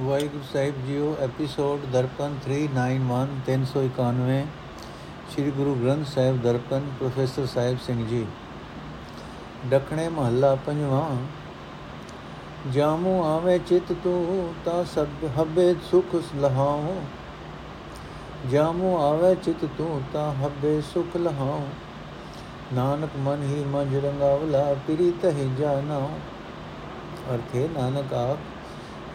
ਵਾਹਿਗੁਰੂ 0.00 0.42
ਸਾਹਿਬ 0.52 0.86
ਜੀਓ, 0.86 1.16
episode 1.20 1.80
Darpan 1.92 2.34
391 2.44 3.26
391 3.46 4.46
Sri 5.32 5.50
Guru 5.50 5.74
Granth 5.74 6.06
Sahib 6.06 6.42
Darpan, 6.42 6.80
professor 6.98 7.46
Sahib 7.46 7.78
Singh 7.86 8.06
ji. 8.06 8.26
ਡਖਣੇ 9.66 10.08
ਮਹੱਲਾ 10.08 10.54
ਪੰਜਵਾਂ, 10.54 11.16
ਜਾਮੂ 12.72 13.22
ਆਵੇ 13.24 13.58
ਚਿਤ 13.58 13.92
ਤੂੰ 13.92 14.54
ਤਾ 14.64 14.84
ਸਭ 14.84 15.06
ਹੱਬੇ 15.38 15.74
ਸੁਖ 15.90 16.22
ਲਹਾਉ। 16.36 16.94
ਜਾਮੂ 18.50 18.96
ਆਵੇ 18.96 19.34
ਚਿਤ 19.34 19.64
ਤੂੰ 19.78 20.02
ਤਾ 20.12 20.34
ਹੱਬੇ 20.44 20.80
ਸੁਖ 20.80 21.16
ਲਹਾਉ। 21.16 21.60
ਨਾਨਕ 22.72 23.16
ਮਨ 23.18 23.42
ਹੀ 23.42 23.64
ਮਜ 23.64 23.96
ਰੰਗਾਵਲਾ 23.96 24.74
ਪਿਰੀ 24.86 25.12
ਤਹਿ 25.22 25.48
ਜਾਣਾ 25.58 26.08
ਅਰਥੇ 27.34 27.68
ਨਾਨਕ 27.78 28.14
ਆਪ 28.14 28.38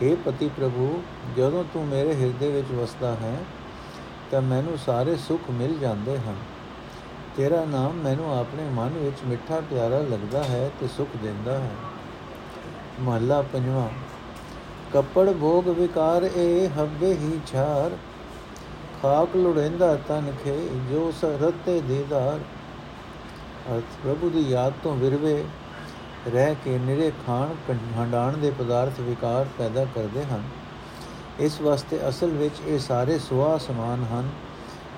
हे 0.04 0.16
ਪਤੀ 0.26 0.50
ਪ੍ਰਭੂ, 0.50 1.04
ਜਦੋਂ 1.38 1.64
ਤੂੰ 1.74 1.86
ਮੇਰੇ 1.88 2.16
ਹਿਰਦੇ 2.16 2.52
ਵਿੱਚ 2.52 2.72
ਵਸਦਾ 2.72 3.12
ਹੈ, 3.12 3.38
ਤਾਂ 4.32 4.42
ਮੈਨੂੰ 4.42 4.78
ਸਾਰੇ 4.78 5.16
ਸੁੱਖ 5.16 5.50
ਮਿਲ 5.50 5.78
ਜਾਂਦੇ 5.78 6.18
ਹਨ। 6.18 6.36
ਤੇਰਾ 7.38 7.66
ਨਾਮ 7.66 7.94
ਮੈਨੂੰ 7.94 8.40
ਆਪਣੇ 8.40 8.64
ਮਨ 8.70 8.90
ਵਿੱਚ 8.90 9.24
ਮਿੱਠਾ 9.28 9.62
ਪਿਆਰਾ 9.70 10.00
ਲੱਗਦਾ 10.02 10.44
ਹੈ 10.44 10.72
ਤੇ 10.80 10.88
ਸੁੱਖ 10.88 11.10
ਦਿੰਦਾ 11.24 11.60
ਹੈ। 11.60 11.72
ਮਹੱਲਾ 13.00 13.42
ਪੰਜਵਾਂ, 13.42 13.90
ਕੱਪੜ 14.94 15.30
ਭੋਗ 15.32 15.68
ਵਿਕਾਰ 15.68 16.24
ਏ 16.24 16.68
ਹੱਬੇ 16.68 17.14
ਹੀ 17.14 17.40
ਛਾਰ, 17.48 17.98
ਖਾਕ 19.02 19.36
ਲੁੜੈਂਦਾ 19.36 19.96
ਤਨ 19.96 20.32
ਖੇ 20.44 20.70
ਜੋ 20.92 21.12
ਸਰਤੇ 21.22 21.82
ਦੀਦਾਰ। 21.82 22.40
ਅਰਥ, 23.72 23.98
ਪ੍ਰਭੂ 24.04 24.30
ਦੀ 24.30 24.50
ਯਾਦ 24.50 24.74
ਤੋਂ 24.84 24.96
ਵਿਰਵੇ 24.96 25.44
ਰਹਿ 26.30 26.56
ਕੇ 26.56 26.78
ਨਿਰੇ 26.78 27.12
ਖਾਣ 27.28 27.74
ਹੰਡਾਣ 27.98 28.38
ਦੇ 28.38 28.52
ਪਦਾਰਥ 28.60 29.00
ਵਿਕਾਰ 29.00 29.48
ਪੈਦਾ 29.58 29.86
ਕਰਦੇ 29.86 30.24
ਹਨ। 30.24 30.44
ਇਸ 31.40 31.62
ਵਾਸਤੇ 31.62 32.10
ਅਸਲ 32.10 32.28
ਵਿੱਚ 32.28 32.56
ਇਹ 32.68 32.80
ਸਾਰੇ 32.80 33.20
ਸੁਆ 33.20 33.58
ਸਮਾਨ 33.58 34.06
ਹਨ, 34.14 34.30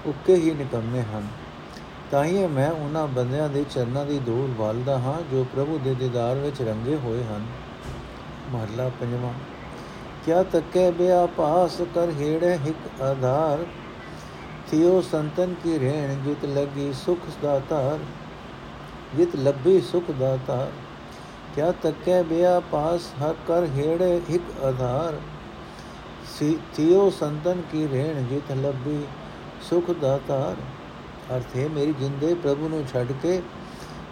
ਉੱਕੇ 0.06 0.36
ਹੀ 0.36 0.52
ਨਿਕੰਮੇ 0.52 1.02
ਹਨ। 1.02 1.28
ਤਾਂ 2.12 2.24
ਹੀ 2.24 2.48
ਮੈਂ 2.48 2.72
ਉਹਨਾਂ 2.72 3.08
ਬੰਦਿਆਂ 3.08 3.50
ਦੇ 3.50 3.66
ਚਰਨਾਂ 3.70 4.06
ਦੀ 4.06 4.20
ਧੂੜ 4.20 4.50
ਵਾਲਦਾ 4.62 4.98
ਹਾਂ 5.00 5.22
ਜੋ 5.32 5.44
ਪ੍ਰਭੂ 5.44 5.80
ਦੇ 5.84 5.94
ਦੀਦਾਰ 5.94 6.36
ਵਿੱਚ 6.36 6.62
ਰੰਗੇ 6.62 6.96
ਹੋਏ 6.96 7.24
ਹਨ। 7.24 7.46
ਮਹਲਾ 8.52 8.90
ਪੰਜਵਾਂ। 8.90 9.34
ਕਿਆ 10.26 10.44
ਤੱਕੇ 10.44 10.92
ਬਿਆ 10.92 11.26
ਪਾਸ 11.26 11.82
ਕਰ 11.96 12.10
ਹੇੜੇ 12.10 12.58
ਹਿਕ 12.58 13.02
ਆਧਾਰ। 13.02 13.66
ਥਿਓ 14.72 15.02
ਸੰਤਨ 15.02 15.56
ਕੀ 15.64 15.78
ਰਹਿਣ 15.78 16.16
ਜਿਤ 16.16 16.46
ਲੱਗੀ 16.46 16.94
ਸੁਖ 16.94 17.20
ਦਾਤਾਰ 17.44 18.00
ਜਿਤ 19.18 19.36
ਲੱਭੀ 19.36 19.82
ਸੁਖ 19.82 20.12
ਦਾਤਾਰ 20.12 20.72
ਕਿਆ 21.56 21.72
ਤੱਕੇ 21.82 22.22
ਬਿਆ 22.24 22.60
ਪਾਸ 22.72 23.08
ਹਰ 23.22 23.36
ਕਰ 23.48 23.66
ਹੇੜੇ 23.76 24.22
ਇੱਕ 24.30 24.64
ਆਧਾਰ। 24.64 25.20
ਥਿਓ 26.76 27.10
ਸੰਤਨ 27.10 27.62
ਕੀ 27.72 27.88
ਰਹਿਣ 27.88 28.24
ਜਿਤ 28.26 28.52
ਲੱਭੀ 28.58 29.02
ਸੁਖ 29.62 29.90
ਦਾਤਾਰ 29.92 30.56
ਅਰਥ 31.36 31.56
ਹੈ 31.58 31.68
ਮੇਰੀ 31.70 31.94
ਜਿੰਦੇ 31.94 32.34
ਪ੍ਰਭੂ 32.34 32.70
ਨੂੰ 32.70 32.84
ਛੱਡ 32.94 33.12
ਕੇ 33.22 33.42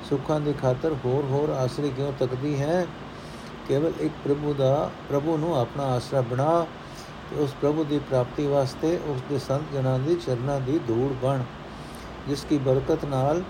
ਸੁੱਖਾਂ 0.10 0.40
ਦੀ 0.40 0.54
ਖਾਤਰ 0.54 0.96
ਹੋਰ 1.06 1.24
ਹੋਰ 1.26 1.50
ਆਸਰੇ 1.50 1.90
ਕਿਉਂ 1.90 2.12
ਤੱਕਦੀ 2.20 2.60
ਹੈ? 2.60 2.86
ਕੇਵਲ 3.68 3.94
ਇੱਕ 4.00 4.14
ਪ੍ਰਭੂ 4.24 4.54
ਦਾ 4.54 4.90
ਪ੍ਰਭੂ 5.10 5.38
ਨੂੰ 5.38 5.56
ਆਪਣਾ 5.58 5.84
ਆਸਰਾ 5.86 6.22
ਬਣਾ 6.22 6.66
ਤੇ 7.30 7.42
ਉਸ 7.44 7.54
ਪ੍ਰਭੂ 7.62 7.84
ਦੀ 7.84 8.00
ਪ੍ਰਾਪਤੀ 8.00 8.46
ਵਾਸਤੇ 8.48 8.96
ਉਸ 9.08 9.22
ਦੇ 9.30 9.40
ਸੰਤ 9.40 9.74
ਜਨਾਂ 9.74 9.98
ਦੀ 10.00 10.16
ਚਰਨਾਂ 10.16 10.60
ਦੀ 10.62 10.80
ਧੂੜ 10.88 11.12
ਬਣ, 11.24 11.44
ਜਿਸ 12.28 12.46
ਕੀ 12.50 12.58
ਬਰਕਤ 12.58 13.06
ਨਾਲ 13.06 13.42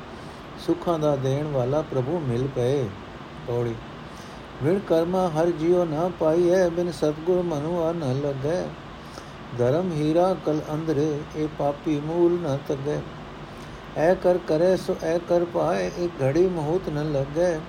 ਸੁੱਖਾਂ 0.65 0.97
ਦਾ 0.99 1.15
ਦੇਣ 1.17 1.47
ਵਾਲਾ 1.47 1.81
ਪ੍ਰਭੂ 1.81 2.19
ਮਿਲ 2.19 2.47
ਪਏ। 2.55 2.85
ਪੌੜੀ। 3.49 3.75
ਵਿਣ 4.63 4.79
ਕਰਮਾ 4.79 5.27
ਹਰ 5.29 5.49
ਜਿਉ 5.49 5.83
ਨਾ 5.85 6.09
ਪਾਈਐ, 6.19 6.67
ਬਿਨ 6.69 6.91
ਸਤਗੁਰ 6.91 7.41
ਮਨੁ 7.43 7.81
ਆ 7.81 7.91
ਨ 7.91 8.21
ਲੱਗੈ 8.21 8.63
ਧਰਮ 9.57 9.91
ਹੀਰਾ 9.91 10.33
ਕਲ 10.45 10.59
ਅੰਧਰੇ, 10.73 11.19
ਇਹ 11.35 11.47
ਪਾਪੀ 11.59 11.99
ਮੂਲ 11.99 12.31
ਨ 12.41 12.57
ਤਗੈ। 12.67 12.99
ਐ 13.97 14.13
ਕਰ 14.13 14.37
ਕਰੇ, 14.47 14.75
ਸੋ 14.77 14.95
ਐ 15.03 15.17
ਕਰ 15.29 15.45
ਪਾਏ 15.45 15.89
ਇੱਕ 15.97 16.21
ਘੜੀ 16.21 16.47
ਮਹੂਤ 16.47 16.89
ਨ 16.89 17.11
ਲੱਗੈ। 17.11 17.59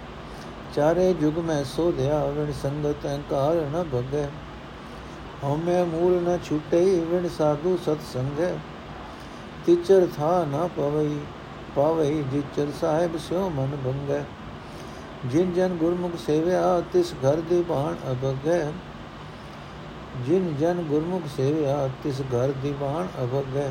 ਚਾਰੇ 0.75 1.13
ਜੁਗ 1.13 1.39
ਮੈਂ 1.39 1.63
ਸੋਧਿਆ, 1.65 2.25
ਵਿਣ 2.27 2.53
ਸੰਗਤ 2.53 3.07
ਅਹੰਕਾਰ 3.07 3.55
ਨ 3.73 3.85
ਭਗੈ। 3.95 4.29
ਹਉਮੈ 5.45 5.83
ਮੂਲ 5.85 6.21
ਨ 6.23 6.39
ਛੁਟੇ, 6.45 6.85
ਵਿਣ 7.11 7.29
ਸਾਧੂ 7.29 7.77
ਸਤ 7.77 8.03
ਸੰਗੈ। 8.13 8.53
ਤਿਚਰ 9.67 10.07
ਥਾ 10.17 10.45
ਨ 10.45 10.69
ਪਵਈ, 10.77 11.19
ਪਾਵਈ, 11.77 12.23
ਜਿਚਰ 12.33 12.67
ਸਾਹਿਬ 12.81 13.17
ਸਿਓ 13.19 13.49
ਮਨ 13.49 13.77
ਭੰਗੈ 13.85 14.23
ਜਿਨ 15.27 15.53
ਜਨ 15.53 15.69
ਗੁਰਮੁਖ 15.69 16.13
ਸੇਵਿਆ, 16.27 16.83
ਤਿਸ 16.93 17.13
ਘਰ 17.13 17.37
ਦੀ 17.37 17.63
ਬਾਣ 17.63 17.95
ਅਭਗੈ 18.13 18.73
ਜਿਨ 20.27 20.57
ਜਨ 20.57 20.83
ਗੁਰਮੁਖ 20.83 21.23
ਸੇਵਿਆ, 21.37 21.89
ਤਿਸ 22.05 22.21
ਘਰ 22.21 22.53
ਦੀ 22.63 22.73
ਬਾਣ 22.73 23.07
ਅਭਗੈ 23.25 23.69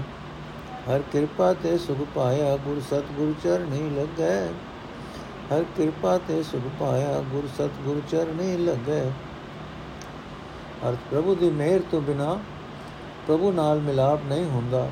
ਹਰ 0.89 1.01
ਕਿਰਪਾ 1.11 1.53
ਤੇ 1.53 1.77
ਸੁਖ 1.77 1.97
ਪਾਇਆ, 2.15 2.57
ਗੁਰ 2.57 2.81
ਸਤਗੁਰ 2.81 3.33
ਚਰਣੀ 3.43 3.89
ਲੱਗੈ 3.89 4.47
ਹਰ 5.53 5.63
ਕਿਰਪਾ 5.77 6.17
ਤੇ 6.17 6.43
ਸੁਖ 6.43 6.61
ਪਾਇਆ, 6.79 7.23
ਗੁਰ 7.31 7.47
ਸਤਗੁਰ 7.57 8.01
ਚਰਣੀ 8.11 8.57
ਲੱਗੈ 8.57 9.03
ਅਰਥ, 10.89 10.97
ਪ੍ਰਭੂ 11.11 11.35
ਦੀ 11.35 11.49
ਮਿਹਰ 11.49 11.79
ਤੋਂ 11.91 12.01
ਬਿਨਾ 12.01 12.39
ਪ੍ਰਭੂ 13.27 13.51
ਨਾਲ 13.51 13.79
ਮਿਲਾਪ 13.79 14.19
ਨਹੀਂ 14.27 14.45
ਹੁੰਦਾ। 14.45 14.89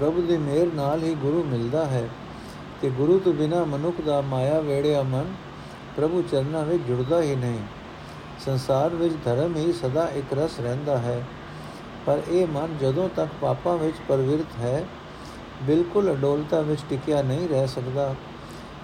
ਪ੍ਰਭੂ 0.00 0.22
ਦੀ 0.22 0.36
ਮਿਹਰ 0.36 0.66
ਨਾਲ 0.74 1.02
ਹੀ 1.02 1.14
ਗੁਰੂ 1.14 1.44
ਮਿਲਦਾ 1.44 1.84
ਹੈ। 1.84 2.08
ਕਿ 2.80 2.90
ਗੁਰੂ 2.90 3.18
ਤੋਂ 3.18 3.32
ਬਿਨਾ 3.32 3.64
ਮਨੁੱਖ 3.64 4.00
ਦਾ 4.00 4.20
ਮਾਇਆ 4.20 4.60
ਵੇੜਿਆ 4.60 5.02
ਮਨ 5.02 5.34
ਪ੍ਰਭੂ 5.96 6.22
ਚਰਨਾਂ 6.32 6.64
ਵਿੱਚ 6.64 6.82
ਜੁੜਦਾ 6.82 7.22
ਹੀ 7.22 7.36
ਨਹੀਂ। 7.36 7.58
ਸੰਸਾਰ 8.44 8.88
ਵਿੱਚ 8.88 9.14
ਧਰਮ 9.24 9.56
ਹੀ 9.56 9.72
ਸਦਾ 9.72 10.08
ਇੱਕ 10.08 10.38
ਰਸ 10.38 10.60
ਰਹਿੰਦਾ 10.60 10.98
ਹੈ। 10.98 11.24
ਪਰ 12.06 12.22
ਇਹ 12.28 12.46
ਮਨ 12.46 12.78
ਜਦੋਂ 12.80 13.08
ਤੱਕ 13.16 13.30
ਪਾਪਾਂ 13.40 13.76
ਵਿੱਚ 13.78 13.96
ਪਰਵਿਰਤ 14.08 14.58
ਹੈ, 14.60 14.84
ਬਿਲਕੁਲ 15.62 16.12
ਅਡੋਲਤਾ 16.12 16.60
ਵਿੱਚ 16.60 16.80
ਟਿਕਿਆ 16.90 17.22
ਨਹੀਂ 17.22 17.48
ਰਹਿ 17.48 17.66
ਸਕਦਾ। 17.66 18.14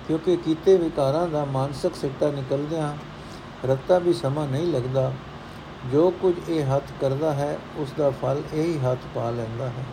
ਕਿਉਂਕਿ 0.09 0.37
ਕੀਤੇ 0.37 0.77
ਵਿਕਾਰਾਂ 0.77 1.29
ਦਾ 1.29 1.45
ਮਾਨਸਿਕ 1.45 1.95
ਸਿੱਟਾ 1.95 2.31
ਨਿਕਲਦਿਆਂ 2.31 2.97
ਰੱਤਾ 3.67 3.99
ਵੀ 3.99 4.13
ਸਮਾਂ 4.13 4.47
ਨਹੀਂ 4.47 4.73
ਲੱਗਦਾ। 4.73 5.13
ਜੋ 5.93 6.11
ਕੁਝ 6.11 6.35
ਇਹ 6.49 6.77
ਹੱਥ 6.77 6.85
ਕਰਦਾ 7.01 7.35
ਹੈ, 7.35 7.59
ਉਸ 7.77 7.93
ਦਾ 7.99 8.11
ਫਲ 8.11 8.43
ਇਹੀ 8.55 8.79
ਹੱਥ 8.79 8.99
ਪਾ 9.15 9.31
ਲੈਂਦਾ 9.31 9.69
ਹੈ। 9.69 9.85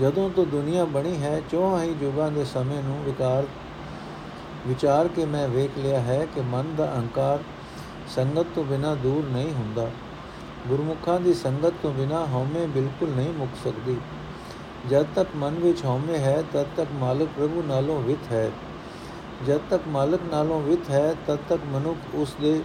ਜਦੋਂ 0.00 0.30
ਤੋਂ 0.30 0.46
ਦੁਨੀਆ 0.46 0.84
ਬਣੀ 0.84 1.22
ਹੈ, 1.22 1.42
ਚੋਹਾਂ 1.50 1.84
ਹੀ 1.84 1.94
ਯੁਗਾਂ 2.02 2.30
ਦੇ 2.30 2.44
ਸਮੇਂ 2.44 2.82
ਨੂੰ 2.82 3.04
ਵਿਕਾਰ 3.04 3.44
ਵਿਚਾਰ 4.68 5.08
ਕੇ 5.08 5.24
ਮੈਂ 5.24 5.48
ਵੇਖ 5.48 5.78
ਲਿਆ 5.78 6.00
ਹੈ 6.00 6.26
ਕਿ 6.34 6.40
ਮਨ 6.40 6.74
ਦਾ 6.76 6.94
ਅਹੰਕਾਰ 6.94 7.38
ਸੰਗਤ 8.08 8.46
ਤੋਂ 8.54 8.64
ਬਿਨਾ 8.64 8.94
ਦੂਰ 8.94 9.24
ਨਹੀਂ 9.32 9.52
ਹੁੰਦਾ। 9.52 9.90
ਗੁਰਮੁਖਾਂ 10.68 11.20
ਦੀ 11.20 11.34
ਸੰਗਤ 11.34 11.72
ਤੋਂ 11.82 11.92
ਬਿਨਾ 11.92 12.26
ਹਉਮੈ 12.26 12.66
ਬਿਲਕੁਲ 12.66 13.08
ਨਹੀਂ 13.10 13.32
ਮੁੱਕ 13.32 13.50
ਸਕਦੀ। 13.64 13.96
ਜਦ 14.90 15.06
ਤੱਕ 15.14 15.28
ਮਨ 15.36 15.54
ਵਿੱਚ 15.54 15.84
ਹਉਮੈ 15.84 16.18
ਹੈ, 16.18 16.44
ਤਦ 16.52 16.66
ਤੱਕ 16.76 16.88
ਮਾਲਕ 16.94 17.28
ਪ੍ਰਭੂ 17.36 17.62
ਨਾਲੋਂ 17.66 18.00
ਵਿਤ 18.02 18.32
ਹੈ। 18.32 18.50
ਜਦ 19.46 19.60
ਤੱਕ 19.70 19.82
ਮਾਲਕ 19.88 20.20
ਨਾਲੋਂ 20.32 20.60
ਵਿਤ 20.60 20.90
ਹੈ, 20.90 21.14
ਤਦ 21.26 21.38
ਤੱਕ 21.48 21.60
ਮਨੁੱਖ 21.72 22.14
ਉਸ 22.14 22.34
ਦੇ 22.40 22.62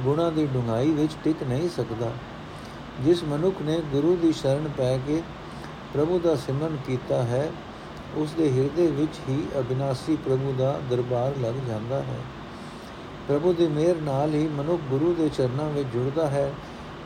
ਗੁਣਾ 0.00 0.30
ਦੀ 0.30 0.46
ਡੁੰਗਾਈ 0.46 0.90
ਵਿੱਚ 0.90 1.12
ਟਿਕ 1.24 1.42
ਨਹੀਂ 1.42 1.68
ਸਕਦਾ। 1.68 2.10
ਜਿਸ 3.00 3.24
ਮਨੁੱਖ 3.24 3.62
ਨੇ 3.62 3.80
ਗੁਰੂ 3.92 4.16
ਦੀ 4.16 4.32
ਸ਼ਰਨ 4.32 4.68
ਪੈ 4.76 4.98
ਕੇ 4.98 5.22
ਪ੍ਰਭੂ 5.94 6.18
ਦਾ 6.18 6.36
ਸਿਮਰਨ 6.36 6.76
ਕੀਤਾ 6.86 7.22
ਹੈ 7.22 7.50
ਉਸ 8.16 8.32
ਦੇ 8.32 8.52
ਹਿਰਦੇ 8.52 8.86
ਵਿੱਚ 8.86 9.20
ਹੀ 9.28 9.46
ਅਬਿਨਾਸੀ 9.58 10.16
ਪ੍ਰਭੂ 10.16 10.54
ਦਾ 10.58 10.80
ਦਰਬਾਰ 10.90 11.32
ਲੱਗ 11.40 11.54
ਜਾਂਦਾ 11.68 12.02
ਹੈ। 12.02 12.18
ਪ੍ਰਭੂ 13.28 13.52
ਦੀ 13.52 13.66
ਮਿਹਰ 13.66 13.96
ਨਾਲ 13.96 14.34
ਹੀ 14.34 14.48
ਮਨੁੱਖ 14.48 14.82
ਗੁਰੂ 14.90 15.14
ਦੇ 15.14 15.28
ਚਰਨਾਂ 15.28 15.70
ਵਿੱਚ 15.70 15.88
ਜੁੜਦਾ 15.88 16.30
ਹੈ 16.30 16.52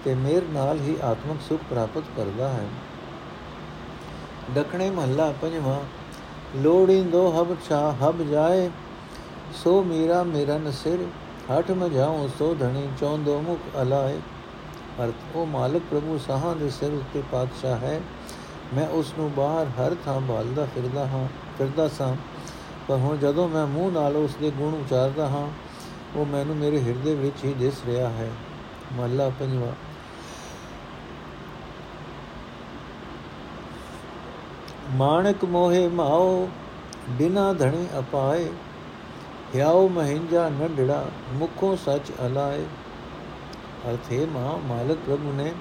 ਤੇ 0.04 0.14
ਮਿਹਰ 0.14 0.42
ਨਾਲ 0.50 0.80
ਹੀ 0.80 0.97
ਆਤਮਿਕ 1.02 1.38
ਸੁਖ 1.48 1.60
ਪ੍ਰਾਪਤ 1.70 2.02
ਕਰਦਾ 2.16 2.48
ਹੈ। 2.48 2.66
ਦਖਣੇ 4.54 4.91
ਮਹੱਲਾ 4.91 5.34
ਪੰਜਵਾਂ 5.42 5.80
ਲੋੜਿੰਦੋ 6.56 7.28
ਹਬ 7.30 7.56
ਛਾ 7.68 7.92
ਹਬ 7.92 8.22
ਜਾਏ, 8.30 8.70
ਸੋ 9.54 9.82
ਮੀਰਾ 9.82 10.22
ਮੇਰਨ 10.22 10.70
ਸਿਰ, 10.70 10.98
ਹਠ 11.52 11.70
ਮਝਾਉ 11.70 12.28
ਸੋ 12.38 12.56
ਧਣੀ 12.60 12.88
ਚੌਂਦੋ 13.00 13.41
ਮੁਖ 13.41 13.82
ਅਲਾਏ। 13.82 14.18
ਅਰਥ, 15.04 15.36
ਉਹ 15.36 15.47
ਮਾਲਕ 15.47 15.82
ਪ੍ਰਭੂ 15.91 16.18
ਸਾਹਾਂ 16.18 16.56
ਦੇ 16.56 16.71
ਸਿਰ 16.71 16.92
ਉੱਤੇ 16.92 17.22
ਪਾਤਸ਼ਾਹ 17.33 17.78
ਹੈ 17.78 18.00
ਮੈਂ 18.74 18.88
ਉਸ 18.88 19.15
ਨੂੰ 19.18 19.34
ਬਾਹਰ 19.34 19.66
ਹਰ 19.66 19.97
ਥਾਂ 20.04 20.20
ਭਾਲਦਾ 20.20 20.65
ਫਿਰਦਾ 20.65 21.06
ਹਾਂ, 21.06 21.28
ਫਿਰਦਾ 21.59 21.88
ਸਾਂ। 21.88 22.16
ਪਰ 22.88 22.97
ਹੁਣ 22.97 23.16
ਜਦੋਂ 23.16 23.48
ਮੈਂ 23.48 23.66
ਮੂੰਹ 23.66 23.92
ਨਾਲ 23.92 24.16
ਉਸ 24.16 24.34
ਦੇ 24.34 24.50
ਗੁਣ 24.50 24.74
ਉਚਾਰਦਾ 24.74 25.28
ਹਾਂ, 25.28 25.48
ਉਹ 26.16 26.26
ਮੈਨੂੰ 26.26 26.56
ਮੇਰੇ 26.56 26.80
ਹਿਰਦੇ 26.80 27.15
ਵਿੱਚ 27.15 27.44
ਹੀ 27.44 27.53
ਦਿਸ 27.53 27.74
ਰਿਹਾ 27.86 28.09
ਹੈ। 28.09 28.30
ਮਹਲਾ 28.92 29.28
ਪੰਜਵਾ। 29.28 29.72
ਮਾਣਕ 34.91 35.44
ਮੋਹੇ 35.44 35.88
ਮਾਓ, 35.88 36.48
ਬਿਨਾ 37.09 37.53
ਧਣੀ 37.53 37.86
ਅਪਾਏ 37.98 38.48
ਹਿਆਉ 39.54 39.88
ਮਹਿੰਜਾ 39.88 40.48
ਨੰਡੜਾ 40.48 41.06
ਮੁਖੋਂ 41.32 41.76
ਸੱਚ 41.76 42.12
ਅਲਾਏ। 42.26 42.64
ਅਰਥੇ 43.91 44.26
ਮਾ, 44.26 44.60
ਮਾਲਕ 44.64 44.98
ਪ੍ਰਭੂ 45.06 45.32
ਨੇ 45.32 45.53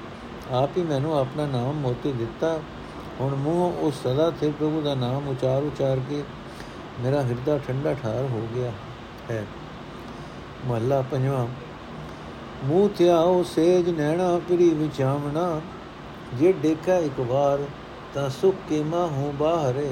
ਆਪ 0.51 0.69
ਹੀ 0.77 0.83
ਮੈਨੂੰ 0.83 1.19
ਆਪਣਾ 1.19 1.45
ਨਾਮ 1.45 1.74
ਮੋਤੀ 1.74 2.12
ਦਿੱਤਾ। 2.12 2.60
ਹੁਣ 3.19 3.36
ਮੂੰਹ 3.36 3.86
ਉਸ 3.86 4.02
ਸਦਾ 4.04 4.30
ਥੇ 4.31 4.50
ਪ੍ਰਭੂ 4.50 4.81
ਦਾ 4.81 4.94
ਨਾਮ 4.96 5.28
ਉਚਾਰ 5.28 5.64
ਉਚਾਰ 5.64 6.00
ਕੇ 6.10 6.24
ਮੇਰਾ 7.00 7.22
ਹਿਰਦਾ 7.22 7.58
ਠੰਡਾ 7.58 7.94
ਠਾਰ 7.94 8.22
ਹੋ 8.24 8.48
ਗਿਆ 8.56 8.72
ਹੈ। 9.31 9.46
ਮਹੱਲਾ 10.66 11.02
ਪੰਜਵਾਂ, 11.02 11.48
ਮੂੰਹ 12.66 12.90
ਥਿਆਓ 12.90 13.44
ਸੇਜ 13.44 13.90
ਨੈਣਾ 13.90 14.38
ਪਰੀ 14.40 14.69
ਵਿਚਾਵਣਾ 14.69 15.62
ਜੇ 16.34 16.54
ਦੇਖਾ 16.54 16.98
ਇੱਕ 16.98 17.19
ਵਾਰ 17.19 17.60
ਤਾਂ 18.14 18.30
ਸੁਖ 18.30 18.56
ਕੇ 18.69 18.84
ਮਾਹੂ 18.84 19.31
ਬਾਹਰੇ। 19.40 19.90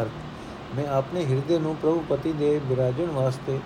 ਅਰਥ, 0.00 0.76
ਮੈਂ 0.76 0.86
ਆਪਣੇ 0.86 1.24
ਹਿਰਦੇ 1.26 1.58
ਨੂੰ 1.58 1.76
ਪ੍ਰਭੂ 1.76 2.04
ਪਤੀ 2.08 2.32
ਦੇ 2.32 2.58
ਬਿਰਾਜਣ 2.64 3.06
ਵਾਸਤੇ 3.06 3.58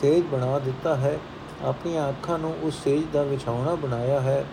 ਸੇਜ 0.00 0.24
ਬਣਾ 0.24 0.58
ਦਿੱਤਾ 0.58 0.96
ਹੈ, 0.96 1.18
ਆਪਣੀਆਂ 1.64 2.08
ਅੱਖਾਂ 2.08 2.38
ਨੂੰ 2.38 2.54
ਉਸ 2.62 2.82
ਸੇਜ 2.84 3.02
ਦਾ 3.12 3.22
ਵਿਛਾਉਣਾ 3.22 3.74
ਬਣਾਇਆ 3.74 4.20
ਹੈ। 4.20 4.44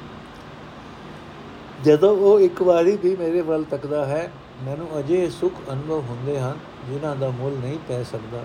ਜਦੋਂ 1.81 2.16
ਉਹ 2.18 2.40
ਇੱਕ 2.40 2.62
ਵਾਰੀ 2.62 2.98
ਵੀ 2.98 3.16
ਮੇਰੇ 3.16 3.42
ਵੱਲ 3.42 3.64
ਤੱਕਦਾ 3.64 4.06
ਹੈ, 4.06 4.31
ਮੈਨੂੰ 4.64 4.88
ਅਜੇ 5.00 5.30
ਸੁਖ 5.30 5.54
ਅਨੁਭਵ 5.72 6.00
ਹੁੰਦੇ 6.00 6.40
ਹਨ 6.40 6.58
ਜਿਨ੍ਹਾਂ 6.90 7.16
ਦਾ 7.16 7.30
ਮੁੱਲ 7.30 7.54
ਨਹੀਂ 7.54 7.78
ਪੈ 7.88 8.04
ਸਕਦਾ, 8.04 8.44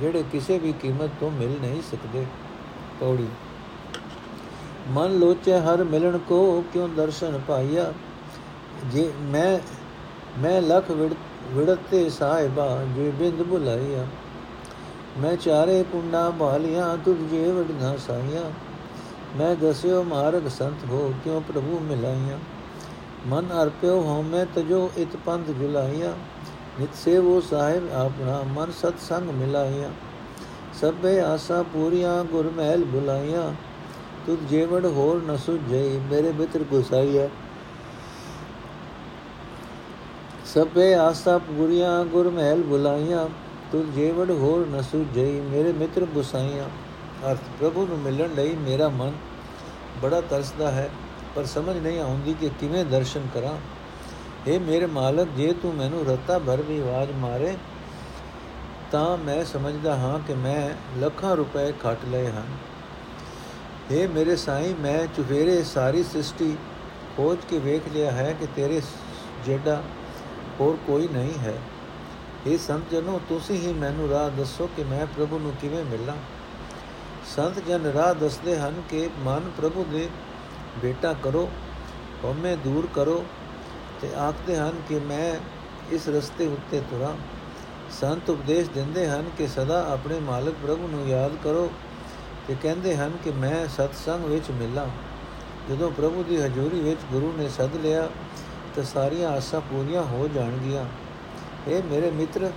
ਜਿਹੜੇ 0.00 0.22
ਕਿਸੇ 0.32 0.58
ਵੀ 0.58 0.72
ਕੀਮਤ 0.72 1.10
ਤੋਂ 1.20 1.30
ਮਿਲ 1.30 1.56
ਨਹੀਂ 1.60 1.82
ਸਕਦੇ। 1.82 2.24
ਪੌੜੀ। 3.00 3.26
ਮਨ 4.88 5.18
ਲੋਚੇ 5.18 5.58
ਹਰ 5.58 5.84
ਮਿਲਣ 5.84 6.18
ਕੋ 6.18 6.64
ਕਿਉ 6.72 6.88
ਦਰਸ਼ਨ 6.88 7.40
ਪਾਈਆ? 7.48 7.92
ਜੇ 8.86 9.10
ਮੈਂ 9.20 9.58
ਮੈਂ 10.40 10.60
ਲਖ 10.62 10.90
ਵਿੜਤੇ 10.90 12.08
ਸਾਹਿਬਾ, 12.10 12.84
ਜੇ 12.96 13.10
ਬਿੰਦ 13.10 13.42
ਬੁਲਾਈਆ 13.42 14.06
ਮੈਂ 15.18 15.36
ਚਾਰੇ 15.36 15.82
ਕੁੰਡਾ 15.92 16.28
ਬਾਲੀਆਂ 16.30 16.96
ਤੁਝ 17.04 17.16
ਜੇ 17.30 17.50
ਵਡਨਾ 17.52 17.96
ਸਾਈਆਂ। 17.96 18.50
ਮੈਂ 19.38 19.56
ਦਸਿਓ 19.56 20.02
ਮਾਰਗ 20.02 20.48
ਸੰਤ 20.48 20.84
ਹੋ, 20.84 21.12
ਕਿਉ 21.24 21.40
ਪ੍ਰਭੂ 21.40 21.78
ਮਿਲਾਈਆਂ? 21.80 22.38
ਮਨ 23.26 23.46
ਅਰਪਿਓ 23.62 24.00
ਹਉਮੈ 24.00 24.44
ਤਜੋ 24.44 24.90
ਇਤ 24.98 25.16
ਪੰਥ 25.26 25.50
ਜੁਲਾਈਆਂ। 25.50 26.12
ਨਿਤ 26.80 26.94
ਸੇਵੋ 26.94 27.40
ਸਾਹਿਬ 27.40 27.92
ਆਪਣਾ 27.92 28.42
ਮਨ 28.48 28.70
ਸਤ 28.70 29.00
ਸੰਗ 29.00 29.30
ਮਿਲਾਈਆਂ। 29.30 29.90
ਸਭੇ 30.80 31.20
ਆਸਾ 31.20 31.62
ਪੂਰੀਆਂ 31.62 32.24
ਗੁਰ 32.24 32.50
ਮਹਿਲ 32.56 32.84
ਬੁਲਾਈਆਂ। 32.84 33.52
ਤੁਧ 34.26 34.46
ਜੇਵੜ 34.48 34.86
ਹੋਰ 34.86 35.22
ਨ 35.22 35.36
ਸੁਝਈ, 35.36 36.00
ਮੇਰੇ 36.10 36.32
ਮਿੱਤਰ 36.32 36.58
ਗੁਸਾਈਆ। 36.58 37.28
ਸਭੇ 40.46 40.94
ਆਸਾ 40.94 41.38
ਪੂਰੀਆਂ 41.38 42.04
ਗੁਰ 42.04 42.30
ਮਹਿਲ 42.30 42.62
ਬੁਲਾਈਆਂ। 42.62 43.28
ਤੁਧ 43.72 43.90
ਜੇਵੜ 43.94 44.30
ਹੋਰ 44.30 44.66
ਨ 44.66 44.82
ਸੁਝਈ, 44.82 45.40
ਮੇਰੇ 45.40 45.72
ਮਿੱਤਰ 45.72 46.04
ਗੁਸਾਈਆਂ। 46.04 46.68
ਅਰਥ 47.26 47.38
ਪ੍ਰਭੂ 47.60 47.86
ਨੂੰ 47.86 47.98
ਮਿਲਣ 47.98 48.34
ਲਈ 48.34 48.54
ਮੇਰਾ 48.56 48.88
ਮਨ 48.88 49.12
ਬੜਾ 50.02 50.20
ਤਰਸਦਾ 50.20 50.70
ਹੈ, 50.70 50.90
ਪਰ 51.34 51.44
ਸਮਝ 51.44 51.76
ਨਹੀਂ 51.76 52.00
ਆਉਂਦੀ 52.00 52.34
ਕਿ 52.34 52.50
ਕਿਵੇਂ 52.60 52.84
ਦਰਸ਼ਨ 52.84 53.26
ਕਰਾਂ। 53.34 53.56
ਇਹ 54.46 54.60
ਮੇਰੇ 54.60 54.86
ਮਾਲਕ, 54.86 55.28
ਜੇ 55.36 55.52
ਤੂੰ 55.52 55.74
ਮੈਨੂੰ 55.74 56.04
ਰਤਾ 56.06 56.38
ਭਰ 56.38 56.62
ਵੀ 56.62 56.78
ਆਵਾਜ਼ 56.80 57.10
ਮਾਰੇ, 57.12 57.56
ਤਾਂ 58.92 59.16
ਮੈਂ 59.18 59.44
ਸਮਝਦਾ 59.44 59.96
ਹਾਂ 59.96 60.18
ਕਿ 60.18 60.34
ਮੈਂ 60.34 60.70
ਲੱਖਾਂ 60.98 61.36
ਰੁਪਏ 61.36 61.72
ਖੱਟ 61.72 62.04
ਲਏ 62.04 62.26
ਹਨ। 62.26 62.46
ਇਹ 63.90 64.08
ਮੇਰੇ 64.08 64.36
ਸਾਈਂ, 64.36 64.74
ਮੈਂ 64.74 65.06
ਚੁਫੇਰੇ 65.16 65.62
ਸਾਰੀ 65.64 66.02
ਸ੍ਰਿਸ਼ਟੀ 66.02 66.56
ਖੋਜ 67.16 67.38
ਕੇ 67.50 67.58
ਵੇਖ 67.58 67.82
ਲਿਆ 67.92 68.10
ਹੈ 68.10 68.32
ਕਿ 68.32 68.46
ਤੇਰੇ 68.56 68.80
ਜਿਹੜਾ 69.44 69.82
ਹੋਰ 70.60 70.76
ਕੋਈ 70.86 71.08
ਨਹੀਂ 71.08 71.38
ਹੈ। 71.38 71.54
ਇਹ 72.46 72.58
ਸੰਤ 72.58 72.90
ਜਨੋ 72.90 73.20
ਤੁਸੀਂ 73.28 73.58
ਹੀ 73.58 73.72
ਮੈਨੂੰ 73.72 74.08
ਰਾਹ 74.08 74.30
ਦੱਸੋ 74.30 74.68
ਕਿ 74.76 74.84
ਮੈਂ 74.84 75.06
ਪ੍ਰਭੂ 75.06 75.38
ਨੂੰ 75.38 75.52
ਕਿਵੇਂ 75.60 75.84
ਮਿਲਾਂ। 75.84 76.16
ਸੰਤ 77.36 77.58
ਜਨ 77.68 77.86
ਰਾਹ 77.86 78.14
ਦੱਸਦੇ 78.14 78.58
ਹਨ 78.58 78.82
ਕਿ 78.88 79.08
ਮਨ 79.18 79.50
ਪ੍ਰਭੂ 79.56 79.84
ਦੇ 79.84 80.08
ਬੇਟਾ 80.82 81.12
ਕਰੋ, 81.22 81.48
ਹਉਮੈ 82.24 82.54
ਦੂਰ 82.56 82.88
ਕਰੋ 82.94 83.24
ਤੇ 84.00 84.14
ਆਖਦੇ 84.14 84.56
ਹਨ 84.56 84.80
ਕਿ 84.88 84.98
ਮੈਂ 84.98 85.34
ਇਸ 85.94 86.08
ਰਸਤੇ 86.08 86.46
ਉੱਤੇ 86.46 86.80
ਤੁਰਾਂ। 86.90 87.14
ਸੰਤ 88.00 88.30
ਉਪਦੇਸ਼ 88.30 88.70
ਦਿੰਦੇ 88.70 89.08
ਹਨ 89.08 89.30
ਕਿ 89.38 89.46
ਸਦਾ 89.46 89.92
ਆਪਣੇ 89.92 90.20
ਮਾਲਕ 90.20 90.54
ਪ੍ਰਭੂ 90.62 90.88
ਨੂੰ 90.88 91.08
ਯਾਦ 91.08 91.32
ਕਰੋ 91.44 91.70
ਤੇ 92.48 92.56
ਕਹਿੰਦੇ 92.62 92.96
ਹਨ 92.96 93.12
ਕਿ 93.24 93.30
ਮੈਂ 93.30 93.66
ਸਤ 93.68 93.94
ਸੰਗ 94.06 94.24
ਵਿੱਚ 94.24 94.50
ਮਿਲਾਂ। 94.50 94.86
ਜਦੋਂ 95.70 95.90
ਪ੍ਰਭੂ 95.90 96.22
ਦੀ 96.22 96.36
ਹਜ਼ੂਰੀ 96.36 96.80
ਵਿੱਚ 96.80 97.00
ਗੁਰੂ 97.12 97.32
ਨੇ 97.38 97.48
ਸੱਦ 97.48 97.76
ਲਿਆ 97.76 98.08
ਤਾਂ 98.76 98.84
ਸਾਰੀਆਂ 98.84 99.30
ਆਸਾਂ 99.30 99.60
ਪੂਰੀਆਂ 99.60 100.02
ਹੋ 100.02 100.28
ਜਾਣਗੀਆਂ। 100.34 100.84
ਇਹ 101.68 101.82
ਮੇਰੇ 101.82 102.10
ਮਿੱਤਰ 102.10 102.50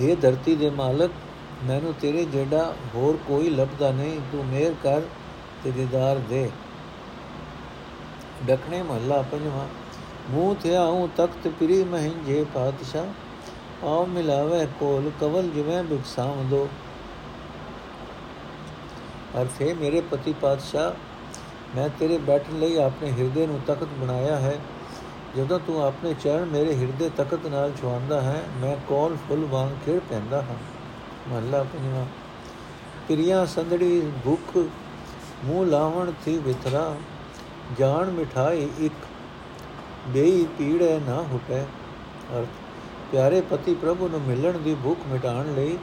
हे 0.00 0.16
ਧਰਤੀ 0.16 0.54
ਦੇ 0.56 0.70
ਮਾਲਕ, 0.70 1.10
ਮੈਨੂੰ 1.64 1.92
ਤੇਰੇ 1.94 2.24
ਜਿਹੜਾ 2.24 2.74
ਹੋਰ 2.94 3.16
ਕੋਈ 3.28 3.50
ਲੱਭਦਾ 3.50 3.90
ਨਹੀਂ, 3.90 4.20
ਤੂੰ 4.32 4.44
ਮਿਹਰ 4.44 4.74
ਕਰ 4.82 5.02
ਤੇ 5.64 5.70
ਦੀਦਾਰ 5.70 6.18
ਦੇ। 6.30 6.50
ਡਕਣੇ 8.46 8.82
ਮਹੱਲਾ 8.82 9.20
ਪੰਜਵਾਂ, 9.22 9.66
ਮੂੰਹ 10.30 10.54
ਥਿਆਉ 10.54 11.06
ਤਖਤ 11.16 11.48
ਪ੍ਰੀ 11.48 11.82
ਮਹਿੰਜੇ 11.84 12.44
ਪਾਤਸ਼ਾਹ 12.54 13.86
ਆਉ 13.86 14.06
ਮਿਲਾਵੇ 14.06 14.66
ਕੋਲ 14.80 15.10
ਕਵਲ 15.20 15.48
ਜਿਵੇਂ 15.50 15.82
ਬਿਕਸਾਵ 15.84 16.66
ਅਰਥੇ 19.40 19.72
ਮੇਰੇ 19.74 20.00
ਪਤੀ 20.00 20.32
ਪਾਤਸ਼ਾਹ, 20.32 20.92
ਮੈਂ 21.76 21.88
ਤੇਰੇ 21.98 22.18
ਬੈਠਣ 22.18 22.58
ਲਈ 22.58 22.76
ਆਪਣੇ 22.76 23.10
ਹਿਰਦੇ 23.10 23.46
ਨੂੰ 23.46 23.60
ਤਖਤ 23.66 23.88
ਬਣਾਇਆ 24.00 24.36
ਹੈ 24.36 24.58
ਜਦੋਂ 25.36 25.60
ਤੂੰ 25.66 25.84
ਆਪਣੇ 25.84 26.14
ਚਰਨ 26.14 26.44
ਮੇਰੇ 26.44 26.76
ਹਿਰਦੇ 26.76 27.10
ਤਖਤ 27.16 27.46
ਨਾਲ 27.46 27.72
ਛੁਆਂਦਾ 27.80 28.20
ਹੈ, 28.20 28.42
ਮੈਂ 28.56 28.76
ਕੋਲ 28.88 29.16
ਫੁੱਲ 29.16 29.44
ਵਾਂਗ 29.44 29.70
ਖਿੜ 29.84 30.00
ਪੈਂਦਾ 30.10 30.42
ਹਾਂ। 30.42 30.56
ਮਹੱਲਾ 31.28 31.62
ਪੰਜਵਾਂ। 31.62 32.04
ਪ੍ਰਿਆ 33.08 33.46
ਸੰਦੜੀ 33.46 34.12
ਭੁੱਖ, 34.24 34.58
ਮੂੰਹ 35.44 35.66
ਲਾਵਣ 35.66 36.12
ਥੀ 36.24 36.38
ਵਿਥਰਾ, 36.38 36.96
ਜਾਣ 37.78 38.10
ਮਿਠਾਈ 38.10 38.68
ਇੱਕ, 38.78 38.94
ਬੇਈ 40.08 40.46
ਪੀੜੇ 40.58 41.00
ਨਾ 41.06 41.22
ਹੁਟੈ। 41.22 41.62
ਅਰਥ, 42.38 42.48
ਪਿਆਰੇ 43.12 43.40
ਪਤੀ 43.40 43.74
ਪ੍ਰਭੂ 43.74 44.08
ਨੂੰ 44.08 44.20
ਮਿਲਣ 44.20 44.58
ਦੀ 44.58 44.76
ਭੁੱਖ 44.84 45.00
ਮਿਟਾਉਣ 45.08 45.54
ਲਈ 45.54 45.78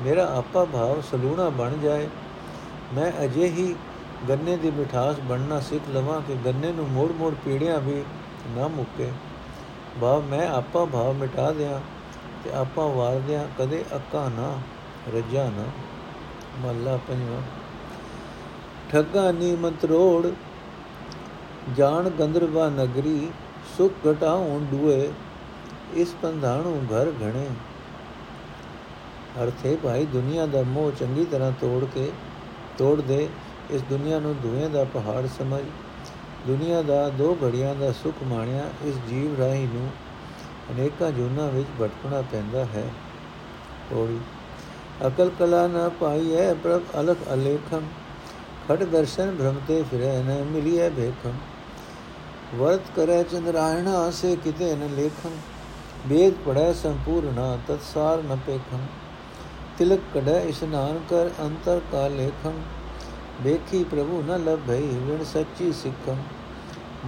ਮੇਰਾ 0.00 0.36
ਆਪਾ 0.36 0.64
ਭਾਵ 0.64 1.00
ਸਲੂਣਾ 1.00 1.48
ਬਣ 1.48 1.70
ਜਾਏ। 1.82 2.08
ਮੈਂ 2.94 3.12
ਅਜੇ 3.24 3.48
ਹੀ 3.48 3.74
ਗੰਨੇ 4.28 4.56
ਦੀ 4.56 4.70
ਮਿਠਾਸ 4.70 5.16
ਬਣਨਾ 5.20 5.60
ਸਿੱਖ 5.60 5.90
ਲਵਾਂ 5.90 6.20
ਕਿ 6.20 6.34
ਗੰਨੇ 6.44 6.72
ਨੂੰ 6.72 6.88
ਮੋੜ-ਮੋੜ 6.88 7.34
ਪੀੜਿਆਂ 7.44 7.80
ਵੀ 7.80 8.04
ਨਾ 8.48 8.68
ਮੁੱਕੇ। 8.68 9.12
ਭਾਵ 10.00 10.22
ਮੈਂ 10.22 10.48
ਆਪਾ 10.48 10.84
ਭਾਵ 10.84 11.14
ਮਿਟਾ 11.14 11.52
ਦਿਆਂ 11.52 11.80
ਤੇ 12.44 12.52
ਆਪਾਂ 12.52 12.88
ਵਾਰਦਿਆਂ 12.88 13.46
ਕਦੇ 13.58 13.84
ਅੱਕਾ 13.94 14.28
ਨਾ, 14.28 14.58
ਰਜਾ 15.14 15.44
ਨਾ। 15.44 15.64
ਮੱਲਾ 16.58 16.96
ਪੰਜਵਾ। 16.96 17.40
ਠੱਗਾ 18.90 19.32
ਨੀ 19.32 19.56
ਮੰਤਰੋੜ 19.56 20.28
ਜਾਣ 21.76 22.10
ਗੰਦਰਵਾ 22.10 22.68
ਨਗਰੀ, 22.68 23.30
ਸੁਖ 23.78 23.92
ਘਟਾਉਣ 24.10 24.64
ਦੁਏ 24.64 25.12
ਇਸ 25.94 26.14
ਪੰਧਾਣੂ 26.22 26.82
ਘਰ 26.86 27.12
ਘਣੇ। 27.22 27.46
ਅਰਥੇ 29.42 29.78
ਭਾਈ, 29.82 30.06
ਦੁਨੀਆ 30.06 30.46
ਦਾ 30.46 30.62
ਮੋਹ 30.62 30.90
ਚੰਗੀ 30.90 31.24
ਤਰ੍ਹਾਂ 31.24 31.52
ਤੋੜ 31.52 31.84
ਕੇ, 31.84 32.12
ਤੋੜ 32.78 33.00
ਦੇ, 33.00 33.28
ਇਸ 33.70 33.82
ਦੁਨੀਆ 33.82 34.18
ਨੂੰ 34.18 34.34
ਧੂਏ 34.42 34.68
ਦਾ 34.68 34.84
ਪਹਾੜ 34.84 35.26
ਸਮਝ। 35.38 35.64
ਦੁਨੀਆ 36.46 36.82
ਦਾ 36.82 37.08
ਦੋ 37.08 37.36
ਘੜੀਆਂ 37.42 37.74
ਦਾ 37.74 37.92
ਸੁਖ 37.92 38.22
ਮਾਣਿਆ, 38.22 38.70
ਇਸ 38.84 38.94
ਜੀਵ 39.08 39.38
ਰਾਹੀ 39.38 39.66
ਨੂੰ 39.66 39.88
ਅਨੇਕਾਂ 40.70 41.10
ਜੁਨਾ 41.10 41.48
ਵਿੱਚ 41.48 41.68
ਭਟਕਣਾ 41.80 42.22
ਪੈਂਦਾ 42.22 42.64
ਹੈ। 42.64 42.84
ਹੋੜੀ 43.92 44.18
ਅਕਲ 45.06 45.30
ਕਲਾ 45.38 45.66
ਨਾ 45.66 45.88
ਪਾਈ 45.88 46.34
ਹੈ 46.36 46.54
ਪ੍ਰਭ 46.54 46.82
ਅਲਖ 47.00 47.16
ਅਲੇਖਮ 47.32 47.86
ਖੜ 48.68 48.84
ਦਰਸ਼ਨ 48.84 49.34
ਭ੍ਰਮਤੇ 49.36 49.82
ਫਿਰੇ 49.90 50.22
ਨ 50.22 50.42
ਮਿਲੀਏ 50.44 50.88
ਭੇਖਮ 50.90 51.36
ਵਰਤ 52.54 52.90
ਕਰੇ 52.96 53.22
ਚੰਦਰਾਇਣਾ 53.22 54.10
ਸੇ 54.10 54.36
ਕਿਤੇ 54.36 54.74
ਨ 54.76 54.88
ਲੇਖਮ 54.96 55.30
ਵੇਦ 56.08 56.34
ਪੜੈ 56.46 56.72
ਸੰਪੂਰਣਾ 56.72 57.58
ਤਤਸਾਰ 57.68 58.22
ਨ 58.22 58.38
ਪੇਖਮ 58.46 58.86
ਤਿਲਕ 59.78 60.00
ਕਢੈ 60.14 60.40
ਇਸ਼ਨਾਨ 60.40 61.00
ਕਰ 61.10 61.30
ਅੰਤਰ 61.40 61.80
ਕਾ 61.92 62.06
ਲੇਖਮ 62.08 62.52
ਵੇਖੀ 63.42 63.84
ਪ੍ਰਭੂ 63.84 64.22
ਨ 64.22 64.36
ਲਭਈ 64.44 64.86
ਵਿਣ 64.98 65.24
ਸੱਚੀ 65.24 65.72
ਸਿੱਖਮ। 65.72 66.16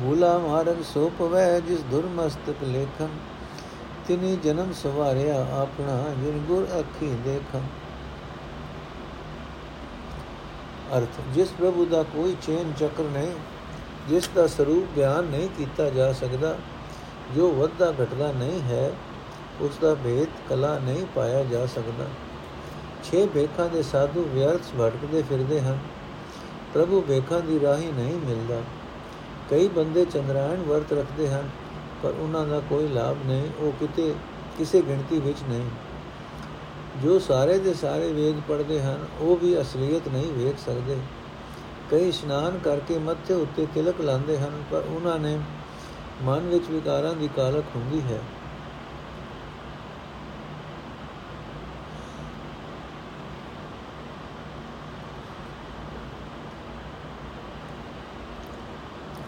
ਭੂਲਾ 0.03 0.39
ਮਾਰਗ 0.39 0.83
ਸੋ 0.85 1.11
ਪਵੈ 1.19 1.61
ਜਿਸ 1.61 1.81
ਦੁਰਮਸਤਕ 1.81 2.63
ਲੇਖਮ। 2.63 3.09
ਤਿਨੀ 4.09 4.37
ਜਨਮ 4.37 4.73
ਸਵਾਰਿਆ 4.73 5.47
ਆਪਣਾ, 5.53 6.15
ਜਿਨ 6.23 6.39
ਗੁਰ 6.39 6.67
ਅੱਖੀ 6.79 7.11
ਦੇਖਾਂ 7.25 7.61
ਅਰਥ, 10.99 11.21
ਜਿਸ 11.35 11.51
ਪ੍ਰਭੂ 11.51 11.85
ਦਾ 11.87 12.03
ਕੋਈ 12.03 12.37
ਚੇਨ 12.43 12.73
ਚੱਕਰ 12.73 13.05
ਨਹੀਂ, 13.05 13.33
ਜਿਸ 14.09 14.29
ਦਾ 14.35 14.47
ਸਰੂਪ 14.47 14.95
ਬਿਆਨ 14.95 15.25
ਨਹੀਂ 15.25 15.49
ਕੀਤਾ 15.49 15.91
ਜਾ 15.91 16.13
ਸਕਦਾ, 16.13 16.57
ਜੋ 17.37 17.51
ਵੱਧਾ 17.53 17.91
ਘਟਦਾ 17.91 18.33
ਨਹੀਂ 18.33 18.61
ਹੈ, 18.61 18.93
ਉਸ 19.61 19.79
ਦਾ 19.83 19.95
ਭੇਦ 19.95 20.29
ਕਲਾ 20.49 20.79
ਨਹੀਂ 20.79 21.07
ਪਾਇਆ 21.15 21.45
ਜਾ 21.45 21.67
ਸਕਦਾ। 21.67 22.07
ਛੇ 23.05 23.27
ਬੇਖਾਂ 23.27 23.69
ਦੇ 23.69 23.83
ਸਾਧੂ 23.83 24.29
ਵਿਅਰਥ 24.35 24.75
ਭਟਕਦੇ 24.81 25.23
ਫਿਰਦੇ 25.23 25.61
ਹਨ। 25.61 25.79
ਪ੍ਰਭੂ 26.75 27.01
ਬੇਖਾਂ 27.01 27.41
ਦੀ 27.41 27.61
ਰਾਹੀ 27.61 27.93
ਨਹੀਂ 27.93 28.15
ਮਿਲਦਾ। 28.15 28.63
ਕਈ 29.51 29.69
ਬੰਦੇ 29.69 30.05
ਚੰਦਰਾਇਣ 30.05 30.63
ਵਰਤ 30.63 30.93
ਰੱਖਦੇ 30.93 31.29
ਹਨ, 31.29 31.49
ਪਰ 32.03 32.11
ਉਹਨਾਂ 32.11 32.47
ਦਾ 32.47 32.61
ਕੋਈ 32.61 32.89
ਲਾਭ 32.89 33.17
ਨਹੀਂ, 33.27 33.51
ਉਹ 33.61 33.73
ਕਿਤੇ, 33.81 34.15
ਕਿਸੇ 34.59 34.83
ਗਿਣਤੀ 34.83 35.19
ਵਿੱਚ 35.19 35.39
ਨਹੀਂ। 35.49 35.71
ਜੋ 37.03 37.19
ਸਾਰੇ 37.19 37.59
ਦੇ 37.59 37.75
ਸਾਰੇ 37.75 38.13
ਵੇਦ 38.13 38.41
ਪੜ੍ਹਦੇ 38.49 38.81
ਹਨ, 38.81 39.07
ਉਹ 39.21 39.37
ਵੀ 39.37 39.61
ਅਸਲੀਅਤ 39.61 40.09
ਨਹੀਂ 40.09 40.33
ਵੇਖ 40.33 40.59
ਸਕਦੇ। 40.67 40.97
ਕਈ 41.91 42.09
ਇਸ਼ਨਾਨ 42.09 42.59
ਕਰਕੇ 42.59 42.99
ਮੱਥੇ 42.99 43.35
ਉੱਤੇ 43.35 43.67
ਤਿਲਕ 43.75 44.01
ਲਾਉਂਦੇ 44.01 44.39
ਹਨ, 44.39 44.63
ਪਰ 44.71 44.83
ਉਹਨਾਂ 44.89 45.19
ਨੇ 45.19 45.39
ਮਨ 46.23 46.41
ਵਿੱਚ 46.41 46.65
ਵਿਕਾਰਾਂ 46.71 47.15
ਦੀ 47.15 47.29
ਕਾਲਕ 47.37 47.65
ਹੁੰਦੀ 47.77 48.01
ਹੈ। 48.01 48.21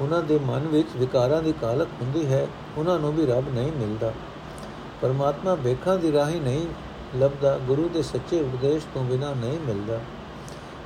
ਉਹਨਾਂ 0.04 0.22
ਦੇ 0.22 0.38
ਮਨ 0.38 0.60
ਵਿੱਚ 0.60 0.88
ਵਿਕਾਰਾਂ 0.96 1.42
ਦੀ 1.42 1.52
ਕਾਲਕ 1.52 1.88
ਹੁੰਦੀ 2.02 2.26
ਹੈ, 2.26 2.46
ਉਹਨਾਂ 2.78 2.98
ਨੂੰ 2.98 3.14
ਵੀ 3.14 3.26
ਰੱਬ 3.26 3.54
ਨਹੀਂ 3.54 3.72
ਮਿਲਦਾ। 3.72 4.12
ਪਰਮਾਤਮਾ 5.02 5.54
ਵੇਖਾਂ 5.54 5.98
ਦੀ 5.98 6.12
ਰਾਹੀ 6.12 6.40
ਨਹੀਂ 6.40 6.66
ਲੱਭਦਾ, 7.16 7.58
ਗੁਰੂ 7.58 7.88
ਦੇ 7.88 8.02
ਸੱਚੇ 8.02 8.40
ਉਪਦੇਸ਼ 8.40 8.86
ਤੋਂ 8.94 9.04
ਬਿਨਾ 9.04 9.34
ਨਹੀਂ 9.34 9.60
ਮਿਲਦਾ। 9.60 10.00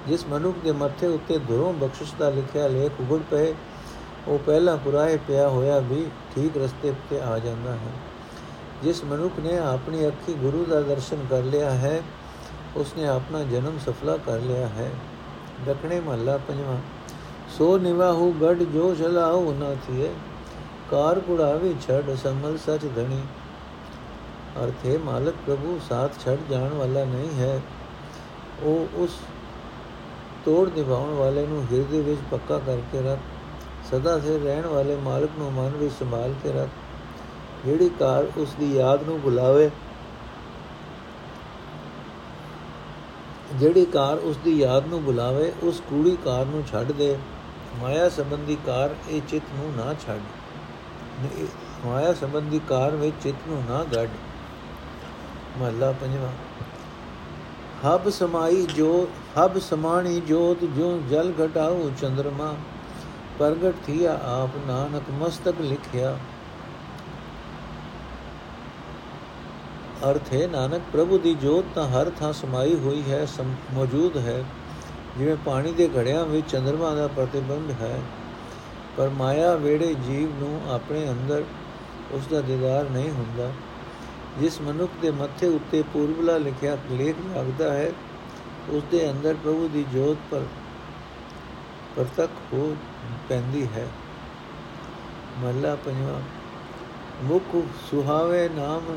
ਜਿਸ 0.06 0.26
ਮਨੁੱਖ 0.26 0.58
ਦੇ 0.64 0.72
ਮੱਥੇ 0.72 1.06
ਉੱਤੇ 1.06 1.38
ਦੁਰੋਂ 1.38 1.72
ਬਖਸ਼ਿਸ਼ 1.72 2.14
ਦਾ 2.18 2.30
ਲਿਖਿਆ 2.30 2.68
ਲੇਖ 2.68 3.00
ਉਗੜ 3.00 3.22
ਪਏ, 3.30 3.54
ਉਹ 4.28 4.38
ਪਹਿਲਾਂ 4.38 4.76
ਪੁਰਾਏ 4.76 5.16
ਪਿਆ 5.16 5.48
ਹੋਇਆ 5.48 5.78
ਵੀ 5.78 6.06
ਠੀਕ 6.34 6.56
ਰਸਤੇ 6.56 6.92
ਤੇ 7.10 7.20
ਆ 7.20 7.38
ਜਾਂਦਾ 7.38 7.72
ਹੈ। 7.72 7.92
ਜਿਸ 8.82 9.04
ਮਨੁੱਖ 9.04 9.34
ਨੇ 9.38 9.58
ਆਪਣੀ 9.58 10.06
ਅੱਖੀ 10.06 10.34
ਗੁਰੂ 10.34 10.64
ਦਾ 10.64 10.80
ਦਰਸ਼ਨ 10.80 11.26
ਕਰ 11.30 11.42
ਲਿਆ 11.42 11.70
ਹੈ, 11.70 12.02
ਉਸਨੇ 12.76 13.08
ਆਪਣਾ 13.08 13.42
ਜਨਮ 13.42 13.78
ਸਫਲਾ 13.86 14.16
ਕਰ 14.16 14.40
ਲਿਆ 14.40 14.66
ਹੈ। 14.66 14.90
ਦਖਣੇ 15.66 16.00
ਮਹੱਲਾ 16.00 16.36
ਪੰਜਵਾਂ। 16.36 16.76
ਸੋ 17.48 17.76
ਨਿਵਾਹੂ 17.78 18.30
ਗੜ 18.32 18.54
ਜੋ 18.54 18.94
ਚਲਾਉ 18.94 19.52
ਨਾ 19.52 19.74
ਥੀਏ, 19.86 20.10
ਕਾਰ 20.90 21.20
ਕੁੜਾਵੇ 21.20 21.74
ਛੜ 21.82 22.14
ਸਮਲ 22.16 22.56
ਸਚ 22.58 22.86
ਧਣੀ। 22.96 23.20
ਅਰਥੇ 24.64 24.96
ਮਾਲਕ 24.98 25.34
ਪ੍ਰਭੂ 25.46 25.78
ਸਾਥ 25.88 26.18
ਛੱਡ 26.24 26.38
ਜਾਣ 26.50 26.74
ਵਾਲਾ 26.74 27.04
ਨਹੀਂ 27.04 27.30
ਹੈ। 27.38 27.60
ਉਹ 28.62 28.98
ਉਸ 28.98 29.18
ਤੋੜ 30.44 30.68
ਨਿਭਾਉਣ 30.76 31.14
ਵਾਲੇ 31.14 31.46
ਨੂੰ 31.46 31.62
ਹਿਰਦੇ 31.72 32.00
ਵਿੱਚ 32.00 32.20
ਪੱਕਾ 32.30 32.58
ਕਰਕੇ 32.58 33.02
ਰੱਖ, 33.02 33.18
ਸਦਾ 33.90 34.18
ਸੇ 34.18 34.38
ਰਹਿਣ 34.38 34.66
ਵਾਲੇ 34.66 34.96
ਮਾਲਕ 34.96 35.30
ਨੂੰ 35.38 35.52
ਮਨ 35.52 35.76
ਵਿੱਚ 35.76 35.92
ਸੰਭਾਲ 35.98 36.34
ਕੇ 36.42 36.52
ਰੱਖ। 36.52 37.66
ਜਿਹੜੀ 37.66 37.88
ਕਾਰ 37.98 38.26
ਉਸ 38.36 38.54
ਦੀ 38.60 38.74
ਯਾਦ 38.76 39.02
ਨੂੰ 39.02 39.20
ਬੁਲਾਵੇ, 39.20 39.70
ਜਿਹੜੀ 43.54 43.84
ਕਾਰ 43.84 44.18
ਉਸ 44.18 44.36
ਦੀ 44.36 44.58
ਯਾਦ 44.58 44.86
ਨੂੰ 44.86 45.02
ਬੁਲਾਵੇ, 45.04 45.52
ਉਸ 45.62 45.82
ਕੂੜੀ 45.90 46.16
ਕਾਰ 46.24 46.44
ਨੂੰ 46.46 46.62
ਛੱਡ 46.72 46.92
ਦੇ। 46.92 47.16
ਮਾਇਆ 47.78 48.08
ਸੰਬੰਧੀ 48.08 48.56
ਕਾਰ 48.66 48.94
ਇਹ 49.08 49.20
ਚਿੱਤ 49.28 49.54
ਨੂੰ 49.54 49.72
ਨਾ 49.74 49.92
ਛੱਡ 49.96 50.20
ਮਾਇਆ 51.84 52.12
ਸੰਬੰਧੀ 52.14 52.60
ਕਾਰ 52.68 52.96
ਵਿੱਚ 52.96 53.16
ਚਿੱਤ 53.22 53.48
ਨੂੰ 53.48 53.62
ਨਾ 53.68 53.82
ਗੱਡ 53.92 54.08
ਮਹਲਾ 55.58 55.90
ਪੰਜਵਾਂ 56.00 56.32
ਹਬ 57.84 58.08
ਸਮਾਈ 58.10 58.66
ਜੋ 58.74 59.06
ਹਬ 59.38 59.58
ਸਮਾਣੀ 59.60 60.20
ਜੋਤ 60.20 60.64
ਜੋ 60.76 60.98
ਜਲ 61.10 61.32
ਘਟਾਉ 61.40 61.90
ਚੰਦਰਮਾ 62.00 62.54
ਪ੍ਰਗਟ 63.38 63.74
ਥੀਆ 63.86 64.18
ਆਪ 64.24 64.56
ਨਾਨਕ 64.66 65.10
ਮਸਤਕ 65.20 65.60
ਲਿਖਿਆ 65.60 66.16
ਅਰਥ 70.04 70.32
ਹੈ 70.32 70.46
ਨਾਨਕ 70.46 70.82
ਪ੍ਰਭੂ 70.92 71.18
ਦੀ 71.18 71.34
ਜੋਤ 71.34 71.64
ਤਾਂ 71.74 71.86
ਹਰ 71.88 72.10
ਥਾਂ 72.10 72.32
ਸਮਾਈ 72.32 72.74
ਹੋਈ 72.76 73.02
ਹੈ 73.02 73.26
ਮੌਜੂਦ 73.74 74.16
ਹੈ 74.16 74.42
ਜਿਵੇਂ 75.18 75.36
ਪਾਣੀ 75.36 75.72
ਦੇ 75.72 75.88
ਘੜਿਆਂ 75.96 76.24
ਵਿੱਚ 76.24 76.50
ਚੰਦਰਮਾ 76.50 76.94
ਦਾ 76.94 77.06
ਪ੍ਰਤੀਬਿੰਬ 77.06 77.70
ਹੈ, 77.70 78.00
ਪਰ 78.96 79.08
ਮਾਇਆ 79.08 79.54
ਵੇੜੇ 79.56 79.94
ਜੀਵ 79.94 80.38
ਨੂੰ 80.38 80.60
ਆਪਣੇ 80.74 81.08
ਅੰਦਰ 81.10 81.44
ਉਸ 82.12 82.26
ਦਾ 82.26 82.40
ਦੀਦਾਰ 82.40 82.90
ਨਹੀਂ 82.90 83.10
ਹੁੰਦਾ। 83.10 83.50
ਜਿਸ 84.38 84.60
ਮਨੁੱਖ 84.60 84.92
ਦੇ 85.02 85.10
ਮੱਥੇ 85.10 85.46
ਉੱਤੇ 85.46 85.82
ਪੂਰਬਲਾ 85.82 86.36
ਲਿਖਿਆ 86.36 86.76
ਲੇਖ 86.90 87.16
ਲੱਗਦਾ 87.36 87.72
ਹੈ, 87.72 87.92
ਉਸ 88.68 88.82
ਦੇ 88.90 89.10
ਅੰਦਰ 89.10 89.34
ਪ੍ਰਭੂ 89.34 89.68
ਦੀ 89.68 89.84
ਜੋਤ 89.92 90.16
ਪਰ 90.30 90.44
ਪ੍ਰਤੱਖ 91.96 92.30
ਹੋ 92.52 92.76
ਪੈਂਦੀ 93.28 93.66
ਹੈ। 93.76 93.86
ਮੱਲਾ 95.38 95.74
ਪੰਜਵਾ, 95.74 96.20
ਮੁਖ 97.22 97.56
ਸੁਹਾਵੇ 97.90 98.48
ਨਾਮ 98.48 98.96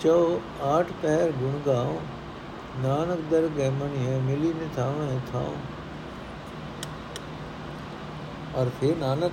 ਚੋ 0.00 0.40
ਆਠ 0.62 0.86
ਪਹਿਰ 1.02 1.32
ਗੁਣ 1.32 1.58
ਗਾਓ 1.66 2.00
ਨਾਨਕ 2.82 3.20
ਦਰ 3.30 3.48
ਗੈ 3.58 3.70
ਮਣੀਏ 3.70 4.18
ਮਿਲੀ 4.20 4.52
ਨੇ 4.52 4.68
ਥਾਵੇਂ 4.76 5.18
ਥਾਉ 5.32 5.54
ਔਰ 8.56 8.70
ਫਿਰ 8.80 8.96
ਨਾਨਕ 8.96 9.32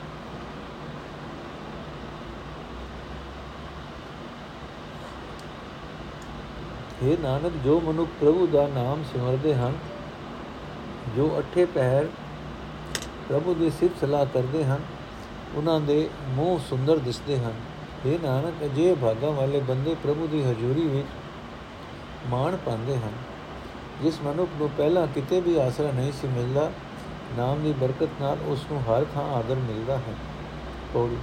हे 7.04 7.18
ਨਾਨਕ 7.22 7.54
ਜੋ 7.64 7.80
ਮਨੁੱਖ 7.80 8.10
ਪ੍ਰਭੂ 8.20 8.48
ਦਾ 8.48 8.68
ਨਾਮ 8.68 9.04
ਸਿਮਰਦੇ 9.04 9.54
ਹਨ, 9.56 9.74
ਜੋ 11.16 11.40
ਅਠੇ 11.40 11.66
ਪਹਿਰ 11.66 12.08
ਪ੍ਰਭੂ 13.30 13.54
ਦੀ 13.54 13.70
ਸਿਫਤ 13.70 14.00
ਸਲਾਹ 14.02 14.26
ਕਰਦੇ 14.26 14.64
ਹਨ, 14.66 14.82
ਉਹਨਾਂ 15.56 15.80
ਦੇ 15.80 16.10
ਮੂੰਹ 16.30 16.60
ਸੁੰਦਰ 16.60 16.98
ਦਿਸਦੇ 16.98 17.38
ਹਨ। 17.38 17.54
हे 18.06 18.20
ਨਾਨਕ 18.24 18.64
ਅਜੇ 18.66 18.96
ਭਾਗਾ 19.02 19.30
ਵਾਲੇ 19.30 19.60
ਬੰਦੇ 19.60 19.96
ਪ੍ਰਭੂ 20.04 20.28
ਦੀ 20.28 20.44
ਹਜ਼ੂਰੀ 20.44 20.88
ਵਿੱਚ 20.88 21.08
ਮਾਣ 22.30 22.58
ਪਾਉਂਦੇ 22.58 22.96
ਹਨ। 22.98 23.12
ਜਿਸ 24.02 24.22
ਮਨੁੱਖ 24.22 24.50
ਨੂੰ 24.60 24.70
ਪਹਿਲਾਂ 24.78 25.08
ਕਿਤੇ 25.08 25.40
ਵੀ 25.42 25.58
ਆਸਰਾ 25.58 25.92
ਨਹੀਂ 25.92 26.12
ਸੀ 26.12 26.28
ਮਿਲਦਾ, 26.28 26.72
ਨਾਮ 27.38 27.62
ਦੀ 27.64 27.74
ਬਰਕਤ 27.74 28.22
ਨਾਲ 28.22 28.38
ਉਸ 28.48 28.66
ਨੂੰ 28.72 28.82
ਹਰ 28.82 29.06
ਥਾਂ 29.14 29.24
ਆਦਰ 29.24 29.56
ਮਿਲਦਾ 29.56 29.98
ਹੈ। 29.98 30.16
ਪੌੜੀ 30.94 31.18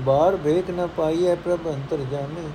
ਬਾਹਰ 0.00 0.36
ਵੇਖ 0.36 0.70
ਨਾ 0.70 0.86
ਪਾਈਐ 0.86 1.34
ਪ੍ਰਭ 1.34 1.68
ਅੰਤਰ 1.68 1.96
ਜਾਣੇ 1.96 2.48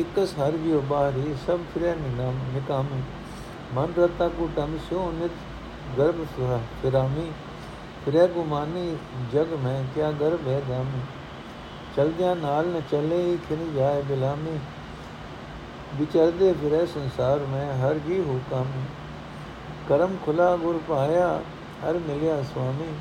ਇਕਸ 0.00 0.34
ਹਰ 0.38 0.52
ਜਿਉ 0.52 0.80
ਬਾਹਰੀ 0.80 1.34
ਸਭ 1.46 1.58
ਫਿਰੈ 1.74 1.94
ਨਿਨਾਮ, 1.94 2.38
ਨਿਕਾਮ। 2.54 2.86
ਮਨ 3.74 3.92
ਰਤਾ 3.98 4.28
ਕੋ 4.28 4.48
ਟਮ 4.56 4.76
ਸੋ 4.90 5.12
ਨਿਤ 5.14 5.30
ਗਰਭ 5.98 6.24
ਸੁਹਾ 6.36 6.60
ਫਿਰਾਮੀ। 6.82 7.30
ਫਿਰੈ 8.04 8.26
ਗੁਮਾਨੀ, 8.26 8.96
ਜਗ 9.32 9.52
ਮੈਂ, 9.64 9.82
ਕਿਆ 9.94 10.10
ਗਰਭ 10.12 10.48
ਹੈ 10.48 10.62
ਗਾਮੀ 10.68 11.00
ਚਲਦਿਆਂ 11.96 12.36
ਨਾਲ 12.36 12.66
ਨ 12.66 12.80
ਚੱਲੇ 12.90 13.38
ਖਿਨ 13.48 13.72
ਜਾਏ 13.74 14.02
ਬਿਲਾਮੀ। 14.02 14.58
ਵਿਚਰਦੇ 15.98 16.52
ਫਿਰੇ 16.52 16.86
ਸੰਸਾਰ 16.86 17.38
ਮੈਂ, 17.38 17.78
ਹਰ 17.78 17.94
ਜੀ 17.94 18.20
ਹੁਕਮ 18.20 18.64
ਕਰਮ 19.88 20.16
ਖੁਲਾ 20.26 20.56
ਗੁਰ 20.56 20.80
ਪਾਇਆ, 20.88 21.42
ਹਰ 21.84 21.92
ਮਿਲਿਆ 21.92 22.42
ਸੁਆਮੀ। 22.42 22.92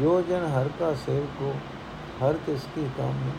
ਜੋ 0.00 0.20
ਜਨ 0.20 0.46
ਹਰ 0.46 0.68
ਕਾ 0.78 0.94
ਸੇਵ 0.94 1.26
ਕੋ, 1.26 1.54
ਹਰ 2.22 2.32
ਕਿਸ 2.46 2.60
ਕੀ 2.74 2.90
ਕਾਮੀ। 2.98 3.30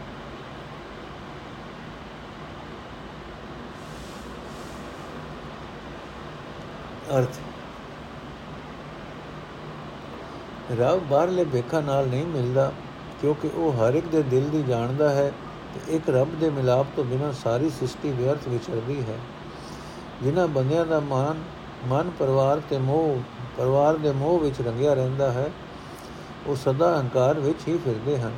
ਅਰਥ। 7.18 7.40
ਰਬ 10.80 11.00
ਬਾਹਰਲੇ 11.00 11.44
ਵੇਖਾ 11.44 11.80
ਨਾਲ 11.82 12.08
ਨਹੀਂ 12.08 12.26
ਮਿਲਦਾ, 12.26 12.72
ਕਿਉਂਕਿ 13.22 13.50
ਉਹ 13.56 13.74
ਹਰ 13.74 13.94
ਇੱਕ 13.94 14.08
ਦੇ 14.08 14.24
ਦਿਲ 14.24 14.50
ਦੀ 14.50 14.64
ਜਾਣਦਾ 14.64 15.10
ਹੈ। 15.10 15.32
ਤੇ 15.74 15.96
ਇੱਕ 15.96 16.10
ਰੱਬ 16.10 16.40
ਦੇ 16.40 16.50
ਮਿਲਾਪ 16.50 16.86
ਤੋਂ 16.96 17.04
ਬਿਨਾਂ 17.04 17.34
ਸਾਰੀ 17.34 17.70
ਸ੍ਰਿਸ਼ਟੀ 17.70 18.12
ਵਿਅਰਥ 18.12 18.48
ਵਿਚਰਦੀ 18.48 19.02
ਹੈ। 19.02 19.18
ਜਿਨ੍ਹਾਂ 20.24 20.48
ਬੰਦਿਆਂ 20.48 20.86
ਦਾ 20.86 21.00
ਮਨ 21.00 21.44
ਮਨ 21.88 22.12
ਪਰਿਵਾਰ 22.20 22.62
ਤੇ 22.70 22.78
ਮੋਹ, 22.78 23.20
ਪਰਿਵਾਰ 23.58 23.98
ਦੇ 23.98 24.12
ਮੋਹ 24.12 24.40
ਵਿੱਚ 24.40 24.62
ਰੰਗਿਆ 24.62 24.94
ਰਹਿੰਦਾ 24.94 25.32
ਹੈ, 25.32 25.52
ਉਹ 26.48 26.56
ਸਦਾ 26.56 27.00
ਹੰਕਾਰ 27.00 27.40
ਵਿੱਚ 27.40 27.68
ਹੀ 27.68 27.78
ਫਿਰਦੇ 27.78 28.18
ਹਨ। 28.20 28.32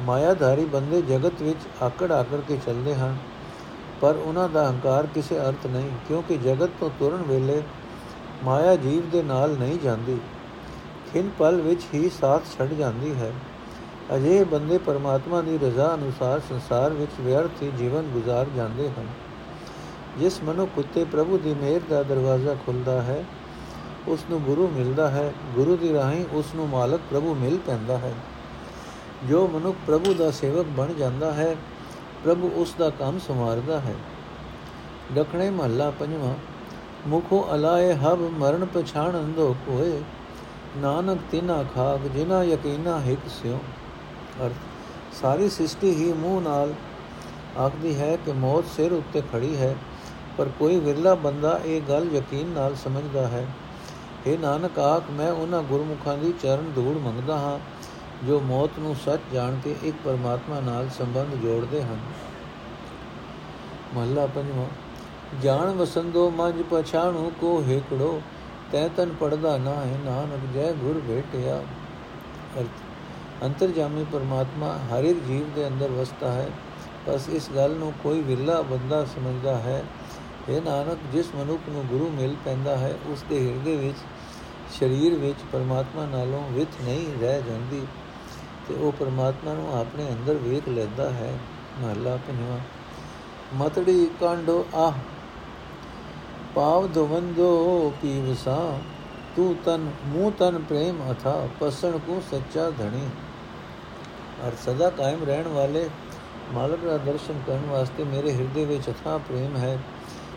ਮਾਇਆਧਾਰੀ 0.00 0.64
ਬੰਦੇ 0.64 1.02
ਜਗਤ 1.02 1.42
ਵਿੱਚ 1.42 1.82
ਆਕੜ 1.82 2.12
ਆਕੜ 2.12 2.40
ਕੇ 2.48 2.58
ਚੱਲਦੇ 2.66 2.94
ਹਨ, 2.94 3.16
ਪਰ 4.00 4.14
ਉਹਨਾਂ 4.16 4.48
ਦਾ 4.48 4.68
ਹੰਕਾਰ 4.70 5.06
ਕਿਸੇ 5.06 5.38
ਅਰਥ 5.38 5.66
ਨਹੀਂ, 5.66 5.90
ਕਿਉਂਕਿ 6.08 6.36
ਜਗਤ 6.36 6.70
ਤੋਂ 6.80 6.90
ਤੁਰਨ 6.98 7.22
ਵੇਲੇ 7.22 7.62
ਮਾਇਆ 8.44 8.76
ਜੀਵ 8.76 9.10
ਦੇ 9.10 9.22
ਨਾਲ 9.22 9.50
ਨਹੀਂ 9.50 9.78
ਜਾਂਦੀ। 9.78 10.18
ਖਿੰ 11.12 11.30
ਪਲ 11.38 11.60
ਵਿੱਚ 11.60 11.82
ਹੀ 11.94 12.10
ਸਾਥ 12.20 12.42
ਛੱਡ 12.58 12.72
ਜਾਂਦੀ 12.72 13.14
ਹੈ। 13.14 13.32
ਅਜੇ 14.15 14.43
ਬੰਦੇ 14.43 14.77
ਪਰਮਾਤਮਾ 14.77 15.41
ਦੀ 15.41 15.57
ਰਜ਼ਾ 15.57 15.93
ਅਨੁਸਾਰ 15.93 16.39
ਸੰਸਾਰ 16.49 16.93
ਵਿੱਚ 16.93 17.19
ਵਿਅਰਥ 17.21 17.61
ਹੀ 17.63 17.71
ਜੀਵਨ 17.77 18.09
گزار 18.15 18.55
ਜਾਂਦੇ 18.55 18.89
ਹਨ 18.89 19.07
ਜਿਸ 20.19 20.41
ਮਨੁੱਖ 20.43 20.77
ਉਤੇ 20.77 21.03
ਪ੍ਰਭੂ 21.03 21.37
ਦੀ 21.37 21.53
ਮਿਹਰ 21.53 21.81
ਦਾ 21.89 22.01
ਦਰਵਾਜ਼ਾ 22.03 22.55
ਖੁੱਲਦਾ 22.65 23.01
ਹੈ 23.01 23.23
ਉਸ 24.07 24.25
ਨੂੰ 24.29 24.41
ਗੁਰੂ 24.41 24.67
ਮਿਲਦਾ 24.67 25.09
ਹੈ 25.09 25.31
ਗੁਰੂ 25.55 25.75
ਦੀ 25.77 25.93
ਰਾਹੀਂ 25.93 26.25
ਉਸ 26.33 26.53
ਨੂੰ 26.55 26.67
ਮਾਲਕ 26.69 27.01
ਪ੍ਰਭੂ 27.09 27.33
ਮਿਲ 27.35 27.57
ਪੈਂਦਾ 27.57 27.97
ਹੈ 27.97 28.13
ਜੋ 29.29 29.47
ਮਨੁੱਖ 29.47 29.77
ਪ੍ਰਭੂ 29.87 30.13
ਦਾ 30.13 30.29
ਸੇਵਕ 30.31 30.65
ਬਣ 30.77 30.93
ਜਾਂਦਾ 30.93 31.31
ਹੈ 31.33 31.55
ਪ੍ਰਭੂ 32.23 32.51
ਉਸ 32.55 32.73
ਦਾ 32.79 32.89
ਕੰਮ 32.89 33.19
ਸੰਵਾਰਦਾ 33.19 33.79
ਹੈ 33.79 33.95
ਦਖਣੇ 35.15 35.49
ਮਹੱਲਾ 35.49 35.89
ਪੰਜਵਾਂ 35.89 36.33
ਮੁਖੋ 37.07 37.45
ਅਲਾਏ 37.55 37.93
ਹਬ 37.93 38.29
ਮਰਨ 38.37 38.65
ਪਛਾਣ 38.65 39.17
ਅੰਦੋ 39.19 39.55
ਕੋਏ 39.65 40.01
ਨਾਨਕ 40.77 41.19
ਤਿਨਾ 41.31 41.63
ਖਾਕ 41.75 42.07
ਜਿਨਾ 42.07 42.43
ਯਕੀਨਾ 42.43 42.99
ਹਿਕ 42.99 43.29
ਸਿਓ 43.31 43.59
ਅਰਥ। 44.40 44.52
ਸਾਰੀ 45.12 45.48
ਸ੍ਰਿਸ਼ਟੀ 45.48 45.90
ਹੀ 45.94 46.12
ਮੂੰਹ 46.12 46.40
ਨਾਲ 46.42 46.72
ਆਖਦੀ 47.58 47.94
ਹੈ 47.94 48.16
ਕਿ 48.16 48.32
ਮੌਤ 48.32 48.64
ਸਿਰ 48.66 48.92
ਉੱਤੇ 48.92 49.22
ਖੜੀ 49.32 49.56
ਹੈ, 49.56 49.74
ਪਰ 50.38 50.48
ਕੋਈ 50.58 50.78
ਵਿਰਲਾ 50.78 51.14
ਬੰਦਾ 51.14 51.60
ਇਹ 51.64 51.80
ਗੱਲ 51.80 52.08
ਯਕੀਨ 52.12 52.46
ਨਾਲ 52.46 52.74
ਸਮਝਦਾ 52.74 53.26
ਹੈ 53.28 53.46
ਇਹ 54.26 54.38
ਨਾਨਕ, 54.38 54.78
ਆਖ, 54.78 55.10
ਮੈਂ 55.10 55.30
ਉਹਨਾਂ 55.32 55.62
ਗੁਰਮੁਖਾਂ 55.62 56.16
ਦੀ 56.18 56.32
ਚਰਨ 56.42 56.70
ਧੂੜ 56.74 56.96
ਮੰਗਦਾ 56.96 57.36
ਹਾਂ, 57.38 57.58
ਜੋ 58.26 58.40
ਮੌਤ 58.40 58.78
ਨੂੰ 58.78 58.94
ਸੱਚ 59.04 59.20
ਜਾਣ 59.32 59.58
ਕੇ 59.64 59.74
ਇੱਕ 59.82 59.96
ਪਰਮਾਤਮਾ 60.04 60.60
ਨਾਲ 60.60 60.88
ਸੰਬੰਧ 60.88 61.34
ਜੋੜਦੇ 61.34 61.82
ਹਨ। 61.82 61.98
ਮਹਲਾ 63.94 64.26
ਪੰਜਵਾਂ, 64.26 64.66
ਜਾਣ 65.42 65.70
ਵਸੰਦੋ 65.70 66.30
ਮਜ 66.30 66.62
ਪਛਾਣੂ, 66.62 67.30
ਕੋ 67.40 67.60
ਹੇਕੜੋ, 67.62 68.20
ਤੈ 68.72 68.88
ਤਨ 68.88 69.14
ਪੜਦਾ 69.20 69.56
ਨਾ 69.58 69.74
ਹੈ, 69.74 69.98
ਨਾਨਕ 70.04 70.52
ਜੈ 70.54 70.72
ਗੁਰ 70.72 71.00
ਭੇਟਿਆ 71.08 71.60
ਅਰਥ। 72.60 72.83
ਅੰਤਰਜਾਮੀ 73.44 74.04
ਪਰਮਾਤਮਾ 74.12 74.78
ਹਰ 74.90 75.04
ਇੱਕ 75.04 75.18
ਜੀਵ 75.24 75.50
ਦੇ 75.54 75.66
ਅੰਦਰ 75.68 75.88
ਵਸਦਾ 75.88 76.32
ਹੈ, 76.32 76.48
ਬਸ 77.06 77.28
ਇਸ 77.28 77.48
ਗੱਲ 77.56 77.70
ਨੂੰ 77.70 77.92
ਕੋਈ 78.02 78.20
ਵਿਰਲਾ 78.20 78.60
ਬੰਦਾ 78.62 79.04
ਸਮਝਦਾ 79.04 79.56
ਹੈ। 79.58 79.82
ਇਹ 80.48 80.62
ਨਾਨਕ, 80.62 80.98
ਜਿਸ 81.12 81.34
ਮਨੁੱਖ 81.34 81.68
ਨੂੰ 81.68 81.84
ਗੁਰੂ 81.86 82.10
ਮਿਲ 82.10 82.34
ਪੈਂਦਾ 82.44 82.76
ਹੈ, 82.76 82.94
ਉਸ 83.06 83.24
ਦੇ 83.28 83.38
ਹਿਰਦੇ 83.46 83.76
ਵਿੱਚ, 83.76 83.98
ਸਰੀਰ 84.78 85.14
ਵਿੱਚ 85.14 85.38
ਪਰਮਾਤਮਾ 85.52 86.04
ਨਾਲੋਂ 86.06 86.42
ਵਿਤ 86.50 86.80
ਨਹੀਂ 86.82 87.06
ਰਹਿ 87.20 87.42
ਜਾਂਦੀ 87.42 87.86
ਤੇ 88.68 88.74
ਉਹ 88.74 88.92
ਪਰਮਾਤਮਾ 88.92 89.54
ਨੂੰ 89.54 89.80
ਆਪਣੇ 89.80 90.06
ਅੰਦਰ 90.08 90.34
ਵੇਖ 90.34 90.68
ਲੈਂਦਾ 90.68 91.10
ਹੈ। 91.10 91.32
ਮਹਲਾ 91.80 92.16
ਪੰਜਵਾਂ। 92.16 92.58
ਮਤੜੀ 93.54 94.08
ਕਾਂਡੋ 94.20 94.64
ਆਹ 94.74 94.92
ਪਾਵ 96.54 96.86
ਦਵੰਦੋ 96.86 97.92
ਪੀਵਸਾ 98.02 98.78
ਤੂੰ 99.36 99.54
ਤਨ, 99.64 99.90
ਮੂਹ 100.06 100.30
ਤਨ 100.38 100.58
ਪ੍ਰੇਮ 100.58 101.00
ਅਥਾ, 101.12 101.48
ਪਸਣ 101.60 101.98
ਕੋ 101.98 102.22
ਸੱਚਾ 102.30 102.70
ਧਣੀ। 102.70 103.06
ਅਰ 104.48 104.54
ਸਦਾ 104.64 104.90
ਕਾਇਮ 104.90 105.24
ਰਹਿਣ 105.24 105.48
ਵਾਲੇ 105.48 105.88
ਮਾਲਕ 106.54 106.84
ਦਾ 106.84 106.96
ਦਰਸ਼ਨ 106.96 107.40
ਕਰਨ 107.46 107.66
ਵਾਸਤੇ 107.70 108.04
ਮੇਰੇ 108.04 108.32
ਹਿਰਦੇ 108.32 108.64
ਵਿੱਚ 108.64 108.88
ਅਥਾ 108.90 109.16
ਪ੍ਰੇਮ 109.18 109.56
ਹੈ, 109.56 109.78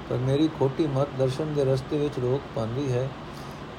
ਪਰ 0.10 0.18
ਮੇਰੀ 0.18 0.48
ਖੋਟੀ 0.60 0.88
ਮਤ 0.88 1.08
ਦਰਸ਼ਨ 1.20 1.54
ਦੇ 1.54 1.66
ਰਸਤੇ 1.66 1.98
ਵਿੱਚ 1.98 2.20
ਰੋਕ 2.20 2.42
ਪਾਉਂਦੀ 2.56 2.92
ਹੈ। 2.92 3.08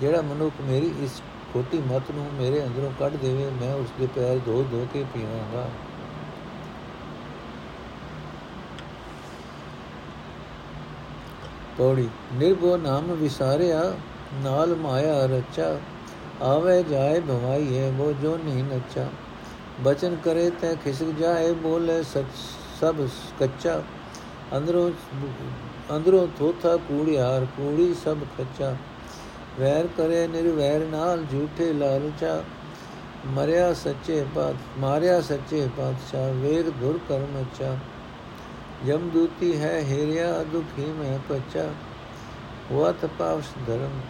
ਜਿਹੜਾ 0.01 0.23
ਮਨੁੱਖ 0.23 0.61
ਮੇਰੀ 0.61 0.93
ਇਸ 1.05 1.21
ਖੋਟੀ 1.53 1.79
ਮਤ 1.89 2.11
ਨੂੰ 2.11 2.27
ਮੇਰੇ 2.39 2.65
ਅੰਦਰੋਂ 2.65 2.91
ਕੱਢ 2.99 3.17
ਦੇਵੇ, 3.17 3.51
ਮੈਂ 3.61 3.75
ਉਸ 3.75 3.93
ਦੇ 4.01 4.07
ਪੈਰ 4.07 4.39
ਧੋ 4.47 4.63
ਧੋ 4.63 4.87
ਕੇ 4.93 5.05
ਪੀਵਾਂਗਾ। 5.15 5.69
ਪੌੜੀ, 11.79 12.09
ਨਿਰਭਉ 12.35 12.77
ਨਾਮ 12.77 13.13
ਵਿਸਾਰਿਆ, 13.13 13.83
ਨਾਲ 14.43 14.75
ਮਾਇਆ 14.77 15.25
ਰਚਾ, 15.27 15.77
ਆਵੇ 16.43 16.83
ਜਾਏ 16.83 17.21
ਭਵਾਈ 17.21 17.79
ਹੈ 17.79 17.93
ਉਹ 18.01 18.13
ਜੋ 18.13 18.37
ਨਹੀਂ 18.37 18.65
ਨਚਾ। 18.65 19.07
ਬਚਨ 19.79 20.17
ਕਰੇ 20.17 20.51
ਤੈ 20.61 20.75
ਖਿਸਕ 20.75 21.11
ਜਾਏ 21.19 21.53
ਬੋਲੇ 21.55 22.03
ਸਚ 22.05 22.37
ਸਭ 22.81 23.07
ਕੱਚਾ 23.41 23.83
ਅੰਦਰੋਂ 24.55 24.91
ਅੰਦਰੋਂ 25.91 26.27
ਥੋਥਾ 26.39 26.77
ਕੂੜਿਆਰ 26.89 27.47
ਕੂੜੀ 27.57 27.93
ਸਭ 27.95 28.25
ਕੱਚਾ 28.39 28.75
ਵੈਰ 29.59 29.87
ਕਰੇ 29.97 30.27
ਨਿਰਵੈਰ 30.27 30.87
ਨਾਲ 30.87 31.25
ਝੂਠੇ 31.33 31.73
ਲਾਲਚਾ 31.73 32.43
ਮਰਿਆ 33.27 33.73
ਸੱਚੇ 33.75 34.25
ਬਾਤ 34.35 34.79
ਮਾਰਿਆ 34.79 35.21
ਸੱਚੇ 35.21 35.69
ਬਾਦਸ਼ਾਹ 35.79 36.33
ਵੇਗ 36.33 36.69
ਦੁਰ 36.81 36.99
ਕਰਮ 37.09 37.41
ਅਚਾ 37.43 37.77
ਜਮ 38.87 39.09
ਦੂਤੀ 39.09 39.57
ਹੈ 39.61 39.73
ਹੇਰਿਆ 39.83 40.43
ਦੁਖੀ 40.43 40.85
ਮੈਂ 40.93 41.19
ਪਚਾ 41.29 41.65
ਹੁਆ 42.71 42.93
ਤਪਾਵਸ 42.93 43.53
ਧਰਮ 43.67 44.01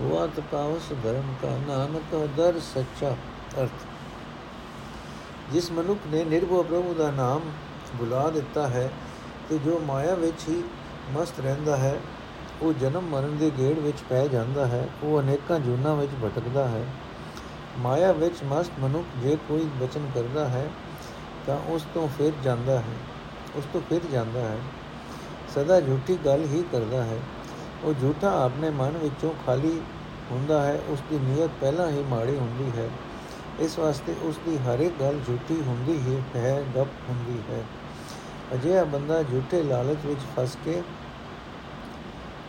हुआ 0.00 0.26
तपावस 0.26 0.92
धर्म 0.92 1.34
का 1.34 1.56
नानक 1.58 2.14
दर 2.36 2.60
सच्चा 2.60 3.16
अर्थ 3.56 3.70
ਜਿਸ 5.52 5.72
ਮਨੁੱਖ 5.72 5.98
ਨੇ 6.06 6.24
ਨਿਰਭਉ 6.24 6.62
ਪ੍ਰਭੂ 6.62 6.94
ਦਾ 6.94 7.10
ਨਾਮ 7.10 7.40
ਬੁਲਾ 7.96 8.30
ਦਿੱਤਾ 8.30 8.68
ਹੈ 8.68 8.90
ਤੇ 9.50 9.58
ਜੋ 9.58 9.78
ਮਾਇਆ 9.78 10.14
ਵਿੱਚ 10.14 10.48
ਹੀ 10.48 10.62
ਮਸਤ 11.14 11.40
ਰਹਿੰਦਾ 11.40 11.76
ਹੈ 11.76 12.00
ਉਹ 12.62 12.72
ਜਨਮ 12.72 13.04
ਮਰਨ 13.04 13.36
ਦੇ 13.38 13.50
ਗੇੜ 13.58 13.78
ਵਿੱਚ 13.78 13.96
ਪੈ 14.08 14.26
ਜਾਂਦਾ 14.26 14.66
ਹੈ 14.66 14.88
ਉਹ 15.02 15.20
ਅਨੇਕਾਂ 15.20 15.60
ਜੂਨਾਂ 15.60 15.96
ਵਿੱਚ 15.96 16.10
ਭਟਕਦਾ 16.24 16.68
ਹੈ 16.68 16.86
ਮਾਇਆ 17.78 18.12
ਵਿੱਚ 18.12 18.34
ਮਸਤ 18.44 18.70
ਮਨੁੱਖ 18.80 19.04
ਜੇ 19.22 19.38
ਕੋਈ 19.48 19.70
ਬਚਨ 19.80 20.10
ਕਰਦਾ 20.14 20.48
ਹੈ 20.48 20.70
ਤਾਂ 21.46 21.58
ਉਸ 21.70 21.86
ਤੋਂ 21.94 22.08
ਫਿਰ 22.08 22.32
ਜਾਂਦਾ 22.44 22.78
ਹੈ 22.78 22.96
ਉਸ 23.56 23.64
ਤੋਂ 23.72 23.80
ਫਿਰ 23.80 24.00
ਜਾਂਦਾ 24.12 24.40
ਹੈ 24.40 24.58
ਸਦਾ 25.55 25.79
ਝੂਠੀ 25.81 26.17
ਗੱਲ 26.25 26.45
ਹੀ 26.45 26.63
ਕਰਦਾ 26.71 27.03
ਹੈ। 27.03 27.17
ਉਹ 27.83 27.93
ਝੂਠਾ 27.93 28.43
ਆਪਣੇ 28.45 28.69
ਮਨ 28.69 28.97
ਵਿੱਚੋਂ 28.97 29.33
ਖਾਲੀ 29.45 29.81
ਹੁੰਦਾ 30.31 30.61
ਹੈ 30.63 30.79
ਉਸ 30.87 30.99
ਦੀ 31.09 31.19
ਨੀਅਤ 31.19 31.49
ਪਹਿਲਾਂ 31.61 31.89
ਹੀ 31.89 32.03
ਮਾੜੀ 32.03 32.35
ਹੁੰਦੀ 32.37 32.79
ਹੈ। 32.79 32.89
ਇਸ 33.59 33.79
ਵਾਸਤੇ 33.79 34.15
ਉਸ 34.21 34.39
ਦੀ 34.45 34.57
ਹਰ 34.57 34.79
ਇੱਕ 34.79 34.93
ਗੱਲ 35.01 35.19
ਝੂਠੀ 35.27 35.61
ਹੁੰਦੀ 35.67 35.91
ਹੀ 35.91 36.21
ਹੈ, 36.35 36.63
ਗੱਪ 36.75 36.87
ਹੁੰਦੀ 37.09 37.39
ਹੈ। 37.49 37.63
ਅਜਿਹਾ 38.53 38.83
ਬੰਦਾ 38.83 39.23
ਝੂਠੇ 39.23 39.63
ਲਾਲਚ 39.63 40.05
ਵਿੱਚ 40.05 40.19
ਫਸ 40.37 40.57
ਕੇ 40.65 40.81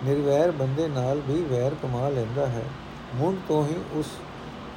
ਨਿਰਵੈਰ 0.04 0.50
ਬੰਦੇ 0.50 0.88
ਨਾਲ 0.88 1.20
ਵੀ 1.20 1.42
ਵੈਰ 1.44 1.74
ਕਮਾ 1.82 2.08
ਲੈਂਦਾ 2.08 2.46
ਹੈ। 2.46 2.62
ਮੁੰਡ 3.14 3.38
ਤੋਂ 3.48 3.64
ਹੀ 3.64 3.74
ਉਸ 3.92 4.06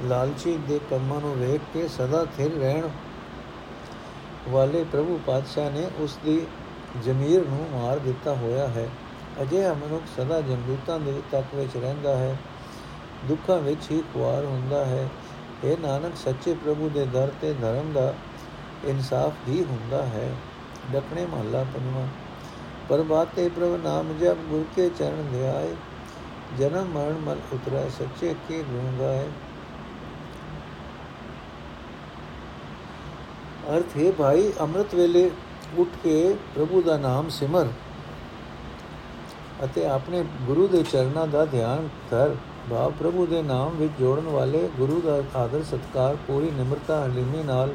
ਲਾਲਚੀ 0.02 0.58
ਦੇ 0.68 0.80
ਕੰਮਾਂ 0.90 1.20
ਨੂੰ 1.20 1.36
ਵੇਖ 1.36 1.60
ਕੇ 1.74 1.88
ਸਦਾ 1.88 2.24
ਥਿਰ 2.36 2.52
ਰਹਿਣ 2.52 2.88
ਵਾਲੇ 4.48 4.84
ਪ੍ਰਭੂ 4.84 5.20
ਪਾਤਸ਼ਾਹ 5.26 5.70
ਨੇ 5.70 5.90
ਉਸ 5.98 6.18
ਦੀ 6.24 6.46
ਜ਼ਮੀਰ 7.02 7.40
ਨੂੰ 7.48 7.68
ਮਾਰ 7.72 7.98
ਦਿੱਤਾ 7.98 8.34
ਹੋਇਆ 8.34 8.68
ਹੈ। 8.68 8.88
ਅਜਿਹਾ 9.42 9.72
ਮਨੁੱਖ 9.72 10.20
ਸਦਾ 10.20 10.40
ਜਮਦੂਤਾਂ 10.40 11.00
ਦੇ 11.00 11.22
ਤੱਕ 11.32 11.54
ਵਿੱਚ 11.54 11.76
ਰਹਿੰਦਾ 11.76 12.16
ਹੈ। 12.16 12.36
ਦੁੱਖਾਂ 13.24 13.58
ਵਿੱਚ 13.58 13.90
ਹੀ 13.90 14.02
ਖੁਆਰ 14.14 14.44
ਹੁੰਦਾ 14.44 14.84
ਹੈ। 14.84 15.08
ਇਹ 15.64 15.78
ਨਾਨਕ, 15.78 16.16
ਸੱਚੇ 16.16 16.54
ਪ੍ਰਭੂ 16.54 16.88
ਦੇ 16.88 17.06
ਦਰ 17.06 17.30
ਤੇ 17.40 17.52
ਧਰਮ 17.52 17.92
ਦਾ 17.92 18.14
ਇਨਸਾਫ 18.84 19.32
ਹੀ 19.48 19.64
ਹੁੰਦਾ 19.64 20.02
ਹੈ। 20.02 20.34
ਦਖਣੇ 20.92 21.26
ਮਹੱਲਾ 21.26 21.64
ਪੰਜਵਾਂ। 21.64 22.06
ਪਰਬਾਤੇ 22.88 23.48
ਪ੍ਰਭ 23.48 23.80
ਨਾਮ 23.84 24.18
ਜਪ 24.18 24.36
ਗੁਰ 24.36 24.64
ਕੇ 24.76 24.88
ਚਰਨ 24.88 25.28
ਧਿਆਏ। 25.32 25.74
ਜਨਮ 26.58 26.84
ਮਰਨ 26.84 27.18
ਮਲ 27.18 27.36
ਉਤਰੈ, 27.52 27.88
ਸੱਚੇ 27.88 28.34
ਕੇ 28.48 28.62
ਗੁਣ 28.62 28.98
ਗਾਏ। 29.00 29.26
ਅਰਥ, 33.76 33.96
ਹੈ 33.96 34.12
ਭਾਈ, 34.12 34.52
ਅੰਮ੍ਰਿਤ 34.60 34.94
ਵੇਲੇ 34.94 35.30
ਉੱਠ 35.78 35.88
ਕੇ 36.04 36.36
ਪ੍ਰਭੂ 36.54 36.82
ਦਾ 36.82 36.96
ਨਾਮ 36.96 37.28
ਸਿਮਰ 37.28 37.68
ਅਤੇ 39.64 39.86
ਆਪਣੇ 39.86 40.24
ਗੁਰੂ 40.42 40.66
ਦੇ 40.68 40.82
ਚਰਨਾਂ 40.82 41.26
ਦਾ 41.26 41.44
ਧਿਆਨ 41.44 41.88
ਕਰ। 42.10 42.34
ਭਾਵ 42.70 42.92
ਪ੍ਰਭੂ 42.92 43.26
ਦੇ 43.26 43.42
ਨਾਮ 43.42 43.76
ਵਿੱਚ 43.76 43.92
ਜੋੜਨ 43.98 44.28
ਵਾਲੇ 44.28 44.68
ਗੁਰੂ 44.78 45.00
ਦਾ 45.00 45.22
ਆਦਰ 45.38 45.62
ਸਤਕਾਰ 45.62 46.16
ਪੂਰੀ 46.26 46.50
ਨਿਮਰਤਾ 46.50 47.04
ਹਲੀਮੀ 47.06 47.42
ਨਾਲ 47.42 47.74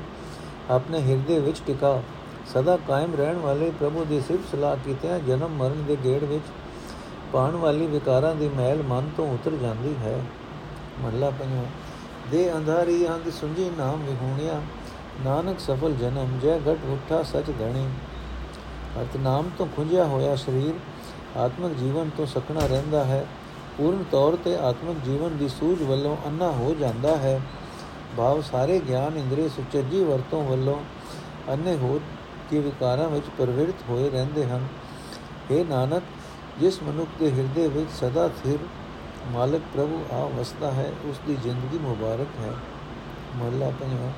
ਆਪਣੇ 0.69 1.01
ਹਿਰਦੇ 1.01 1.39
ਵਿੱਚ 1.39 1.61
ਟਿਕਾ। 1.67 2.01
ਸਦਾ 2.53 2.77
ਕਾਇਮ 2.87 3.15
ਰਹਿਣ 3.15 3.37
ਵਾਲੇ 3.37 3.71
ਪ੍ਰਭੂ 3.79 4.05
ਦੀ 4.05 4.19
ਸਿਫਤ 4.21 4.51
ਸਲਾਹ 4.51 4.75
ਕੀਤਿਆਂ 4.85 5.19
ਜਨਮ 5.19 5.49
ਮਰਨ 5.49 5.83
ਦੇ 5.87 5.97
ਗੇੜ 6.03 6.23
ਵਿੱਚ 6.23 6.43
ਪਾਣ 7.33 7.55
ਵਾਲੀ 7.55 7.87
ਵਿਕਾਰਾਂ 7.87 8.35
ਦੀ 8.35 8.49
ਮਹਿਲ 8.49 8.83
ਮਨ 8.83 9.09
ਤੋਂ 9.17 9.33
ਉਤਰ 9.33 9.51
ਜਾਂਦੀ 9.51 9.95
ਹੈ। 10.03 10.19
ਮਹਲਾ 11.01 11.29
ਪੰਜਵਾਂ, 11.29 11.65
ਦੇ 12.31 12.53
ਅੰਧਾਰੀ 12.53 13.07
ਅੰਧ 13.07 13.29
ਸੁਝੀ 13.31 13.69
ਨਾਮ 13.77 14.03
ਵਿਹੂਣਿਆ 14.03 14.61
ਨਾਨਕ 15.25 15.59
ਸਫਲ 15.59 15.93
ਜਨਮ, 15.93 16.39
ਜੈ 16.39 16.57
ਘਟ 16.57 16.77
ਉਠਾ 16.85 17.23
ਸਚ 17.23 17.51
ਧਣੀ 17.59 17.89
ਅਰਥ 18.99 19.17
ਨਾਮ 19.17 19.49
ਤੋਂ 19.57 19.67
ਖੁੰਝਿਆ 19.75 20.05
ਹੋਇਆ 20.05 20.35
ਸਰੀਰ 20.35 20.73
ਆਤਮਿਕ 21.37 21.73
ਜੀਵਨ 21.73 22.09
ਤੋਂ 22.17 22.25
ਸਕਣਾ 22.25 22.65
ਰਹਿੰਦਾ 22.65 23.03
ਹੈ। 23.03 23.25
ਪੂਰਨ 23.77 24.03
ਤੌਰ 24.11 24.37
ਤੇ 24.43 24.55
ਆਤਮਿਕ 24.57 24.97
ਜੀਵਨ 25.05 25.37
ਦੀ 25.37 25.49
ਸੂਝ 25.49 25.81
ਵੱਲੋਂ 25.81 26.17
ਅੰਨਾ 26.27 26.51
ਹੋ 26.51 26.75
ਜਾਂਦਾ 26.79 27.17
ਹੈ। 27.17 27.41
ਭਾਵ 28.17 28.41
ਸਾਰੇ 28.41 28.79
ਗਿਆਨ 28.79 29.17
ਇੰਦਰੀ 29.17 29.49
ਸੁਚੱਜੀ 29.49 30.03
ਵਰਤੋਂ 30.03 30.43
ਵੱਲੋਂ 30.43 30.75
ਅੰਨੇ 31.49 31.75
ਹੋ 31.75 31.99
ਕੇ 32.49 32.59
ਵਿਕਾਰਾਂ 32.59 33.09
ਵਿੱਚ 33.09 33.25
ਪ੍ਰਵਿਰਤ 33.37 33.75
ਹੋਏ 33.89 34.09
ਰਹਿੰਦੇ 34.09 34.45
ਹਨ। 34.45 34.67
ਇਹ 35.51 35.65
ਨਾਨਕ, 35.65 36.03
ਜਿਸ 36.59 36.83
ਮਨੁੱਖ 36.83 37.09
ਦੇ 37.19 37.31
ਹਿਰਦੇ 37.31 37.67
ਵਿੱਚ 37.67 37.91
ਸਦਾ 37.91 38.27
ਸਥਿਰ 38.27 38.57
ਮਾਲਕ 39.31 39.61
ਪ੍ਰਭੂ 39.73 40.03
ਆ 40.11 40.25
ਵਸਦਾ 40.25 40.71
ਹੈ, 40.71 40.91
ਉਸ 41.05 41.19
ਦੀ 41.27 41.37
ਜ਼ਿੰਦਗੀ 41.43 41.77
ਮੁਬਾਰਕ 41.77 42.39
ਹੈ। 42.39 42.51
ਮਹਲਾ 43.35 43.69
ਪੰਜਵਾਂ। 43.69 44.11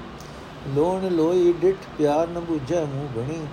ਲੋਣ 0.67 1.09
ਲੋਈ 1.09 1.53
ਡਿਠ 1.53 1.75
ਪਿਆਰ 1.97 2.27
ਨ 2.27 2.39
ਬੁਝੈ 2.39 2.85
ਮੂੰਹ 2.85 3.19
ਬਣੀ। 3.19 3.47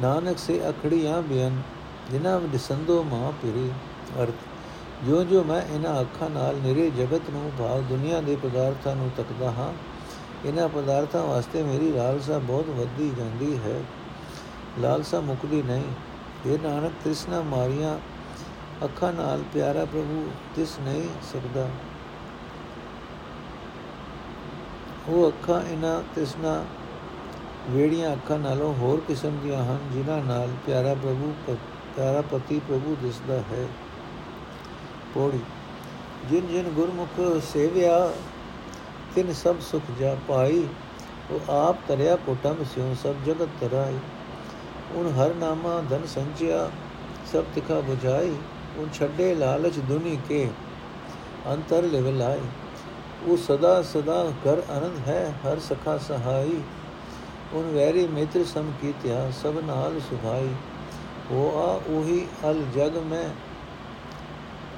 ਨਾਨਕ 0.00 0.38
ਸੇ 0.38 0.68
ਅਖੜੀਆਂ 0.68 1.22
ਬਿਆਨ 1.22 1.62
ਜਿਨ੍ਹਾਂ 2.10 2.40
ਵਿੱਚ 2.40 2.62
ਸੰਦੋ 2.62 3.02
ਮਾਂ 3.02 3.32
ਪਿਰੀ 3.32 3.70
ਅਰਥ 4.22 5.06
ਜੋ 5.06 5.24
ਜੋ 5.24 5.44
ਮੈਂ 5.44 5.62
ਇਹਨਾਂ 5.74 6.00
ਅੱਖਾਂ 6.00 6.30
ਨਾਲ 6.30 6.56
ਨਿਰੇ 6.56 6.90
ਜਗਤ 6.90 7.20
ਨੂੰ 7.30 7.52
ਭਾਵ 7.58 7.82
ਦੁਨੀਆ 7.82 8.20
ਦੇ 8.20 8.36
ਪਦਾਰਥਾਂ 8.36 8.96
ਨੂੰ 8.96 9.10
ਤੱਕਦਾ 9.16 9.50
ਹਾਂ 9.50 9.72
ਇਹਨਾਂ 10.46 10.68
ਪਦਾਰਥਾਂ 10.68 11.22
ਵਾਸਤੇ 11.22 11.62
ਮੇਰੀ 11.62 11.92
ਲਾਲਸਾ 11.92 12.38
ਬਹੁਤ 12.38 12.68
ਵੱਧਦੀ 12.68 13.12
ਜਾਂਦੀ 13.18 13.58
ਹੈ। 13.58 13.80
ਲਾਲਸਾ 14.78 15.20
ਮੁਕਦੀ 15.20 15.62
ਨਹੀਂ। 15.62 15.84
ਇਹ 16.46 16.58
ਨਾਨਕ, 16.62 16.92
ਤ੍ਰਿਸ਼ਨਾ 17.04 17.40
ਮਾਰੀਆਂ 17.40 17.98
ਅੱਖਾਂ 18.84 19.12
ਨਾਲ 19.12 19.42
ਪਿਆਰਾ 19.54 19.84
ਪ੍ਰਭੂ, 19.84 20.30
ਤਿਸ 20.56 20.78
ਨਹੀਂ 20.80 21.08
ਸਕਦਾ। 21.32 21.68
ਉਹ 25.10 25.28
ਅੱਖਾਂ 25.28 25.62
ਇਹਨਾਂ 25.72 26.02
ਤ੍ਰਿਸ਼ਨਾ 26.14 26.64
ਵੇੜੀਆਂ 27.70 28.12
ਅੱਖਾਂ 28.12 28.38
ਨਾਲੋਂ 28.38 28.74
ਹੋਰ 28.74 29.00
ਕਿਸਮ 29.08 29.38
ਦੀਆਂ 29.42 29.64
ਹਨ, 29.64 29.78
ਜਿਨ੍ਹਾਂ 29.92 30.22
ਨਾਲ 30.24 30.48
ਪਿਆਰਾ 30.66 30.94
ਪ੍ਰਭੂ 30.94 31.32
ਪਿਆਰਾ 31.96 32.20
ਪਤੀ 32.20 32.60
ਪ੍ਰਭੂ 32.68 32.96
ਦਿਸਦਾ 33.02 33.34
ਹੈ। 33.34 33.66
ਪੋੜੀ, 35.14 35.40
ਜਿਨ 36.30 36.46
ਜਿਨ 36.46 36.68
ਗੁਰਮੁਖ 36.68 37.42
ਸੇਵਿਆ, 37.52 38.12
ਤਿਨ 39.14 39.32
ਸਭ 39.32 39.60
ਸੁਖ 39.60 39.82
ਜਾ 40.00 40.16
ਪਾਈ, 40.28 40.66
ਉਹ 41.30 41.50
ਆਪ 41.52 41.76
ਤਰਿਆ 41.88 42.16
ਕੋਟਮ 42.16 42.64
ਸਿਉ 42.74 42.94
ਸਭ 43.02 43.14
ਜਗਤ 43.26 43.48
ਤਰਾਈ। 43.60 43.98
ਉਨ 44.94 45.12
ਹਰ 45.12 45.34
ਨਾਮਾ 45.34 45.82
ਧਨ 45.90 46.06
ਸੰਚਿਆ, 46.06 46.70
ਸਭ 47.32 47.44
ਤਿਖਾ 47.54 47.78
부ਝਾਈ 47.80 48.34
ਉਨ 48.76 48.88
ਛੱਡੇ 48.92 49.34
ਲਾਲਚ 49.34 49.78
ਦੁਨੀ 49.78 50.18
ਕੇ, 50.28 50.48
ਅੰਤਰ 51.46 51.82
ਲਿਵਲਾਈ 51.82 52.40
ਉਹ 53.20 53.36
ਸਦਾ 53.36 53.82
ਸਦਾ 53.82 54.24
ਘਰ 54.24 54.62
ਅਨੰਦ 54.78 55.08
ਹੈ, 55.08 55.34
ਹਰ 55.44 55.58
ਸਖਾ 55.58 55.98
ਸਹਾਈ। 55.98 56.60
ਉਨ 57.52 57.70
ਵੈਰੀ 57.74 58.06
ਮਿੱਤਰ 58.06 58.44
ਸਮ 58.44 58.72
ਕੀਤਿਆ, 58.80 59.30
ਸਭ 59.30 59.58
ਨਾਲ 59.64 60.00
ਸੁਹਾਈ। 60.00 60.48
ਹੋ 61.30 61.58
ਆ 61.58 61.80
ਉਹੀ 61.86 62.26
ਅਲ 62.44 62.62
ਜਗ 62.74 62.96
ਮੈਂ 62.96 63.28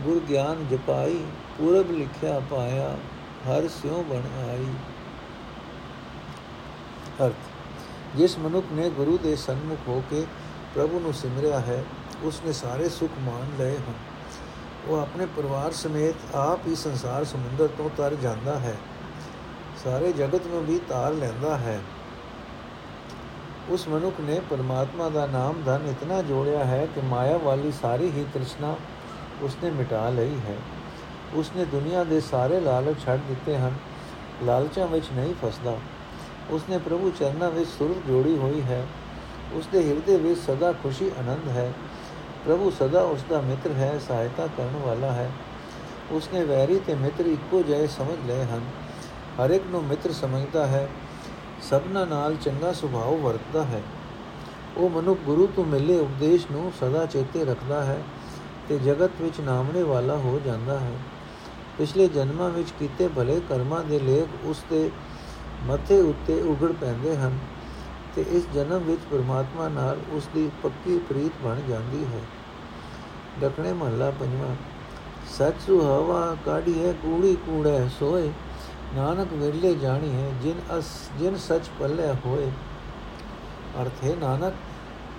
ਗੁਰ 0.02 0.20
ਗਿਆਨ 0.20 0.66
ਜਪਾਈ, 0.70 1.24
ਪੂਰਬ 1.59 1.90
ਲਿਖਿਆ 1.90 2.40
ਪਾਇਆ, 2.50 2.96
ਹਰ 3.48 3.68
ਸਿਉ 3.68 4.02
ਬਣ 4.02 4.48
ਆਈ। 4.50 4.66
ਅਰਥ, 7.26 7.50
ਜਿਸ 8.16 8.38
ਮਨੁੱਖ 8.38 8.66
ਨੇ 8.72 8.90
ਗੁਰੂ 8.90 9.18
ਦੇ 9.18 9.37
ਸਨਮੁਖ 9.37 9.88
ਹੋ 9.88 10.02
ਕੇ 10.11 10.26
ਪ੍ਰਭੂ 10.74 11.00
ਨੂੰ 11.00 11.14
ਸਿਮਰਿਆ 11.14 11.61
ਹੈ 11.61 11.85
ਉਸ 12.22 12.40
ਨੇ 12.46 12.52
ਸਾਰੇ 12.52 12.88
ਸੁਖ 12.88 13.11
ਮਾਣ 13.20 13.59
ਲਏ 13.59 13.76
ਹਨ। 13.76 13.94
ਉਹ 14.88 14.99
ਆਪਣੇ 14.99 15.27
ਪਰਿਵਾਰ 15.27 15.73
ਸਮੇਤ 15.73 16.14
ਆਪ 16.35 16.61
ਹੀ 16.66 16.75
ਸੰਸਾਰ 16.75 17.25
ਸਮੁੰਦਰ 17.25 17.68
ਤੋਂ 17.79 17.90
ਤਰ 17.97 18.14
ਜਾਂਦਾ 18.14 18.59
ਹੈ। 18.59 18.77
ਸਾਰੇ 19.85 20.12
ਜਗਤ 20.12 20.47
ਨੂੰ 20.47 20.66
ਵੀ 20.66 20.81
ਤਾਰ 20.88 21.12
ਲੈਂਦਾ 21.12 21.59
ਹੈ। 21.59 21.81
ਉਸ 23.68 23.88
ਮਨੁੱਖ 23.88 24.16
ਨੇ 24.21 24.40
ਪਰਮਾਤਮਾ 24.51 25.09
ਦਾ 25.09 25.27
ਨਾਮ 25.27 25.62
ਧਨ 25.66 25.81
ਇਤਨਾ 25.90 26.23
ਜੋੜਿਆ 26.23 26.64
ਹੈ 26.64 26.87
ਕਿ 26.95 27.01
ਮਾਇਆ 27.01 27.37
ਵਾਲੀ 27.37 27.73
ਸਾਰੀ 27.73 28.11
ਹੀ 28.11 28.27
ਤ੍ਰਿਸ਼ਨਾ 28.35 28.77
ਉਸਨੇ 29.42 29.71
ਮਿਟਾ 29.71 30.09
ਲਈ 30.09 30.38
ਹੈ। 30.49 30.57
ਉਸਨੇ 31.35 31.64
ਦੁਨੀਆ 31.64 32.05
ਦੇ 32.05 32.21
ਸਾਰੇ 32.21 32.61
ਲਾਲਚ 32.61 33.01
ਛੱਡ 33.07 33.21
ਦਿੱਤੇ 33.29 33.59
ਹਨ। 33.59 33.75
ਲਾਲਚਾਂ 34.42 34.87
ਵਿੱਚ 34.87 35.07
ਨਹੀਂ 35.12 35.35
ਫਸਦਾ। 35.42 35.77
ਉਸਨੇ 36.51 36.79
ਪ੍ਰਭੂ 36.79 37.12
ਚਰਨਾਂ 37.18 37.51
ਵਿੱਚ 37.51 37.71
ਸੁਰਤ 37.71 38.07
ਜੋੜੀ 38.07 38.37
ਹੋਈ 38.37 38.62
ਹੈ। 38.62 38.87
ਉਸਦੇ 39.53 39.88
ਹਿਰਦੇ 39.88 40.16
ਵਿੱਚ 40.16 40.40
ਸਦਾ 40.40 40.73
ਖੁਸ਼ੀ 40.73 41.11
ਆਨੰਦ 41.18 41.49
ਹੈ। 41.49 41.73
ਪ੍ਰਭੂ 42.46 42.70
ਸਦਾ 42.70 43.02
ਉਸਦਾ 43.02 43.40
ਮਿੱਤਰ 43.40 43.72
ਹੈ, 43.72 43.98
ਸਹਾਇਤਾ 44.09 44.46
ਕਰਨ 44.46 44.81
ਵਾਲਾ 44.87 45.12
ਹੈ। 45.12 45.31
ਉਸਨੇ 46.11 46.44
ਵੈਰੀ 46.44 46.81
ਤੇ 46.87 46.94
ਮਿੱਤਰ 46.94 47.26
ਇੱਕੋ 47.26 47.62
ਜਿਹੇ 47.62 47.87
ਸਮਝ 47.87 48.26
ਲਏ 48.26 48.42
ਹਨ। 48.42 48.61
ਹਰ 49.40 49.50
ਇੱਕ 49.50 49.64
ਨੂੰ 49.70 49.85
ਮਿੱਤਰ 49.85 50.12
ਸਮਝਦਾ 50.12 50.66
ਹੈ, 50.66 50.88
ਸਭਨਾ 51.70 52.05
ਨਾਲ 52.05 52.37
ਚੰਗਾ 52.37 52.72
ਸੁਭਾਅ 52.72 53.16
ਵਰਤਦਾ 53.22 53.64
ਹੈ। 53.64 53.83
ਉਹ 54.76 54.90
ਮਨੁੱਖ 54.90 55.20
ਗੁਰੂ 55.20 55.48
ਤੋਂ 55.57 55.64
ਮਿਲੇ 55.64 55.98
ਉਪਦੇਸ਼ 55.98 56.46
ਨੂੰ 56.52 56.72
ਸਦਾ 56.81 57.07
ਚੇਤੇ 57.07 57.44
ਰੱਖਦਾ 57.44 57.85
ਹੈ 57.85 58.02
ਤੇ 58.68 58.78
ਜਗਤ 58.78 59.11
ਵਿੱਚ 59.20 59.40
ਨਾਮਣੇ 59.40 59.83
ਵਾਲਾ 59.83 60.16
ਹੋ 60.16 60.40
ਜਾਂਦਾ 60.44 60.81
ਹੈ। 60.81 60.92
ਪਿਛਲੇ 61.78 62.09
ਜਨਮਾਂ 62.09 62.50
ਵਿੱਚ 62.50 62.72
ਕੀਤੇ 62.78 63.09
ਭਲੇ 63.09 63.40
ਕਰਮਾਂ 63.48 63.85
ਦੇ 63.85 63.98
ਲੇਖ 63.98 64.46
ਉਸ 64.46 64.64
ਦੇ 64.70 64.90
ਮੱਥੇ 65.64 66.00
ਉੱਤੇ 66.00 66.40
ਉਗੜ 66.40 66.72
ਪੈਂਦੇ 66.72 67.16
ਹਨ। 67.16 67.38
ਤੇ 68.16 68.25
ਇਸ 68.29 68.46
ਜਨਮ 68.55 68.79
ਵਿੱਚ 68.79 69.01
ਪ੍ਰਮਾਤਮਾ 69.11 69.68
ਨਾਲ 69.68 70.01
ਉਸ 70.12 70.29
ਦੀ 70.35 70.51
ਪੱਕੀ 70.62 70.98
ਪ੍ਰੀਤ 70.98 71.33
ਬਣ 71.44 71.61
ਜਾਂਦੀ 71.68 72.05
ਹੈ। 72.05 72.20
ਦਖਣੇ 73.40 73.72
ਮਹੱਲਾ 73.72 74.11
ਪੰਜਵਾਂ, 74.11 74.57
ਸੱਚ 75.38 75.55
ਸੁਹਾਵਾ 75.66 76.37
ਕਾਢੀ 76.46 76.85
ਹੈ, 76.85 76.92
ਕੂੜੀ 76.92 77.35
ਕੂੜੇ 77.35 77.88
ਸੋਏ, 78.01 78.33
ਨਾਨਕ 78.94 79.33
ਵੇਲੇ 79.33 79.75
ਜਾਣੀ 79.75 80.12
ਹੈ, 80.12 80.33
ਜਿਨ 80.42 80.79
ਅਸ, 80.79 80.85
ਜਿਨ 81.18 81.37
ਸੱਚ 81.37 81.70
ਪੱਲੇ 81.81 82.12
ਹੋਏ। 82.27 82.51
ਅਰਥ 83.83 84.05
ਹੈ, 84.05 84.16
ਨਾਨਕ, 84.20 84.55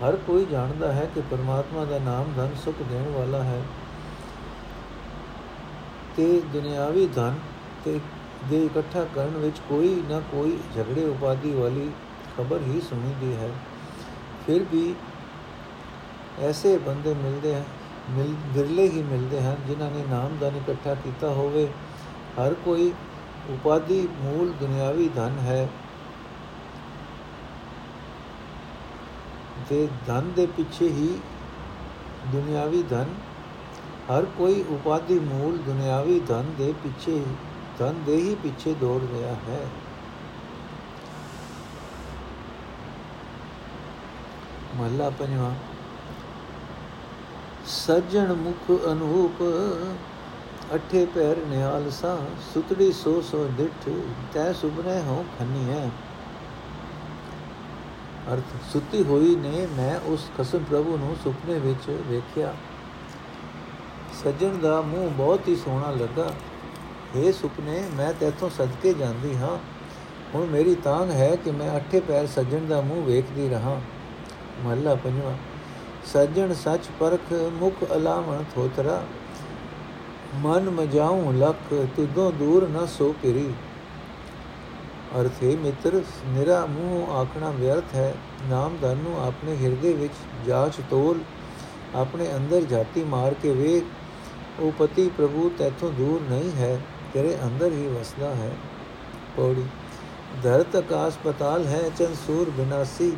ਹਰ 0.03 0.15
ਕੋਈ 0.15 0.45
ਜਾਣਦਾ 0.45 0.93
ਹੈ 0.93 1.10
ਕਿ 1.15 1.21
ਪਰਮਾਤਮਾ 1.32 1.86
ਦਾ 1.86 1.99
ਨਾਮ 1.99 2.25
ਧਨ 2.36 2.49
ਸੁਖ 2.65 2.75
ਦੇਣ 2.89 3.12
ਵਾਲਾ 3.12 3.43
ਹੈ। 3.43 3.62
ਤੇ 6.17 6.41
ਦੁਨਿਆਵੀ 6.53 7.08
ਧਨ 7.08 7.36
ਤੇ 7.86 7.99
ਦੇ 8.49 8.65
ਇਕੱਠਾ 8.65 9.06
ਕਰਨ 9.15 9.38
ਵਿੱਚ 9.38 9.58
ਕੋਈ 9.69 10.03
ਨਾ 10.10 10.19
ਕੋਈ 10.19 10.60
ਝਗੜੇ 10.75 11.06
ਉਪਾਦੀ 11.06 11.53
ਵਾਲੀ 11.53 11.91
ਖਬਰ 12.38 12.62
ਹੀ 12.63 12.82
ਸੁਣੀਦੀ 12.82 13.34
ਹੈ 13.36 13.50
ਫਿਰ 14.48 14.63
ਵੀ 14.72 14.93
ਐਸੇ 16.41 16.78
ਬੰਦੇ 16.78 17.13
ਮਿਲਦੇ 17.13 17.56
ਹਨ 17.56 17.63
ਮਿਲ 18.10 18.34
ਬਿਰਲੇ 18.54 18.88
ਹੀ 18.89 19.02
ਮਿਲਦੇ 19.02 19.41
ਹਨ 19.41 19.58
ਜਿਨ੍ਹਾਂ 19.67 19.89
ਨੇ 19.91 20.04
ਨਾਮ 20.10 20.38
ਧਨ 20.39 20.56
ਇਕੱਠਾ 20.58 20.93
ਕੀਤਾ 20.96 21.30
ਹੋਵੇ 21.34 21.67
ਹਰ 22.39 22.54
ਕੋਈ 22.65 22.91
ਉਪਾਦੀ 23.50 24.08
ਮੂਲ 24.22 24.52
ਦੁਨਿਆਵੀ 24.60 25.08
ਧਨ 25.15 25.38
ਹੈ 25.39 25.67
ਤੇ 29.69 29.88
ਧਨ 30.08 30.32
ਦੇ 30.36 30.46
ਪਿੱਛੇ 30.48 30.89
ਹੀ 30.89 31.08
ਦੁਨਿਆਵੀ 32.32 32.84
ਧਨ 32.84 33.13
ਹਰ 34.10 34.26
ਕੋਈ 34.38 34.63
ਉਪਾਦੀ 34.69 35.19
ਮੂਲ 35.19 35.58
ਦੁਨਿਆਵੀ 35.58 36.19
ਧਨ 36.19 36.54
ਦੇ 36.58 36.74
ਪਿੱਛੇ 36.84 37.22
ਧਨ 37.80 38.04
ਦੇ 38.06 38.15
ਹੀ 38.15 38.36
ਪਿੱਛੇ 38.36 38.74
ਦੌੜ 38.74 39.02
ਰਿਹਾ 39.04 39.34
ਹੈ 39.48 39.65
ਮਹਲਾ 44.75 45.09
ਪੰਜਵਾ। 45.09 45.51
ਸੱਜਣ 47.65 48.33
ਮੁਖ 48.33 48.71
ਅਨੂਪ, 48.86 49.43
ਅਠੇ 50.75 51.05
ਪੈਰ 51.05 51.38
ਨਿਹਾਲ 51.47 51.89
ਸਾ, 51.91 52.17
ਸੁਤੜੀ 52.53 52.91
ਸੋ 52.91 53.21
ਸੋ 53.21 53.47
ਡਿਠ 53.57 53.89
ਤੈ 54.33 54.51
ਸੁਬਨੇ 54.53 54.99
ਹੋ 54.99 55.25
ਖੰਨੀ 55.39 55.69
ਹੈ 55.69 55.89
ਅਰਥ, 58.33 58.71
ਸੁੱਤੀ 58.73 59.03
ਹੋਈ 59.03 59.36
ਨੇ 59.36 59.67
ਮੈਂ 59.77 59.99
ਉਸ 60.05 60.29
ਖਸਮ 60.38 60.63
ਪ੍ਰਭੂ 60.63 60.97
ਨੂੰ 60.97 61.15
ਸੁਪਨੇ 61.23 61.59
ਵਿੱਚ 61.59 61.89
ਵੇਖਿਆ। 62.07 62.53
ਸੱਜਣ 64.23 64.57
ਦਾ 64.57 64.81
ਮੂੰਹ 64.81 65.09
ਬਹੁਤ 65.09 65.47
ਹੀ 65.47 65.55
ਸੋਹਣਾ 65.55 65.91
ਲੱਗਾ। 65.91 66.31
ਇਹ 67.15 67.33
ਸੁਪਨੇ, 67.33 67.83
ਮੈਂ 67.93 68.13
ਤੇਥੋਂ 68.13 68.49
ਸਦਕੇ 68.49 68.93
ਜਾਂਦੀ 68.93 69.36
ਹਾਂ। 69.38 69.57
ਹੁਣ 70.36 70.45
ਮੇਰੀ 70.45 70.75
ਤਾਂਗ 70.75 71.12
ਹੈ 71.12 71.36
ਕਿ 71.36 71.51
ਮੈਂ 71.51 71.75
ਅੱਠੇ 71.75 71.99
ਪੈਰ 71.99 72.27
ਸੱਜਣ 72.27 72.65
ਦਾ 72.65 72.81
ਮੂੰਹ 72.81 73.05
ਵੇਖਦੀ 73.05 73.49
ਰਹਾ। 73.49 73.79
ਮਹੱਲਾ 74.61 74.95
ਪੰਜਵਾਂ, 74.95 75.35
ਸੱਜਣ 76.05 76.53
ਸੱਚ 76.53 76.89
ਪਰਖ 76.99 77.31
ਮੁਖ 77.53 77.83
ਅਲਾਵਣ 77.95 78.43
ਥੋਤਰਾ, 78.55 79.01
ਮਨ 80.35 80.69
ਮਜਾਉ 80.69 81.31
ਲਖ 81.31 81.73
ਤੁਦੋਂ 81.95 82.31
ਦੂਰ 82.31 82.67
ਨ 82.69 82.85
ਸੋ 82.87 83.13
ਕਿਰੀ 83.21 83.53
ਅਰਥੇ 85.19 85.55
ਮਿੱਤਰ, 85.55 86.01
ਨਿਰਾ 86.27 86.65
ਮੂੰਹ 86.65 87.11
ਆਖਣਾ 87.11 87.49
ਵਿਅਰਥ 87.49 87.95
ਹੈ 87.95 88.13
ਨਾਮ 88.49 88.77
ਧਨ 88.81 88.97
ਨੂੰ 88.97 89.27
ਆਪਣੇ 89.27 89.55
ਹਿਰਦੇ 89.55 89.93
ਵਿੱਚ 89.93 90.13
ਜਾਂਚ 90.47 90.79
ਤੋਲ, 90.89 91.19
ਆਪਣੇ 91.95 92.27
ਅੰਦਰ 92.35 92.61
ਜਾਤੀ 92.61 93.03
ਮਾਰ 93.03 93.33
ਕੇ 93.33 93.51
ਵੇਖ, 93.51 93.83
ਉਹ 94.59 94.71
ਪਤੀ 94.71 95.09
ਪ੍ਰਭੂ 95.09 95.49
ਤੇਥੋਂ 95.57 95.91
ਦੂਰ 95.91 96.21
ਨਹੀਂ 96.29 96.51
ਹੈ, 96.51 96.79
ਤੇਰੇ 97.13 97.37
ਅੰਦਰ 97.43 97.71
ਹੀ 97.71 97.87
ਵਸਦਾ 97.87 98.33
ਹੈ। 98.35 98.51
ਪੌੜੀ, 99.37 99.65
ਧਰਤ 100.43 100.75
ਆਕਾਸ਼ 100.75 101.17
ਪਤਾਲ 101.23 101.65
ਹੈ, 101.65 101.81
ਚੰਸੂਰ 101.97 102.49
ਬਿਨਾਸੀ 102.49 103.11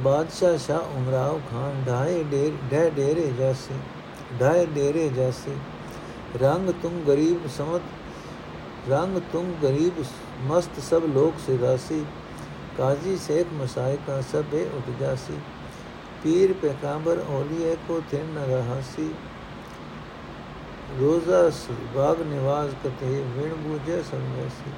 ਬਾਦਸ਼ਾਹ 0.00 0.56
ਸ਼ਾ 0.56 0.76
ਉਮਰਾਵ 0.78 1.40
ਖਾਨ 1.50 1.82
ਢਾਏ 1.86 2.22
ਡੇਰ 2.22 2.52
ਢਹਿ 2.72 2.90
ਡੇਰੇ 2.90 3.32
ਜੈਸੇ 3.38 3.74
ਢਾਏ 4.40 4.66
ਡੇਰੇ 4.66 5.08
ਜੈਸੇ। 5.08 5.54
ਰੰਗ 6.42 6.70
ਤੁਮ 6.82 7.00
ਗਰੀਬ 7.08 7.46
ਸਮਤ 7.48 7.82
ਰੰਗ 8.90 9.18
ਤੁਮ 9.32 9.52
ਗਰੀਬ 9.62 10.04
ਮਸਤ 10.42 10.80
ਸਭ 10.80 11.04
ਲੋਕ 11.14 11.34
ਸਿਦਾਸੀ। 11.46 12.04
ਕਾਜੀ 12.78 13.16
ਸੇਖ 13.16 13.46
ਮਸਾਇ 13.52 13.96
ਕਾ 14.06 14.20
ਸਭੇ 14.20 14.66
ਉਠ 14.74 14.90
ਜਾਸੀ। 15.00 15.38
ਪੀਰ 16.22 16.52
ਪੈਗੰਬਰ 16.52 17.24
ਔਲੀਏ 17.30 17.76
ਕੋ 17.88 18.02
ਤਿਨ 18.10 18.26
ਨ 18.26 18.38
ਰਹਾਸੀ। 18.38 19.10
ਰੋਜ਼ਾ 21.00 21.50
ਸੁਭਾਗ 21.50 22.20
ਨਿਵਾਸ 22.20 22.70
ਕਤੇ 22.84 23.24
ਵਿਣ 23.36 23.54
ਬੂਝੇ 23.54 24.02
ਸੰਗਸੀ। 24.02 24.70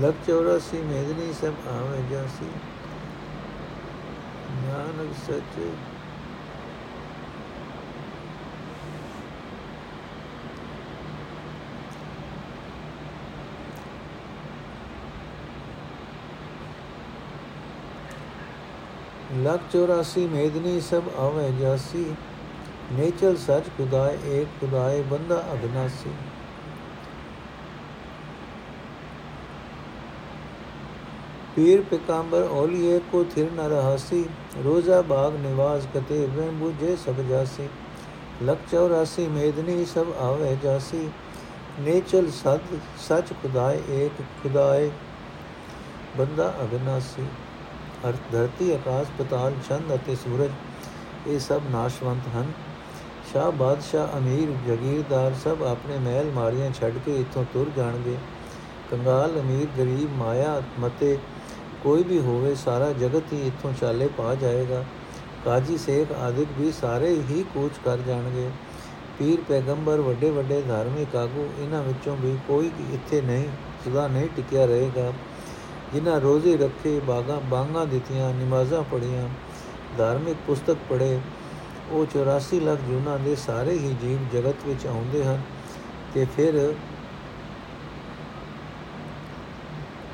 લખ 0.00 0.22
ચોરાસી 0.26 0.84
મેદની 0.92 1.32
સબ 1.32 1.68
આવે 1.74 2.00
જાસી 2.10 2.54
નાનક 4.62 5.12
સચ 5.26 5.68
लख 19.36 19.64
चौरासी 19.72 20.22
मेदनी 20.28 20.80
सब 20.80 21.08
आवे 21.18 21.46
जासी। 21.58 22.02
नेचर 22.92 23.34
सच 23.36 23.68
खुदाए, 23.76 24.12
एक 24.34 24.52
खुदाए, 24.60 25.00
बंदा 25.10 25.36
अगनासी। 25.54 26.12
ਪੀਰ 31.56 31.82
ਪਿਕੰਬਰ 31.82 32.42
ਔਲੀਏ 32.52 32.98
ਕੋ 33.12 33.22
ਥਿਰ 33.34 33.50
ਨ 33.52 33.68
ਰਹਾਸੀ 33.68 34.24
ਰੋਜ਼ਾ 34.64 35.00
ਬਾਗ 35.04 35.36
ਨਿਵਾਸ 35.36 35.86
ਕਤੇ 35.94 36.18
ਵਹਿ 36.26 36.50
ਬੁਝੇ 36.54 36.96
ਸਭ 36.96 37.20
ਜਾਸੀ 37.28 37.68
ਲਖ 38.42 38.74
84 38.74 39.28
ਮੇਦਨੀ 39.30 39.84
ਸਭ 39.84 40.12
ਆਵੇ 40.20 40.56
ਜਾਸੀ 40.62 41.08
ਨੇਚਲ 41.80 42.30
ਸਤ 42.32 42.74
ਸਚ 43.00 43.32
ਖੁਦਾਏ 43.42 43.80
ਏਕ 43.94 44.20
ਖੁਦਾਏ 44.42 44.90
ਬੰਦਾ 46.18 46.52
ਅਗਨਾਸੀ 46.62 47.26
ਅਰਥ 48.06 48.30
ਧਰਤੀ 48.32 48.70
ਆਕਾਸ਼ 48.72 49.08
ਪਤਾਲ 49.18 49.54
ਚੰਦ 49.68 49.94
ਅਤੇ 49.94 50.16
ਸੂਰਜ 50.16 50.50
ਇਹ 51.26 51.38
ਸਭ 51.40 51.70
ਨਾਸ਼ਵੰਤ 51.70 52.28
ਹਨ 52.34 52.52
ਸ਼ਾਹ 53.32 53.50
ਬਾਦਸ਼ਾਹ 53.54 54.18
ਅਮੀਰ 54.18 54.52
ਜਗੀਰਦਾਰ 54.66 55.34
ਸਭ 55.44 55.62
ਆਪਣੇ 55.64 55.98
ਮਹਿਲ 56.00 56.30
ਮਾਰੀਆਂ 56.32 56.70
ਛੱਡ 56.72 56.98
ਕੇ 56.98 57.16
ਇੱਥੋਂ 57.16 57.44
ਤੁਰ 57.52 57.70
ਜਾਣਗੇ 57.76 58.16
ਕੰਗਾਲ 58.90 59.40
ਅਮੀਰ 59.40 59.66
ਗਰੀਬ 59.78 60.10
ਮਾਇਆ 60.16 60.60
ਮਤੇ 60.78 61.16
ਕੋਈ 61.82 62.02
ਵੀ 62.02 62.18
ਹੋਵੇ, 62.18 62.54
ਸਾਰਾ 62.54 62.92
ਜਗਤ 62.92 63.32
ਹੀ 63.32 63.46
ਇੱਥੋਂ 63.46 63.72
ਚਾਲੇ 63.80 64.08
ਪਾ 64.08 64.34
ਜਾਏਗਾ। 64.34 64.84
ਕਾਜੀ 65.44 65.78
ਸੇਖ 65.78 66.12
ਆਦਿਕ 66.12 66.48
ਵੀ 66.58 66.72
ਸਾਰੇ 66.72 67.10
ਹੀ 67.10 67.44
ਕੂਚ 67.54 67.72
ਕਰ 67.84 67.98
ਜਾਣਗੇ। 67.98 68.50
ਪੀਰ 69.18 69.40
ਪੈਗੰਬਰ 69.48 70.00
ਵੱਡੇ 70.00 70.30
ਵੱਡੇ 70.30 70.62
ਧਾਰਮਿਕ 70.62 71.16
ਆਗੂ, 71.16 71.48
ਇਹਨਾਂ 71.58 71.82
ਵਿੱਚੋਂ 71.82 72.16
ਵੀ 72.16 72.36
ਕੋਈ 72.48 72.70
ਇੱਥੇ 72.94 73.20
ਨਹੀਂ, 73.20 73.48
ਸਦਾ 73.84 74.08
ਨਹੀਂ 74.08 74.28
ਟਿਕਿਆ 74.36 74.64
ਰਹੇਗਾ। 74.66 75.12
ਜਿਨ੍ਹਾਂ 75.94 76.20
ਰੋਜ਼ੇ 76.20 76.56
ਰੱਖੇ 76.56 77.00
ਬਾਗਾ, 77.00 77.40
ਬਾਂਗਾ 77.50 77.84
ਦਿੱਤੀਆਂ, 77.84 78.34
ਨਮਾਜ਼ਾਂ 78.34 78.82
ਪੜੀਆਂ 78.82 79.28
ਧਾਰਮਿਕ 79.98 80.36
ਪੁਸਤਕ 80.46 80.76
ਪੜ੍ਹੇ, 80.88 81.20
ਉਹ 81.90 82.06
84 82.06 82.60
ਲੱਖ 82.60 82.80
ਜੂਨਾਂ 82.80 83.18
ਦੇ 83.18 83.36
ਸਾਰੇ 83.36 83.72
ਹੀ 83.72 83.96
ਜੀਵ 84.02 84.18
ਜਗਤ 84.32 84.66
ਵਿੱਚ 84.66 84.86
ਆਉਂਦੇ 84.86 85.24
ਹਨ। 85.24 85.42
ਤੇ 86.14 86.26
ਫਿਰ 86.36 86.74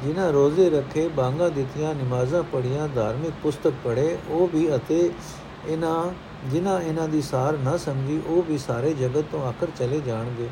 ਜਿਨ੍ਹਾਂ 0.02 0.32
ਰੋਜ਼ੇ 0.32 0.70
ਰੱਖੇ 0.70 1.08
ਬਾਂਗਾ 1.08 1.48
ਦਿੱਤੀਆਂ, 1.48 1.94
ਨਮਾਜ਼ਾਂ 1.94 2.42
ਪੜੀਆਂ 2.42 2.88
ਧਾਰਮਿਕ 2.88 3.32
ਪੁਸਤਕ 3.42 3.72
ਪੜ੍ਹੇ, 3.84 4.18
ਉਹ 4.28 4.48
ਵੀ 4.48 4.76
ਅਤੇ 4.76 5.10
ਇਹਨਾਂ 5.66 6.12
ਜਿਨ੍ਹਾਂ 6.48 6.80
ਇਹਨਾਂ 6.80 7.08
ਦੀ 7.08 7.22
ਸਾਰ 7.22 7.58
ਨਾ 7.58 7.76
ਸਮਝੀ, 7.76 8.20
ਉਹ 8.26 8.42
ਵੀ 8.42 8.58
ਸਾਰੇ 8.58 8.94
ਜਗਤ 8.94 9.24
ਤੋਂ 9.32 9.46
ਆਖਰ 9.46 9.66
ਚਲੇ 9.78 10.00
ਜਾਣਗੇ। 10.00 10.48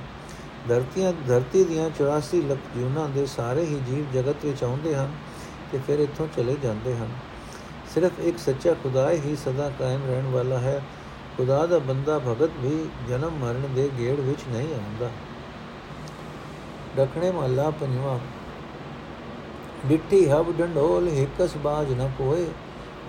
ਧਰਤੀਆਂ, 0.69 1.13
ਧਰਤੀ 1.27 1.65
ਦੀਆਂ 1.65 1.91
84 1.91 2.43
ਲੱਖ 2.43 2.59
ਜੀਵਨਾਂ 2.75 3.09
ਦੇ 3.09 3.27
ਸਾਰੇ 3.27 3.65
ਹੀ 3.65 3.81
ਜੀਵ 3.87 4.05
ਜਗਤ 4.15 4.45
ਵਿੱਚ 4.45 4.65
ਆਉਂਦੇ 4.65 4.95
ਹਨ 4.95 5.13
ਤੇ 5.73 5.79
ਫਿਰ 5.87 5.99
ਇੱਥੋਂ 5.99 6.29
ਚਲੇ 6.37 6.57
ਜਾਂਦੇ 6.63 6.97
ਹਨ। 6.97 7.09
ਸਿਰਫ 7.95 8.21
ਇੱਕ 8.21 8.39
ਸੱਚਾ 8.39 8.75
ਖੁਦਾ 8.75 9.11
ਹੀ 9.11 9.37
ਸਦਾ 9.37 9.71
ਕਾਇਮ 9.79 10.01
ਰਹਿਣ 10.07 10.27
ਵਾਲਾ 10.27 10.59
ਹੈ। 10.59 10.83
ਖੁਦਾ 11.37 11.67
ਦਾ 11.67 11.79
ਬੰਦਾ 11.79 12.19
ਭਗਤ 12.19 12.51
ਵੀ 12.59 12.85
ਜਨਮ 13.09 13.31
ਮਰਨ 13.31 13.75
ਦੇ 13.75 13.91
ਗੇੜ 13.99 14.21
ਵਿੱਚ 14.21 14.41
ਨਹੀਂ 14.49 14.75
ਆਉਂਦਾ। 14.75 15.11
ਦਖਣੇ 16.97 17.31
ਮਹਲਾ 17.31 17.71
ਪੰਜਵਾਂ 17.71 18.19
ਡਿੱਠੀ 19.87 20.29
ਹਬ 20.31 20.53
ਡੰਡੋਲ 20.59 21.09
ਹਿਕਸ 21.09 21.57
ਬਾਜ 21.57 21.93
ਨ 21.93 22.11
ਕੋਏ 22.19 22.47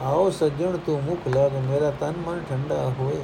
ਆਓ 0.02 0.30
ਸੱਜਣ 0.30 0.78
ਤੂੰ 0.78 1.04
ਮੁਖ 1.04 1.28
ਲਗ, 1.28 1.52
ਮੇਰਾ 1.70 1.92
ਤਨ 2.00 2.14
ਮਨ 2.28 2.44
ਠੰਡਾ 2.50 2.94
ਹੋਏ। 3.00 3.22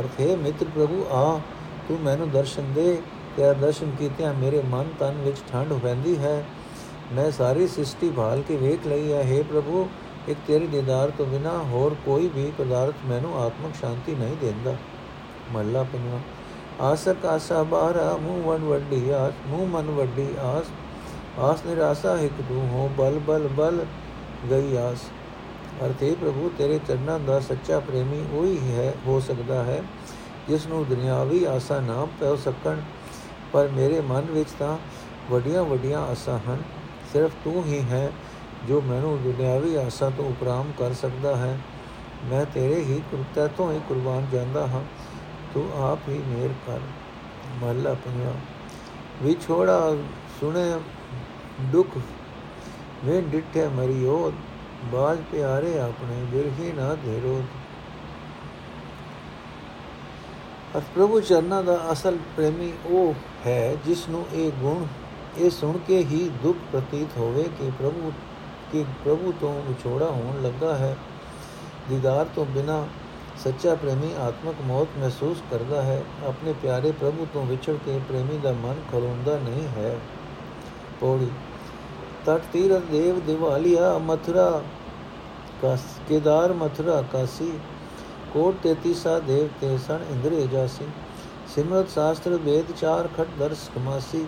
ਅਰਥੇ 0.00 0.36
ਮਿੱਤਰ 0.36 0.66
ਪ੍ਰਭੂ, 0.74 1.04
ਆ, 1.10 1.40
ਤੂੰ 1.88 1.98
ਮੈਨੂੰ 2.00 2.30
ਦਰਸ਼ਨ 2.30 2.72
ਦੇ। 2.72 3.02
ਤੇਰਾ 3.36 3.52
ਦਰਸ਼ਨ 3.52 3.90
ਕੀਤਿਆਂ 3.98 4.34
ਮੇਰੇ 4.34 4.62
ਮਨ 4.62 4.88
ਤਨ 5.00 5.14
ਵਿੱਚ 5.24 5.36
ਠੰਡ 5.52 5.72
ਪੈਂਦੀ 5.72 6.18
ਹੈ। 6.18 6.44
ਮੈਂ 7.12 7.30
ਸਾਰੀ 7.30 7.66
ਸ੍ਰਿਸ਼ਟੀ 7.66 8.10
ਭਾਲ 8.10 8.42
ਕੇ 8.48 8.56
ਵੇਖ 8.56 8.86
ਲਈ 8.86 9.12
ਹੈ। 9.12 9.22
हे 9.22 9.44
ਪ੍ਰਭੂ, 9.44 9.88
ਇੱਕ 10.28 10.38
ਤੇਰੇ 10.46 10.66
ਦੀਦਾਰ 10.66 11.10
ਤੋਂ 11.10 11.26
ਬਿਨਾ 11.26 11.58
ਹੋਰ 11.58 11.96
ਕੋਈ 12.06 12.30
ਵੀ 12.34 12.52
ਪਦਾਰਥ 12.58 12.94
ਮੈਨੂੰ 13.06 13.40
ਆਤਮਿਕ 13.42 13.74
ਸ਼ਾਂਤੀ 13.74 14.14
ਨਹੀਂ 14.14 14.36
ਦਿੰਦਾ। 14.36 14.76
ਮੱਲਾ 15.52 15.82
ਪੰਜਵਾ, 15.82 16.18
ਆਸਕ 16.86 17.26
ਆਸਾ 17.26 17.62
ਬਾਰਾ 17.62 18.16
ਮੂੰਹ 18.22 18.42
ਵਣ 18.42 18.58
ਵੱਡੀ 18.58 19.10
ਆਸ, 19.10 19.32
ਮੂੰਹ 19.46 19.68
ਮਨ 19.68 19.90
ਵੱਡੀ 19.90 20.26
ਆਸ। 20.40 20.64
ਆਸ 21.38 21.66
ਨਿਰਾਸਾ 21.66 22.18
ਇੱਕ 22.18 22.32
ਤੂੰ 22.48 22.68
ਹੋ, 22.68 22.90
ਬਲ 22.98 23.18
ਬਲ 23.18 23.48
ਬਲ 23.48 23.84
ਗਈ 24.50 24.76
ਆਸ। 24.76 24.98
ਅਰਥੇ 25.84 26.16
ਪ੍ਰਭੂ, 26.20 26.50
ਤੇਰੇ 26.58 26.80
ਚਰਨਾਂ 26.88 27.18
ਦਾ 27.18 27.40
ਸੱਚਾ 27.40 27.80
ਪ੍ਰੇਮੀ 27.80 28.24
ਉਹੀ 28.32 28.74
ਹੈ, 28.74 28.94
ਹੋ 29.06 29.20
ਸਕਦਾ 29.20 29.64
ਹੈ, 29.64 29.82
ਜਿਸ 30.48 30.66
ਨੂੰ 30.66 30.84
ਦੁਨਿਆਵੀ 30.84 31.44
ਆਸਾ 31.44 31.80
ਨਾ 31.80 32.06
ਪੈ 32.20 32.36
ਸਕਣ। 32.36 32.76
ਪਰ 33.52 33.68
ਮੇਰੇ 33.68 34.00
ਮਨ 34.00 34.20
ਵਿੱਚ 34.20 34.50
ਤਾਂ 34.58 34.78
ਵੱਡੀਆਂ 35.30 35.62
ਵੱਡੀਆਂ 35.62 36.00
ਆਸਾਂ 36.00 36.38
ਹਨ। 36.48 36.62
ਸਿਰਫ 37.12 37.30
ਤੂੰ 37.44 37.64
ਹੀ 37.64 37.80
ਹੈ, 37.80 38.12
ਜੋ 38.68 38.80
ਮੈਨੂੰ 38.80 39.22
ਦੁਨਿਆਵੀ 39.22 39.74
ਆਸਾਂ 39.74 40.10
ਤੋਂ 40.10 40.24
ਉਪਰਾਮ 40.24 40.72
ਕਰ 40.78 40.92
ਸਕਦਾ 40.92 41.36
ਹੈ। 41.36 41.58
ਮੈਂ 42.24 42.44
ਤੇਰੇ 42.54 42.74
ਹੀ 42.74 43.02
ਕੁਰਤਾ 43.10 43.46
ਤੋਂ 43.46 43.72
ਹੀ 43.72 43.80
ਕੁਰਬਾਨ 43.88 44.26
ਜਾਂਦਾ 44.32 44.66
ਹਾਂ। 44.66 44.82
ਤੂੰ 45.54 45.84
ਆਪ 45.84 45.98
ਹੀ 46.08 46.22
ਮੇਰ 46.26 46.50
ਕਰ। 46.66 46.80
ਮਹਲਾ 47.62 47.94
ਪੰਜਵਾ 47.94 48.32
ਵਿਛੋੜਾ 49.22 49.96
ਸੁਣੇ 50.40 50.74
ਦੁੱਖ 51.62 51.98
ਵੇ 53.04 53.20
ਡਿੱਠੇ 53.20 53.68
ਮਰਿਓ 53.68 54.32
ਬਾਜ 54.84 55.18
ਪਿਆਰੇ 55.32 55.78
ਆਪਣੇ 55.78 56.22
ਬਿਰਹੀ 56.24 56.72
ਨਾ 56.72 56.94
ਧੇਰੋ। 56.94 57.42
ਅਸ 60.78 60.82
ਪ੍ਰਭੂ 60.94 61.20
ਚਰਨਾਂ 61.20 61.62
ਦਾ 61.62 61.78
ਅਸਲ 61.92 62.18
ਪ੍ਰੇਮੀ 62.36 62.72
ਉਹ 62.86 63.14
ਹੈ 63.46 63.74
ਜਿਸ 63.86 64.08
ਨੂੰ 64.08 64.24
ਇਹ 64.32 64.52
ਗੁਣ, 64.52 64.86
ਇਹ 65.38 65.50
ਸੁਣ 65.50 65.78
ਕੇ 65.78 65.98
ਹੀ 65.98 66.30
ਦੁੱਖ 66.42 66.58
ਪ੍ਰਤੀਤ 66.72 67.16
ਹੋਵੇ 67.16 67.42
ਕਿ 67.42 67.70
ਪ੍ਰਭੂ 67.78 68.12
ਕਿ 68.72 68.84
ਪ੍ਰਭੂ 69.04 69.32
ਤੋਂ 69.40 69.62
ਵਿਛੋੜਾ 69.62 70.10
ਹੋਣ 70.10 70.42
ਲੱਗਾ 70.42 70.76
ਹੈ। 70.76 70.96
ਦੀਦਾਰ 71.88 72.26
ਤੋਂ 72.34 72.44
ਬਿਨਾ 72.44 72.86
ਸੱਚਾ 73.44 73.74
ਪ੍ਰੇਮੀ 73.74 74.12
ਆਤਮਕ 74.18 74.54
ਮੌਤ 74.62 74.88
ਮਹਿਸੂਸ 74.98 75.42
ਕਰਦਾ 75.50 75.82
ਹੈ। 75.82 76.02
ਆਪਣੇ 76.26 76.54
ਪਿਆਰੇ 76.62 76.92
ਪ੍ਰਭੂ 76.92 77.26
ਤੋਂ 77.34 77.46
ਵਿਛੜ 77.46 77.74
ਕੇ 77.86 77.98
ਪ੍ਰੇਮੀ 78.08 78.38
ਦਾ 78.38 78.52
ਮਨ 78.52 78.74
ਖਲੋਂਦਾ 78.92 79.38
ਨਹੀਂ 79.38 79.66
ਹੈ। 79.68 79.98
ਪੌੜੀ 81.00 81.30
ਤਟ 82.26 82.42
ਤੀਰਥ 82.52 82.90
ਦੇਵ 82.90 83.18
ਦਿਵਾਲੀਆ 83.20 83.96
ਮਥੁਰਾ 83.98 84.62
ਕਸ, 85.62 85.80
ਕੇਦਾਰ 86.08 86.52
ਮਥੁਰਾ 86.52 87.02
ਕਾਸੀ, 87.12 87.52
ਕੋਟ 88.32 88.54
ਤੇਤੀਸਾ 88.62 89.18
ਦੇਵ 89.18 89.48
ਤੇ 89.60 89.76
ਸਣ 89.78 90.00
ਇੰਦਰੇ 90.10 90.46
ਜਾਸੀ 90.46 90.86
ਸਿਮਰਤ 91.54 91.90
ਸ਼ਾਸਤਰ 91.90 92.36
ਵੇਦ 92.36 92.72
ਚਾਰ 92.72 93.08
ਖਟ 93.16 93.28
ਦਰਸ 93.38 93.68
ਕਮਾਸੀ, 93.74 94.24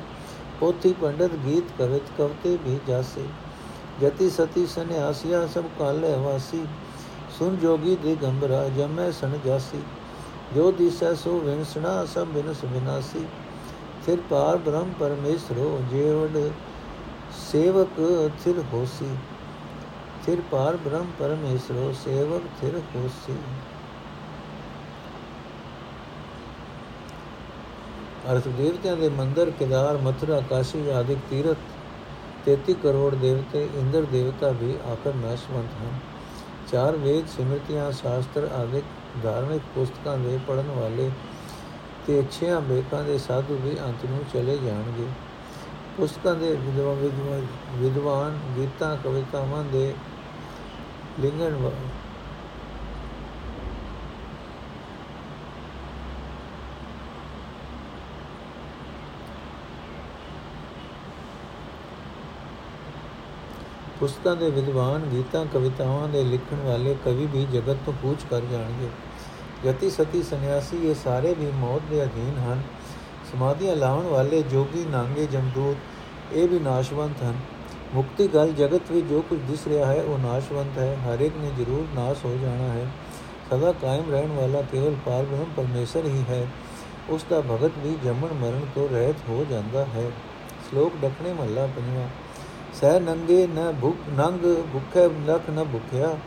ਪੋਥੀ 0.60 0.92
ਪੰਡਤ 0.92 1.34
ਗੀਤ 1.46 1.72
ਕਵਿਤ 1.78 2.12
ਕਵਤੇ 2.18 2.56
ਵੀ 2.64 2.78
ਜਾਸੀ, 2.88 3.26
ਜਤੀ 4.00 4.30
ਸਤੀ 4.30 4.66
ਸੰਿਆਸਿਆ 4.66 5.46
ਸਭ 5.46 5.64
ਕਾਲੇ 5.78 6.14
ਵਾਸੀ, 6.16 6.64
ਸੁਨ 7.38 7.56
ਜੋਗੀ 7.56 7.96
ਦੇ 7.96 8.16
ਗੰਭਰਾ 8.22 8.68
ਜਮੈ 8.68 9.10
ਸਣ 9.10 9.38
ਜਾਸੀ, 9.46 9.82
ਜੋ 10.54 10.70
ਦਿਸੈ 10.72 11.12
ਸੋ 11.14 11.38
ਵਿਨਸਣਾ 11.38 12.04
ਸਭ 12.04 12.28
ਬਿਨਸ 12.28 12.64
ਵਿਨਾਸੀ, 12.64 13.26
ਫਿਰ 14.06 14.18
ਪਾਰ 14.30 14.56
ਬ੍ਰਹਮ 14.56 14.92
ਪਰਮੇਸ਼ਰੋ 15.00 15.78
ਜੇਵੜ 15.90 16.50
ਸੇਵਕ 17.38 18.00
ਥਿਰ 18.44 18.58
ਹੋਸੀ 18.72 19.08
ਫਿਰ 20.26 20.40
ਪਾਰ 20.50 20.76
ਬ੍ਰਹਮ 20.76 21.10
ਪਰਮੇਸ਼ਰੋ, 21.18 21.92
ਸੇਵਕ 22.04 22.42
ਥਿਰ 22.60 22.80
ਹੋਸੀ। 22.96 23.36
ਅਰਥ 28.32 28.48
ਦੇਵਤਿਆਂ 28.48 28.96
ਦੇ 28.96 29.08
ਮੰਦਰ, 29.08 29.50
ਕਿਦਾਰ, 29.50 29.96
ਮਥੁਰਾ, 29.96 30.40
ਕਾਸ਼ੀ 30.40 30.88
ਆਦਿਕ 30.90 31.18
ਤੀਰਥ 31.30 31.58
33 32.46 32.74
ਕਰੋੜ 32.74 33.14
ਦੇਵਤੇ, 33.14 33.68
ਇੰਦਰ 33.76 34.02
ਦੇਵਤਾ 34.02 34.50
ਵੀ 34.50 34.74
ਆਕਰ 34.92 35.14
ਨਾਸ਼ਵੰਤ 35.14 35.80
ਹਨ। 35.82 35.98
ਚਾਰ 36.72 36.96
ਵੇਦ, 36.96 37.26
ਸਿਮਰਤੀਆਂ, 37.26 37.90
ਸ਼ਾਸਤਰ 37.92 38.48
ਆਦਿਕ 38.54 38.84
ਧਾਰਮਿਕ 39.22 39.62
ਪੁਸਤਕਾਂ 39.74 40.16
ਦੇ 40.18 40.38
ਪੜਨ 40.48 40.70
ਵਾਲੇ 40.70 41.10
ਤੇ 42.06 42.20
ਅੱਛਿਆਂ 42.20 42.60
ਬੇਕਾਂ 42.60 43.02
ਦੇ 43.04 43.18
ਸਾਧੂ 43.18 43.58
ਵੀ 43.62 43.76
ਅੰਤ 43.80 44.04
ਨੂੰ 44.04 44.24
ਚਲੇ 44.32 44.56
ਜਾਣਗੇ। 44.58 45.06
ਪੁਸਤਕਾਂ 45.98 46.34
ਦੇ 46.34 46.52
ਵਿਦਵਾਨ 46.54 47.46
ਵਿਦਵਾਨ 47.76 48.38
ਗੀਤਾਂ, 48.56 48.96
ਕਵਿਤਾਵਾਂ 48.96 49.64
ਦੇ 49.64 49.94
ਲਿੰਗਣ 51.20 51.56
ਪੁਸਤਕਾਂ 64.00 64.36
ਦੇ 64.36 64.50
ਵਿਦਵਾਨ 64.50 65.02
ਗੀਤਾਂ, 65.02 65.44
ਕਵਿਤਾਵਾਂ 65.46 66.08
ਦੇ 66.08 66.24
ਲਿਖਣ 66.24 66.56
ਵਾਲੇ 66.56 66.96
ਕਵੀ 67.04 67.26
ਵੀ 67.26 67.44
ਜਗਤ 67.44 67.76
ਤੋਂ 67.86 67.92
ਕੂਚ 68.02 68.24
ਕਰ 68.30 68.40
ਜਾਣਗੇ। 68.40 68.88
ਜਤੀ 69.64 69.90
ਸਤੀ 69.90 70.22
ਸੰਨਿਆਸੀ, 70.22 70.76
ਇਹ 70.76 70.94
ਸਾਰੇ 70.94 71.34
ਵੀ 71.34 71.50
ਮੌਤ 71.54 71.82
ਦੇ 71.90 72.02
ਅਧੀਨ 72.04 72.38
ਹਨ। 72.38 72.62
ਸਮਾਧੀਆਂ 73.32 73.76
ਲਾਉਣ 73.76 74.06
ਵਾਲੇ 74.06 74.42
ਜੋਗੀ 74.42 74.84
ਨਾਂਗੇ 74.84 75.26
ਜਮਦੂਤ 75.26 75.76
ਇਹ 76.32 76.48
ਵੀ 76.48 76.58
ਨਾਸ਼ਵੰਤ 76.58 77.22
ਹਨ। 77.22 77.34
ਮੁਕਤੀ 77.94 78.28
ਗੱਲ 78.28 78.52
ਜਗਤ 78.52 78.82
ਵਿੱਚ 78.90 79.06
ਜੋ 79.06 79.22
ਕੁਝ 79.22 79.40
ਦਿਸ 79.40 79.66
ਰਿਹਾ 79.68 79.86
ਹੈ, 79.86 80.02
ਉਹ 80.02 80.18
ਨਾਸ਼ਵੰਤ 80.18 80.78
ਹੈ। 80.78 80.96
ਹਰ 80.96 81.20
ਇੱਕ 81.20 81.34
ਨੇ 81.36 81.50
ਜ਼ਰੂਰ 81.56 81.86
ਨਾਸ਼ 81.94 82.24
ਹੋ 82.24 82.38
ਜਾਣਾ 82.42 82.64
ਹੈ। 82.64 82.86
ਸਦਾ 83.50 83.72
ਕਾਇਮ 83.72 84.10
ਰਹਿਣ 84.10 84.32
ਵਾਲਾ 84.32 84.62
ਕੇਵਲ 84.62 84.96
ਪਾਰਬ੍ਰਹਮ 85.06 85.44
ਪਰਮੇਸ਼ਰ 85.56 86.04
ਹੀ 86.04 86.24
ਹੈ। 86.28 86.46
ਉਸ 87.08 87.24
ਦਾ 87.30 87.40
ਭਗਤ 87.40 87.70
ਵੀ 87.78 87.96
ਜੰਮਣ 88.04 88.28
ਮਰਨ 88.32 88.60
ਤੋਂ 88.74 88.88
ਰਹਿਤ 88.88 89.16
ਹੋ 89.28 89.46
ਜਾਂਦਾ 89.50 89.84
ਹੈ। 89.84 90.10
ਸ਼ਲੋਕ 90.70 90.92
ਡਕਣੇ 91.02 91.32
ਮਹੱਲਾ 91.32 91.66
ਪੰਜਵਾਂ। 91.66 92.08
ਸਹਿ 92.80 93.00
ਨੰਗੇ 93.00 93.46
ਨ 93.46 93.74
ਭੁਖ, 93.80 93.96
ਨੰਗ 94.08 94.62
ਭੁਖੇ 94.72 95.08
ਲਖ 95.26 95.50
ਨ 95.50 95.64
ਭੁਖਿਆ। 95.64 96.18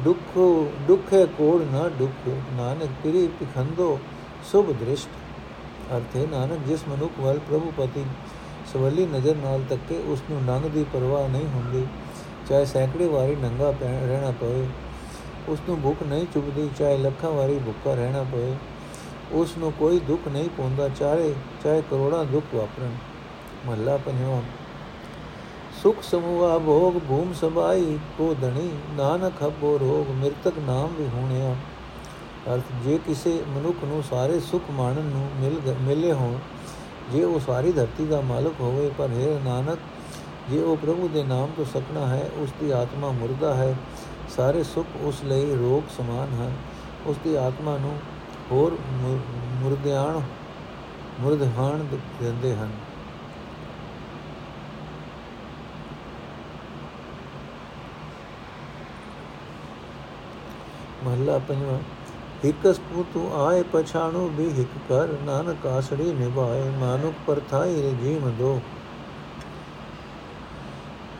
ਦੁਖ, 0.00 0.38
ਦੁਖੇ 0.86 1.26
ਕੋੜ 1.26 1.62
ਨ 1.62 1.90
ਦੁਖ 1.98 2.28
ਨਾਨਕ 2.52 2.88
ਤੇਰੀ 3.02 3.26
ਪਖੰਦੋ 3.26 3.98
ਸੁਭ 4.52 4.72
ਦ੍ਰਿਸ਼ਟ। 4.72 5.08
ਅਰਥੇ 5.96 6.26
ਨਾਨਕ, 6.26 6.58
ਜਿਸ 6.66 6.80
ਮਨੁੱਖ 6.88 7.12
ਵੱਲ 7.18 7.38
ਪ੍ਰਭੂ 7.38 7.72
ਪਤੀ 7.76 8.04
ਸਵਲੀ 8.72 9.06
ਨਜ਼ਰ 9.06 9.36
ਨਾਲ 9.36 9.62
ਤੱਕੇ 9.70 9.98
ਉਸ 10.06 10.22
ਨੂੰ 10.30 10.42
ਨੰਗ 10.44 10.64
ਦੀ 10.64 10.84
ਪਰਵਾਹ 10.92 11.28
ਨਹੀਂ 11.28 11.46
ਹੁੰਦੀ, 11.46 11.86
ਚਾਹੇ 12.48 12.64
ਸੈਂਕੜੇ 12.64 13.06
ਵਾਰੀ 13.06 13.36
ਨੰਗਾ 13.36 13.70
ਰਹਿਣਾ 13.82 14.30
ਪਵੇ। 14.30 14.66
ਉਸ 15.48 15.58
ਨੂੰ 15.68 15.80
ਭੁੱਖ 15.80 16.02
ਨਹੀਂ 16.02 16.26
ਚੁਬਦੀ 16.34 16.68
ਚਾਹੇ 16.78 16.96
ਲੱਖਾਂ 16.98 17.30
ਵਾਰੀ 17.30 17.58
ਭੁੱਖਾ 17.58 17.94
ਰਹਿਣਾ 17.94 18.22
ਪਵੇ। 18.22 18.54
ਉਸ 19.32 19.56
ਨੂੰ 19.58 19.72
ਕੋਈ 19.72 20.00
ਦੁੱਖ 20.00 20.28
ਨਹੀਂ 20.28 20.48
ਪਹੁੰਚਦਾ 20.48 20.88
ਚਾਹੇ 20.88 21.34
ਚਾਹੇ 21.64 21.82
ਕਰੋੜਾਂ 21.90 22.24
ਦੁੱਖ 22.24 22.54
ਵਾਪਰਨ। 22.54 22.94
ਮਹੱਲਾ 23.66 23.96
ਪੰਜਵਾਂ। 23.96 24.40
ਸੁਖ 25.82 26.02
ਸਮੂਹਾ 26.02 26.58
ਭੋਗ 26.58 26.98
ਭੂਮ 27.08 27.32
ਸਬਾਈ 27.32 27.98
ਕੋ 28.18 28.34
ਧਣੀ, 28.40 28.70
ਨਾਨਕ 28.96 29.42
ਹਬੋ 29.42 29.78
ਰੋਗ, 29.78 30.10
ਮਿਰਤਕ 30.16 30.58
ਨਾਮ 30.58 30.94
ਵੀ 30.98 31.08
ਹੋਣਿਆ। 31.08 31.54
ਅਰਥ, 32.46 32.72
ਜੇ 32.84 32.98
ਕਿਸੇ 33.06 33.40
ਮਨੁੱਖ 33.48 33.84
ਨੂੰ 33.84 34.02
ਸਾਰੇ 34.02 34.38
ਸੁਖ 34.40 34.70
ਮਾਣਨ 34.70 35.04
ਨੂੰ 35.04 35.28
ਮਿਲ 35.36 35.74
ਮਿਲੇ 35.80 36.12
ਹੋਣ 36.12 36.34
ਜੇ 37.12 37.24
ਉਹ 37.24 37.40
ਸਾਰੀ 37.40 37.72
ਧਰਤੀ 37.72 38.06
ਦਾ 38.06 38.20
ਮਾਲਕ 38.20 38.60
ਹੋਵੇ, 38.60 38.90
ਪਰ 38.98 39.08
ਹੈ 39.08 39.40
ਨਾਨਕ, 39.44 39.78
ਜੇ 40.50 40.62
ਉਹ 40.62 40.76
ਪ੍ਰਭੂ 40.76 41.08
ਦੇ 41.08 41.22
ਨਾਮ 41.22 41.50
ਤੋਂ 41.56 41.64
ਸਕਣਾ 41.64 42.06
ਹੈ, 42.06 42.28
ਉਸ 42.36 42.52
ਦੀ 42.60 42.70
ਆਤਮਾ 42.70 43.10
ਮੁਰਦਾ 43.10 43.54
ਹੈ, 43.54 43.74
ਸਾਰੇ 44.36 44.62
ਸੁਖ 44.62 44.86
ਉਸ 45.00 45.22
ਲਈ 45.24 45.54
ਰੋਗ 45.56 45.90
ਸਮਾਨ 45.96 46.34
ਹਨ। 46.34 46.52
ਉਸ 47.06 47.16
ਦੀ 47.24 47.34
ਆਤਮਾ 47.34 47.76
ਨੂੰ 47.78 47.98
ਹੋਰ 48.52 48.76
ਮੁਰਦਿਆਣ 49.62 50.20
ਮੁਰਦਹਾਨ 51.20 51.86
ਦਿੰਦੇ 52.20 52.54
ਹਨ। 52.54 52.70
ਮਹੱਲਾ 61.04 61.38
ਪੰਜਵਾਂ 61.38 61.78
ਇਕਸ 62.44 62.80
ਤੂੰ 63.14 63.30
ਆਏ 63.36 63.62
ਪਛਾਣੋ 63.62 64.26
ਵੀ 64.28 64.48
ਹਿਕ 64.52 64.78
ਕਰ 64.88 65.12
ਨਾਨਕ 65.24 65.66
ਆਸੜੀ 65.66 66.12
ਨਿਭਾਏ 66.12 66.68
ਮਾਨੁਕ 66.70 67.14
ਪਰਥਾਈ 67.26 67.82
ਰੇ 67.82 67.92
ਜੀਵ 68.02 68.28
ਦੋ। 68.30 68.60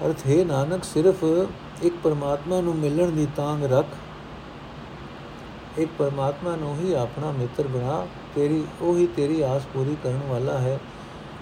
ਅਰਥ 0.07 0.26
ਹੈ, 0.26 0.44
ਨਾਨਕ 0.44 0.85
ਸਿਰਫ 0.85 1.24
ਇੱਕ 1.83 1.94
ਪਰਮਾਤਮਾ 2.05 2.61
ਨੂੰ 2.61 2.74
ਮਿਲਣ 2.76 3.11
ਦੀ 3.11 3.26
ਤਾਂਗ 3.37 3.64
ਰੱਖ, 3.64 3.87
ਇੱਕ 5.79 5.90
ਪਰਮਾਤਮਾ 5.98 6.57
ਨੂੰ 6.57 6.76
ਹੀ 6.76 6.92
ਆਪਣਾ 6.94 7.31
ਮਿੱਤਰ 7.31 7.66
ਬਣਾ, 7.68 8.07
ਤੇਰੀ, 8.35 8.64
ਉਹੀ 8.83 9.07
ਤੇਰੀ 9.07 9.40
ਆਸ 9.42 9.62
ਪੂਰੀ 9.74 9.96
ਕਰਨ 10.02 10.20
ਵਾਲਾ 10.29 10.59
ਹੈ। 10.59 10.79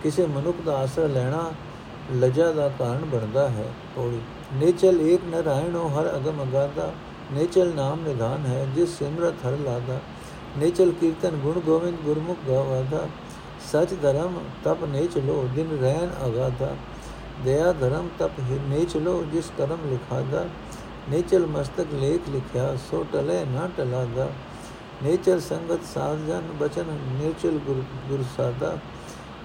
ਕਿਸੇ 0.03 0.27
ਮਨੁੱਖ 0.27 0.61
ਦਾ 0.67 0.77
ਆਸਰਾ 0.77 1.07
ਲੈਣਾ 1.07 1.51
ਲਜਾ 2.15 2.51
ਦਾ 2.53 2.69
ਕਾਰਨ 2.69 3.05
ਬਣਦਾ 3.05 3.49
ਹੈ। 3.49 3.67
ਪੌੜੀ, 3.97 4.21
ਨੇਚਲ 4.55 5.01
ਏਕ 5.01 5.21
ਨਰਾਇਣੋ, 5.27 5.89
ਹਰ 5.89 6.17
ਅਗਮ 6.17 6.43
ਅਗਾਦਾ 6.43 6.93
ਨੇਚਲ 7.35 7.73
ਨਾਮ 7.75 8.01
ਨਿਧਾਨ 8.01 8.47
ਹੈ 8.47 8.66
ਜਿਸ 8.75 8.99
ਸਿਮਰਤ 8.99 9.44
ਹਰ 9.47 9.59
ਲਾਦਾ 9.59 10.01
ਨੇਚਲ 10.59 10.90
ਕੀਰਤਨ 11.01 11.37
ਗੁਣ 11.42 11.61
ਗੋਵਿੰਦ 11.61 11.97
ਗੁਰਮੁਖ 12.05 12.38
ਗਾਵਾਦਾ 12.49 13.07
ਸਚ 13.62 13.94
ਧਰਮ 14.03 14.38
ਤਪ 14.64 14.85
ਨੇ 14.85 15.07
ਚਲੋ 15.07 15.42
ਦਿਨ 15.55 15.79
ਰਹਿਣ 15.79 16.11
ਅਗਾਦਾ 16.27 16.75
ਦਇਆ 17.44 17.73
ਧਰਮ 17.73 18.09
ਤਪ 18.18 18.40
ਨੇ 18.68 18.85
ਚਲੋ 18.85 19.23
ਜਿਸ 19.33 19.51
ਕਰਮ 19.59 19.88
ਲਿਖਾਦਾ 19.90 20.44
ਨੇਚਲ 21.09 21.47
ਮਸਤਕ 21.49 21.94
ਲੇਖ 21.94 22.29
ਲਿਖਿਆ 22.29 22.75
ਸੋ 22.90 23.05
ਟਲੇ 23.12 23.44
ਨਾ 23.47 23.68
ਟਲਾਦਾ 23.77 24.29
ਨੇਚਲ 25.03 25.40
ਸੰਗਤ 25.40 25.85
ਸਾਧ 25.85 26.27
ਜਨ 26.27 26.53
ਬਚਨ 26.61 26.99
ਨੇਚਲ 27.12 27.59
ਗੁਰ 28.09 28.25
ਸਾਦਾ 28.37 28.77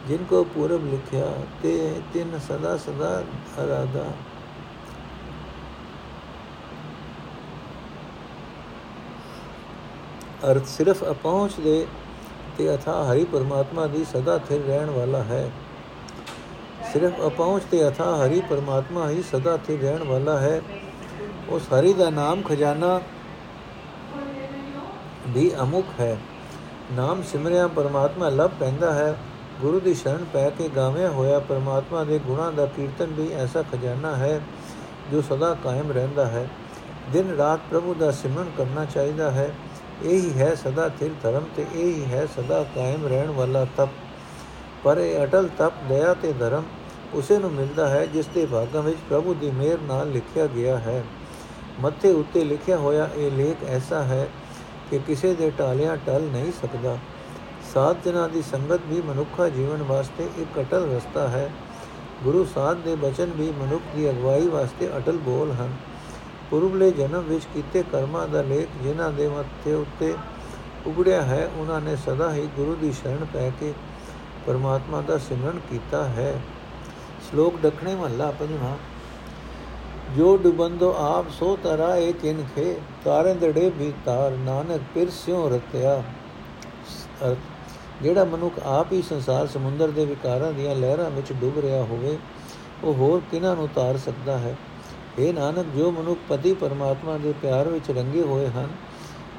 ਜਿਨ 0.08 0.24
ਕੋ 0.24 0.44
ਪੂਰਬ 0.54 0.86
ਲਿਖਿਆ 0.86 1.32
ਤੇ 1.64 1.78
ਤਿੰਨ 2.14 2.40
ਸਦਾ 2.40 2.76
ਸਦਾ 2.78 3.22
ਅਰਾਦਾ 3.60 4.06
ਅਰਥ 10.46 10.66
ਸਿਰਫ 10.66 11.04
ਅਪਹੁੰਚ 11.04 11.54
ਦੇ 11.60 11.88
ਤੇ 12.58 12.76
ਅਥਾ 12.76 13.04
ਹਰੀ 13.04 13.26
ਪਰਮਾਤਮਾ 13.26 13.88
ਦੀ 13.88 14.04
ਸਦਾ 14.04 14.38
ਥਿਰ 14.38 14.62
ਰਹਿਣ 14.62 14.90
ਵਾਲਾ 14.90 15.24
ਹੈ। 15.24 15.52
ਸਿਰਫ 16.94 17.14
ਅਪਹੁੰਚ 17.28 17.64
ਤੇ 17.72 17.88
ਅਥਾ 17.88 18.16
ਹਰੀ 18.16 18.42
ਪਰਮਾਤਮਾ 18.50 19.10
ਹੀ 19.10 19.22
ਸਦਾ 19.22 19.58
ਥਿਰ 19.58 19.80
ਰਹਿਣ 19.82 20.04
ਵਾਲਾ 20.04 20.38
ਹੈ। 20.40 20.62
ਉਸ 21.50 21.62
ਹਰੀ 21.80 21.94
ਦਾ 21.94 22.10
ਨਾਮ 22.10 22.42
ਖਜ਼ਾਨਾ 22.42 23.02
ਵੀ 25.28 25.52
ਅਮੁਖ 25.62 25.86
ਹੈ। 26.00 26.18
ਨਾਮ 26.92 27.24
ਸਿਮਰਿਆ 27.24 27.68
ਪਰਮਾਤਮਾ 27.68 28.30
ਲਭ 28.30 28.52
ਪੈਂਦਾ 28.60 28.94
ਹੈ। 28.94 29.16
ਗੁਰੂ 29.62 29.80
ਦੀ 29.80 29.94
ਸ਼ਰਨ 29.94 30.26
ਪੈ 30.34 30.50
ਕੇ 30.50 30.70
ਗਾਵਿਆ 30.76 31.10
ਹੋਇਆ 31.10 31.40
ਪਰਮਾਤਮਾ 31.40 32.04
ਦੇ 32.04 32.20
ਗੁਣਾਂ 32.20 32.52
ਦਾ 32.52 32.66
ਕੀਰਤਨ 32.66 33.06
ਵੀ 33.06 33.32
ਐਸਾ 33.34 33.62
ਖਜ਼ਾਨਾ 33.62 34.16
ਹੈ, 34.16 34.42
ਜੋ 35.12 35.22
ਸਦਾ 35.22 35.54
ਕਾਇਮ 35.64 35.92
ਰਹਿੰਦਾ 35.92 36.26
ਹੈ। 36.26 36.50
ਦਿਨ 37.14 37.36
ਰਾਤ 37.36 37.60
ਪ੍ਰਭੂ 37.70 37.94
ਦਾ 37.94 38.12
ਸਿਮਰਨ 38.12 38.52
ਕਰਨਾ 38.58 38.86
ਚਾਹੀਦਾ 38.86 39.32
ਹੈ। 39.32 39.54
ਇਹੀ 40.04 40.34
ਹੈ 40.38 40.56
ਸਦਾ 40.56 40.90
ਥਿਰ 40.90 41.12
ਧਰਮ 41.24 41.44
ਤੇ 41.56 41.66
ਇਹੀ 41.76 42.06
ਹੈ 42.06 42.26
ਸਦਾ 42.26 42.64
ਕਾਇਮ 42.76 43.08
ਰਹਿਣ 43.08 43.32
ਵਾਲਾ 43.32 43.66
ਤਪ। 43.78 43.90
ਪਰ 44.84 44.98
ਇਹ 44.98 45.24
ਅਟਲ 45.24 45.50
ਤਪ, 45.58 45.74
ਦਇਆ 45.90 46.14
ਤੇ 46.14 46.34
ਧਰਮ 46.34 46.64
ਉਸੇ 47.14 47.38
ਨੂੰ 47.38 47.52
ਮਿਲਦਾ 47.52 47.88
ਹੈ 47.90 48.06
ਜਿਸ 48.06 48.28
ਦੇ 48.28 48.46
ਭਾਗਾਂ 48.46 48.82
ਵਿੱਚ 48.82 48.98
ਪ੍ਰਭੂ 49.10 49.34
ਦੀ 49.34 49.52
ਮਿਹਰ 49.52 49.80
ਨਾਲ 49.82 50.12
ਲਿਖਿਆ 50.12 50.48
ਗਿਆ 50.48 50.78
ਹੈ। 50.78 51.04
ਮੱਥੇ 51.80 52.12
ਉੱਤੇ 52.12 52.44
ਲਿਖਿਆ 52.44 52.78
ਹੋਇਆ 52.78 53.10
ਇਹ 53.16 53.32
ਲੇਖ 53.32 53.64
ਐਸਾ 53.64 54.04
ਹੈ 54.04 54.28
ਕਿ 54.92 55.00
ਕਿਸੇ 55.08 55.34
ਦੇ 55.34 55.52
ਟਾਲਿਆਂ 55.58 55.98
ਟਲ 55.98 56.22
ਨਹੀਂ 56.22 56.52
ਸਕਦਾ। 56.52 56.98
ਸਾਧ 57.74 57.98
ਜਨਾਂ 58.06 58.30
ਦੀ 58.30 58.42
ਸੰਗਤ 58.42 58.80
ਵੀ 58.88 59.02
ਮਨੁੱਖਾ 59.02 59.50
ਜੀਵਨ 59.50 59.84
ਵਾਸਤੇ 59.84 60.30
ਇੱਕ 60.38 60.60
ਅਟਲ 60.60 60.90
ਰਸਤਾ 60.96 61.28
ਹੈ। 61.28 61.50
ਗੁਰੂ 62.24 62.46
ਸਾਧ 62.46 62.78
ਦੇ 62.78 62.96
ਬਚਨ 62.96 63.32
ਵੀ 63.36 63.52
ਮਨੁੱਖ 63.52 63.84
ਦੀ 63.96 64.10
ਅਗਵਾਈ 64.10 64.48
ਵਾਸਤੇ 64.48 64.90
ਅਟਲ 64.98 65.18
ਬੋਲ 65.18 65.52
ਹਨ। 65.52 65.74
ਪੁਰਬਲੇ 66.52 66.92
ਜਨਮ 66.92 67.24
ਵਿੱਚ 67.24 67.46
ਕੀਤੇ 67.54 67.84
ਕਰਮਾਂ 67.92 68.28
ਦਾ 68.28 68.42
ਲੇਖ 68.42 68.68
ਜਿਨ੍ਹਾਂ 68.84 69.12
ਦੇ 69.12 69.28
ਮੱਥੇ 69.28 69.74
ਉੱਤੇ 69.74 70.14
ਉਗੜਿਆ 70.88 71.22
ਹੈ, 71.22 71.50
ਉਹਨਾਂ 71.58 71.82
ਨੇ 71.82 71.96
ਸਦਾ 71.96 72.32
ਹੀ 72.34 72.48
ਗੁਰੂ 72.56 72.76
ਦੀ 72.76 72.92
ਸ਼ਰਨ 72.92 73.26
ਪੈ 73.34 73.50
ਕੇ 73.60 73.74
ਪਰਮਾਤਮਾ 74.46 75.02
ਦਾ 75.02 75.18
ਸਿਮਰਨ 75.18 75.60
ਕੀਤਾ 75.70 76.04
ਹੈ। 76.06 76.34
ਸ਼ਲੋਕ 77.30 77.60
ਦਖਣੇ 77.64 77.96
ਮਹੱਲਾ 77.96 78.32
ਪੰਜਵਾਂ। 78.32 78.78
ਜੋ 80.16 80.38
ਡੁਬੰਦੋ 80.38 80.94
ਆਪ 80.98 81.26
ਸੋ 81.30 81.58
ਤਰਾ 81.64 81.96
ਏ 81.96 82.12
ਕਿਨਖੇ 82.12 82.76
ਤਾਰੰਦੜੇ 83.06 83.70
ਵੀ 83.70 83.92
ਤਾਰ, 84.06 84.32
ਨਾਨਕ 84.32 84.82
ਪਿਰ 84.94 85.10
ਸਿਉ 85.10 85.50
ਰਤਿਆ। 85.50 86.04
ਜਿਹੜਾ 88.02 88.24
ਮਨੁੱਖ 88.24 88.56
ਆਪ 88.66 88.92
ਹੀ 88.92 89.02
ਸੰਸਾਰ 89.02 89.48
ਸਮੁੰਦਰ 89.48 89.88
ਦੇ 89.90 90.06
ਵਿਕਾਰਾਂ 90.06 90.52
ਦੀਆਂ 90.54 90.76
ਲਹਿਰਾਂ 90.76 91.10
ਵਿੱਚ 91.10 91.32
ਡੁੱਬ 91.34 91.60
ਰਿਹਾ 91.60 91.84
ਹੋਵੇ, 91.84 92.18
ਉਹ 92.84 92.94
ਹੋਰ 92.94 93.22
ਕਿਨਾਂ 93.32 93.56
ਨੂੰ 93.56 93.68
ਤਾਰ 93.76 93.98
ਸਕਦਾ 93.98 94.38
ਹੈ? 94.38 94.56
ਇਹ 95.20 95.34
ਨਾਨਕ, 95.34 95.66
ਜੋ 95.76 95.92
ਮਨੁੱਖ 95.92 96.20
ਪਤੀ 96.30 96.54
ਪਰਮਾਤਮਾ 96.54 97.18
ਦੇ 97.18 97.34
ਪਿਆਰ 97.42 97.68
ਵਿੱਚ 97.68 97.90
ਰੰਗੇ 97.92 98.22
ਹੋਏ 98.22 98.48
ਹਨ, 98.48 98.68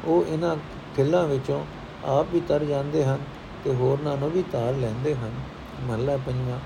ਉਹ 0.05 0.25
ਇਹਨਾਂ 0.27 0.57
ਖਿੱਲਾਂ 0.97 1.27
ਵਿੱਚੋਂ 1.27 1.65
ਆਪ 2.09 2.27
ਵੀ 2.33 2.41
ਤਰ 2.41 2.65
ਜਾਂਦੇ 2.65 3.05
ਹਨ 3.05 3.19
ਤੇ 3.65 3.75
ਹੋਰਨਾਂ 3.75 4.17
ਨੂੰ 4.17 4.31
ਵੀ 4.31 4.43
ਤਾਰ 4.53 4.75
ਲੈਂਦੇ 4.75 5.15
ਹਨ। 5.15 5.31
ਮਹਲਾ 5.83 6.17
ਪੰਜਵਾਂ, 6.17 6.59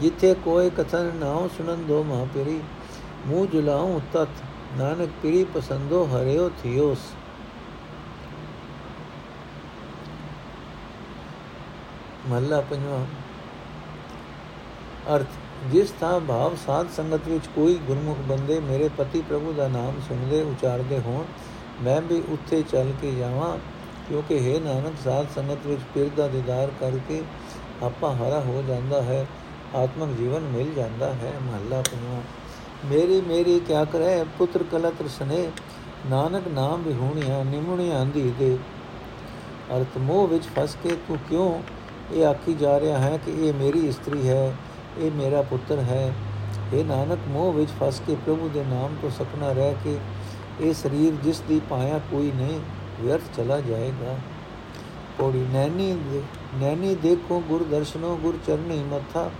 ਜਿੱਥੇ 0.00 0.34
ਕੋਈ 0.44 0.70
ਕਥਨ 0.70 1.12
ਨਾਉ 1.16 1.48
ਸੁਣਨ 1.48 1.84
ਦੋ 1.84 2.02
ਪਰੀ, 2.34 2.60
ਮੂੰਹ 3.26 3.46
ਜੁਲਾਉ 3.46 4.00
ਤਤ, 4.12 4.42
ਨਾਨਕ 4.78 5.10
ਪੀੜੀ 5.22 5.44
ਪਸੰਦੋ 5.44 6.04
ਹਰਿਓ 6.06 6.48
ਥਿਓਸ। 6.62 6.98
ਮਹਲਾ 12.28 12.60
ਪੰਜਵਾਂ, 12.60 13.04
ਅਰਥ 15.16 15.45
ਜਿਸ 15.72 15.92
ਥਾਂ 16.00 16.20
ਭਾਵ 16.20 16.56
ਸਾਧ 16.66 16.86
ਸੰਗਤ 16.96 17.28
ਵਿੱਚ 17.28 17.46
ਕੋਈ 17.54 17.74
ਗੁਰਮੁਖ 17.74 18.18
ਬੰਦੇ 18.18 18.60
ਮੇਰੇ 18.60 18.90
ਪਤੀ 18.98 19.20
ਪ੍ਰਭੂ 19.20 19.52
ਦਾ 19.52 19.68
ਨਾਮ 19.68 19.92
ਸੁਣਦੇ, 20.08 20.42
ਉਚਾਰਦੇ 20.42 20.98
ਹੋਣ, 20.98 21.24
ਮੈਂ 21.84 22.00
ਵੀ 22.00 22.22
ਉੱਥੇ 22.28 22.62
ਚੱਲ 22.62 22.92
ਕੇ 23.02 23.12
ਜਾਵਾਂ। 23.12 23.58
ਕਿਉਂਕਿ 24.08 24.38
ਹੈ 24.38 24.60
ਨਾਨਕ, 24.60 24.94
ਸਾਧ 25.04 25.26
ਸੰਗਤ 25.34 25.66
ਵਿੱਚ 25.66 25.80
ਪਿਰ 25.94 26.10
ਦਾ 26.16 26.28
ਦੀਦਾਰ 26.28 26.70
ਕਰਕੇ 26.80 27.22
ਆਪਾ 27.82 28.14
ਹਰਾ 28.14 28.40
ਹੋ 28.40 28.64
ਜਾਂਦਾ 28.68 29.02
ਹੈ, 29.02 29.26
ਆਤਮਿਕ 29.74 30.16
ਜੀਵਨ 30.16 30.40
ਮਿਲ 30.40 30.74
ਜਾਂਦਾ 30.74 31.12
ਹੈ, 31.12 31.32
ਮਹੱਲਾ 31.42 31.80
ਪੰਜਵਾਂ। 31.80 32.20
ਮੇਰੀ 32.84 33.20
ਮੇਰੀ 33.20 33.60
ਕਿਆ 33.60 33.84
ਕਰੇ, 33.84 34.24
ਪੁੱਤਰ 34.38 34.62
ਕਲਤ 34.62 35.02
ਰਸਨੇ, 35.02 35.50
ਨਾਨਕ 36.10 36.48
ਨਾਮ 36.48 36.82
ਵਿਹੂਣਿਆ, 36.82 37.42
ਨਿਮੁਣਿਆ 37.42 38.04
ਦੀ 38.04 38.32
ਦੇ। 38.38 38.58
ਅਰਥ 39.76 39.98
ਮੋਹ 39.98 40.28
ਵਿੱਚ 40.28 40.44
ਫਸ 40.44 40.76
ਕੇ 40.82 40.96
ਤੂੰ 41.08 41.18
ਕਿਉਂ 41.28 41.62
ਇਹ 42.12 42.26
ਆਖੀ 42.26 42.54
ਜਾ 42.54 42.80
ਰਿਹਾ 42.80 42.98
ਹੈ 42.98 43.18
ਕਿ 43.26 43.46
ਇਹ 43.46 43.52
ਮੇਰੀ 43.52 43.88
ਇਸਤਰੀ 43.88 44.28
ਹੈ? 44.28 44.56
ਇਹ 44.98 45.10
ਮੇਰਾ 45.10 45.42
ਪੁੱਤਰ 45.42 45.78
ਹੈ। 45.78 46.12
ਇਹ 46.74 46.84
ਨਾਨਕ, 46.84 47.18
ਮੋਹ 47.28 47.52
ਵਿੱਚ 47.52 47.70
ਫਸ 47.80 48.00
ਕੇ 48.06 48.14
ਪ੍ਰਭੂ 48.14 48.50
ਦੇ 48.54 48.64
ਨਾਮ 48.64 48.96
ਤੋਂ 49.02 49.10
ਸਪਨਾ 49.10 49.52
ਰਹਿ 49.52 49.74
ਕੇ 49.84 49.98
ਇਹ 50.60 50.74
ਸਰੀਰ 50.74 51.14
ਜਿਸ 51.14 51.40
ਦੀ 51.40 51.60
ਪਾਇਆ 51.70 52.00
ਕੋਈ 52.10 52.32
ਨਹੀਂ, 52.36 52.60
ਵਿਅਰਥ 53.00 53.36
ਚਲਾ 53.36 53.60
ਜਾਏਗਾ। 53.60 54.16
ਕੋੜੀ 55.18 55.46
ਨੈਣੀ 55.52 55.92
ਨੈਣੀ 56.54 56.94
ਦੇਖੋ 56.94 57.42
ਗੁਰ 57.48 57.64
ਦਰਸ਼ਨੋ, 57.64 58.18
ਗੁਰ 58.22 58.38
ਚਰਨੀ 58.46 58.82
ਮੱਥਾ। 58.82 59.30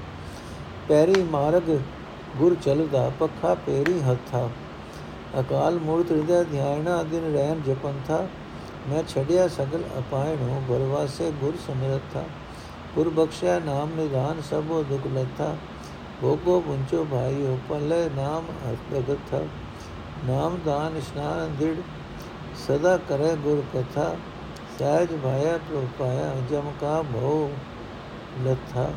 ਪੈਰੀ 0.88 1.22
ਮਾਰਗ 1.22 1.76
ਗੁਰ 2.36 2.56
ਚਲਦਾ, 2.64 3.10
ਪੱਖਾ 3.20 3.54
ਪੇਰੀ 3.54 4.00
ਹੱਥਾ। 4.02 4.48
ਅਕਾਲ 5.40 5.78
ਮੂਰਤ 5.78 6.12
ਹਿਰਦੈ 6.12 6.42
ਧਿਆਇਣਾ, 6.42 7.02
ਦਿਨ 7.02 7.32
ਰਹਿਣ 7.32 7.60
ਜਪੰਥਾ। 7.60 8.26
ਮੈਂ 8.88 9.02
ਛੜਿਆ 9.08 9.48
ਸਗਲ 9.48 9.82
ਅਪਾਇਣੋ 9.98 10.62
ਬਰਵਾਸੇ 10.68 11.30
ਗੁਰ 11.40 11.54
ਸਮਰਥਾ। 11.66 12.24
ਗੁਰ 12.96 13.08
ਬਖਸ਼ਿਆ 13.08 13.58
ਨਾਮ 13.58 13.90
ਨਿਧਾਨ, 13.96 14.40
ਸਭੋ 14.40 14.82
ਦੁਖ 14.82 15.06
ਲਥਾ 15.06 15.54
ਭੋਗੋ 16.20 16.60
ਪੁੰਚੋ 16.60 17.04
ਭਾਈਓ 17.04 17.58
ਪਲੇ 17.68 18.08
ਨਾਮ 18.16 18.44
ਅਰਥਗਤ 18.68 19.34
ਨਾਮ 20.24 20.58
ਦਾਨ 20.66 20.96
ਇਸ਼ਨਾਨ 20.96 21.54
ਦਿੜ 21.58 21.74
ਸਦਾ 22.66 22.96
ਕਰੇ 23.08 23.34
ਗੁਰ 23.36 23.62
ਕਥਾ। 23.74 24.14
ਸਹਿਜ 24.78 25.12
ਭਾਇਆ, 25.16 25.58
ਪ੍ਰਭ 25.58 25.86
ਪਾਇਆ 25.98 26.34
ਜਮ 26.50 26.70
ਕਾ 26.80 27.02
ਭੋ 27.02 27.50
ਲਥਾ। 28.44 28.88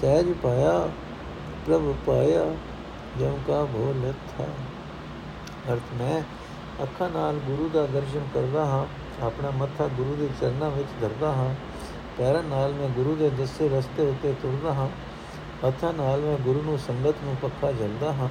ਸਹਿਜ 0.00 0.32
ਪਾਇਆ 0.32 0.88
ਪ੍ਰਭ 1.66 1.92
ਪਾਇਆ 2.06 2.44
ਜਮ 3.20 3.38
ਕਾ 3.48 3.64
ਭੋ 3.64 3.92
ਲਥਾ। 3.98 4.46
ਅਰਥ 5.72 5.92
ਮੈਂ 5.98 6.20
ਅੱਖਾਂ 6.82 7.08
ਨਾਲ 7.10 7.38
ਗੁਰੂ 7.46 7.68
ਦਾ 7.68 7.86
ਦਰਸ਼ਨ 7.86 8.28
ਕਰਦਾ 8.34 8.64
ਹਾਂ, 8.64 8.86
ਆਪਣਾ 9.26 9.50
ਮੱਥਾ 9.50 9.88
ਗੁਰੂ 9.96 10.16
ਦੇ 10.16 10.28
ਚਰਨਾਂ 10.40 10.70
ਵਿੱਚ 10.70 10.88
ਧਰਦਾ 11.00 11.32
ਹਾਂ। 11.32 11.54
ਪੈਰਾਂ 12.18 12.42
ਨਾਲ 12.42 12.72
ਮੈਂ 12.72 12.88
ਗੁਰੂ 12.88 13.16
ਦੇ 13.16 13.30
ਦੱਸੇ 13.30 13.68
ਰਸਤੇ 13.68 14.02
ਉੱਤੇ 14.02 14.34
ਤੁਰਦਾ 14.42 14.74
ਹਾਂ। 14.74 14.88
ਹੱਥਾਂ 15.68 15.92
ਨਾਲ 15.92 16.20
ਮੈਂ 16.20 16.38
ਗੁਰੂ 16.38 16.62
ਨੂੰ 16.62 16.78
ਸੰਗਤ 16.78 17.14
ਨੂੰ 17.24 17.36
ਪੱਕਾ 17.42 17.72
ਜਲਦਾ 17.72 18.12
ਹਾਂ। 18.12 18.28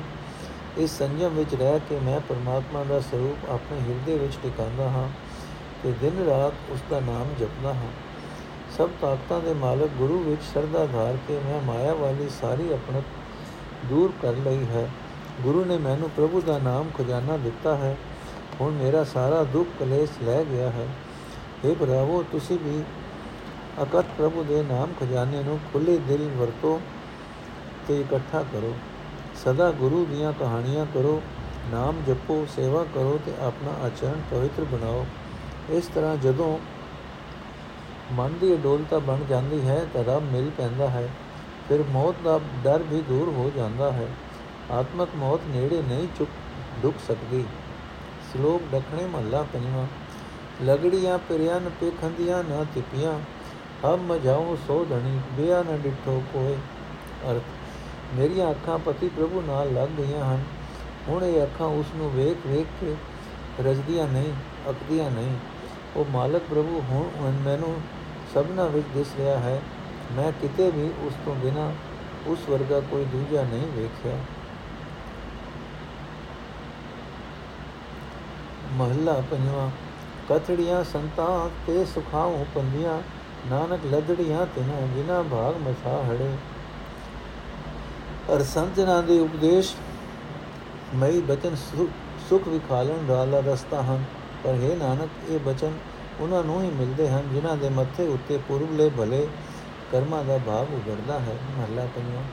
ਇਸ 0.78 0.98
ਸੰਜਮ 0.98 1.30
ਵਿੱਚ 1.30 1.56
ਰਹਿ 1.56 1.80
ਕੇ 1.90 2.00
ਮੈਂ 2.00 2.20
ਪਰਮਾਤਮਾ 2.20 2.84
ਦਾ 2.84 3.00
ਸਰੂਪ 3.00 3.50
ਆਪਣੇ 3.50 3.80
ਹਿਰਦੇ 3.80 4.16
ਵਿੱਚ 4.16 4.38
ਟਿਕਾਉਂਦਾ 4.44 4.90
ਹਾਂ 4.90 5.10
ਤੇ 5.84 5.92
ਦਿਨ 5.92 6.26
ਰਾਤ 6.26 6.54
ਉਸ 6.70 6.80
ਦਾ 6.90 7.00
ਨਾਮ 7.00 7.28
ਜਪਦਾ 7.40 7.74
ਹਾਂ। 7.74 7.92
ਸਭ 8.78 8.90
ਤਾਕਤਾਂ 9.02 9.42
ਦੇ 9.42 9.54
ਮਾਲਕ 9.54 9.90
ਗੁਰੂ 9.98 10.20
ਵਿੱਚ 10.20 10.42
ਸਰਦਾ 10.54 10.86
ਧਾਰ 10.86 11.18
ਕੇ 11.28 11.40
ਮੈਂ 11.46 11.62
ਮਾਇਆ 11.62 11.94
ਵਾਲੀ 11.94 12.30
ਸਾਰੀ 12.42 12.74
ਆਪਣਤ 12.74 13.04
ਦੂਰ 13.86 14.12
ਕਰ 14.22 14.34
ਲਈ 14.34 14.66
ਹੈ। 14.66 14.90
ਗੁਰੂ 15.42 15.66
ਨੇ 15.66 15.78
ਮੈਨੂੰ 15.78 16.10
ਪ੍ਰਭੂ 16.10 16.42
ਦਾ 16.42 16.58
ਨਾਮ 16.58 16.86
ਖਜ਼ਾਨਾ 16.98 17.38
ਦਿੱਤਾ 17.38 17.76
ਹੈ। 17.76 17.98
ਹੁਣ 18.62 18.72
ਮੇਰਾ 18.72 19.04
ਸਾਰਾ 19.04 19.44
ਦੁੱਖ 19.44 19.70
ਕਲੇਸ਼ 19.80 20.12
ਲੈ 20.24 20.44
ਗਿਆ 20.44 20.70
ਹੈ। 20.70 20.88
ਇਹ 21.66 21.76
ਭਰਾਵੋ, 21.76 22.24
ਤੁਸੀਂ 22.32 22.60
ਵੀ 22.62 22.84
ਅਕਤ 23.82 24.06
ਪ੍ਰਭੂ 24.18 24.44
ਦੇ 24.44 24.64
ਨਾਮ 24.64 24.94
ਖਜ਼ਾਨੇ 25.00 25.44
ਨੂੰ 25.44 25.60
ਖੁੱਲੇ 25.74 25.98
ਦਿਲ 25.98 26.30
ਵਰਤੋ 26.38 26.82
ਤੇ 27.88 28.00
ਇਕੱਠਾ 28.02 28.44
ਕਰੋ। 28.44 28.74
ਸਦਾ 29.36 29.72
ਗੁਰੂ 29.72 30.06
ਦੀਆਂ 30.06 30.34
ਕਹਾਣੀਆਂ 30.34 30.86
ਕਰੋ, 30.86 31.22
ਨਾਮ 31.72 31.96
ਜਪੋ, 32.08 32.48
ਸੇਵਾ 32.56 32.84
ਕਰੋ 32.84 33.20
ਤੇ 33.26 33.34
ਆਪਣਾ 33.42 33.86
ਆਚਰਣ 33.86 34.22
ਪਵਿੱਤਰ 34.32 34.64
ਬਣਾਓ। 34.64 35.06
ਇਸ 35.70 35.88
ਤਰ੍ਹਾਂ 35.88 36.18
ਜਦੋਂ 36.18 36.60
ਮਨ 38.12 38.34
ਦੀ 38.42 38.54
ਅਡੋਲਤਾ 38.54 39.00
ਬਣ 39.00 39.18
ਜਾਂਦੀ 39.30 39.68
ਹੈ, 39.68 39.88
ਤਾਂ 39.94 40.04
ਰੱਬ 40.04 40.24
ਮਿਲ 40.24 40.50
ਪੈਂਦਾ 40.58 40.90
ਹੈ। 40.90 41.10
ਫਿਰ 41.70 41.84
ਮੌਤ 41.90 42.16
ਦਾ 42.24 42.40
ਡਰ 42.64 42.84
ਵੀ 42.84 43.02
ਦੂਰ 43.02 43.30
ਹੋ 43.30 43.52
ਜਾਂਦਾ 43.56 43.92
ਹੈ। 43.92 44.08
ਆਤਮਕ 44.72 45.10
ਮੌਤ 45.16 45.40
ਨੇੜੇ 45.48 45.82
ਨਹੀਂ 45.82 46.08
ਚੁੱਕ 46.18 46.32
ਦੁੱਖ 46.82 46.96
ਸਕਦੀ। 47.08 47.46
ਸ਼ਲੋਕ 48.32 48.62
ਦਖਣੇ 48.72 49.06
ਮਹੱਲਾ 49.06 49.46
ਪੰਜਵਾਂ। 49.54 49.88
ਲਗੜੀਆਂ 50.64 51.18
ਪਿਰਿਆ 51.18 51.60
ਨ 51.60 51.70
ਪੇਖੰਦੀਆਂ 51.80 52.44
ਨਾ 52.44 52.66
ਤਿਪੀਆਂ। 52.76 53.20
ਹਮ 53.86 54.00
ਮਜਾਉ 54.00 54.58
ਸੋ 54.68 54.86
ਧਣੀ 54.90 55.20
ਬਿਆ 55.32 55.64
ਨ 55.64 55.78
ਡਿਠੋ 55.78 56.24
ਕੋਏ। 56.34 56.58
ਅਰਥ, 57.32 57.42
ਮੇਰੀਆਂ 58.16 58.52
ਅੱਖਾਂ 58.52 58.80
ਪਤੀ 58.80 59.10
ਪ੍ਰਭੂ 59.10 59.42
ਨਾਲ 59.42 59.74
ਲੱਗ 59.74 59.90
ਗਈਆਂ 59.98 60.26
ਹਨ। 60.26 60.44
ਹੁਣ 61.08 61.24
ਇਹ 61.24 61.44
ਅੱਖਾਂ 61.44 61.68
ਉਸ 61.68 61.86
ਨੂੰ 61.96 62.12
ਵੇਖ 62.12 62.48
ਵੇਖ 62.48 62.68
ਕੇ 62.82 62.96
ਰਜਦੀਆਂ 63.64 64.08
ਨਹੀਂ, 64.08 64.34
ਅਕਦੀਆਂ 64.70 65.12
ਨਹੀਂ। 65.12 65.36
ਉਹ 65.96 66.06
ਮਾਲਕ 66.12 66.42
ਪ੍ਰਭੂ, 66.50 66.84
ਹੁਣ 66.90 67.32
ਮੈਨੂੰ 67.32 67.82
ਸਭਨਾ 68.34 68.66
ਵਿੱਚ 68.66 68.88
ਦਿਸ 68.94 69.08
ਰਿਹਾ 69.18 69.40
ਹੈ। 69.40 69.62
ਮੈਂ 70.12 70.32
ਕਿਤੇ 70.32 70.72
ਵੀ 70.72 70.94
ਉਸ 71.08 71.14
ਤੋਂ 71.26 71.36
ਬਿਨਾ 71.36 71.72
ਉਸ 72.28 72.50
ਵਰਗਾ 72.50 72.80
ਕੋਈ 72.80 73.06
ਦੂਜਾ 73.06 73.44
ਨਹੀਂ 73.44 73.68
ਵੇਖਿਆ। 73.68 74.18
ਮਹੱਲਾ 78.72 79.24
ਪੰਜਵਾਂ, 79.32 79.70
ਕਥੜੀਆਂ 80.30 80.84
ਸੰਤਾਂ 80.84 81.50
ਤੇ 81.68 81.86
ਸੁਖਾਉ 81.86 82.46
ਪੰਦੀਆਂ 82.56 83.02
ਨਾਨਕ 83.50 83.86
ਲਦੜੀਆਂ 83.86 84.46
ਤਿਨਾ 84.46 84.88
ਜਿਨਾ 84.96 85.22
ਭਾਗ 85.22 85.56
ਮਸਾ 85.62 86.04
ਹੜੇ। 86.10 86.30
ਅਰ 88.34 88.44
ਸੰਤਨਾਂ 88.44 89.04
ਦੇ 89.04 89.20
ਉਪਦੇਸ਼ 89.20 89.74
ਮਈ 90.96 91.22
ਬਚਨ 91.22 91.56
ਸੁਖ 92.30 92.48
ਵਿਖਾਲਣ 92.48 93.06
ਵਾਲਾ 93.06 93.40
ਰਸਤਾ 93.40 93.82
ਹਨ। 93.82 94.04
ਪਰ 94.44 94.54
ਹੈ 94.54 94.76
ਨਾਨਕ, 94.76 95.10
ਇਹ 95.30 95.40
ਬਚਨ 95.40 95.78
ਉਹਨਾਂ 96.20 96.44
ਨੂੰ 96.44 96.62
ਹੀ 96.64 96.70
ਮਿਲਦੇ 96.70 97.10
ਹਨ, 97.10 97.30
ਜਿਨ੍ਹਾਂ 97.34 97.56
ਦੇ 97.58 97.70
ਮੱਥੇ 97.70 98.08
ਉੱਤੇ 98.08 98.40
ਪੁਰਬਲੇ 98.48 98.90
ਭਲੇ 98.90 99.28
ਕਰਮਾਂ 99.92 100.24
ਦਾ 100.24 100.38
ਭਾਗ 100.38 100.74
ਉਗੜਦਾ 100.74 101.20
ਹੈ। 101.20 101.36
ਮਹਲਾ 101.58 101.88
ਪੰਜਵਾਂ। 101.96 102.24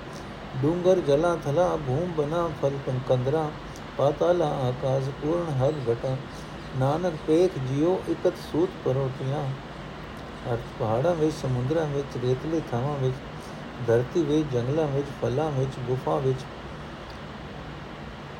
ਡੂੰਗਰ 0.62 1.00
ਜਲਾ 1.00 1.36
ਥਲਾ, 1.36 1.76
ਭੂਮ 1.76 2.12
ਬਨਾ, 2.18 2.48
ਫਲ 2.62 2.78
ਕੰਦਰਾ 3.08 3.50
ਪਾਤਾਲਾ, 3.96 4.46
ਆਕਾਸ਼ 4.46 5.08
ਪੂਰਨ 5.22 5.52
ਹਰ 5.54 5.72
ਘਟਾ 5.92 6.16
ਨਾਨਕ 6.78 7.14
ਪੇਖ 7.26 7.58
ਜਿਉ 7.58 7.98
ਇਕਤ 8.10 8.36
ਸੂਤ 8.52 8.68
ਪਰੋਟੀਆਂ। 8.84 9.44
ਅਰਥ 10.52 10.60
ਪਹਾੜਾਂ 10.78 11.14
ਵਿੱਚ, 11.14 11.34
ਸਮੁੰਦਰਾਂ 11.34 11.86
ਵਿੱਚ, 11.86 12.16
ਰੇਤਲੇ 12.22 12.60
ਥਾਵਾਂ 12.70 12.96
ਵਿੱਚ, 12.98 13.14
ਧਰਤੀ 13.86 14.22
ਵਿੱਚ, 14.22 14.48
ਜੰਗਲਾਂ 14.52 14.86
ਵਿੱਚ, 14.86 15.06
ਫਲਾਂ 15.22 15.50
ਵਿੱਚ, 15.50 15.78
ਗੁਫਾ 15.86 16.16
ਵਿੱਚ, 16.16 16.40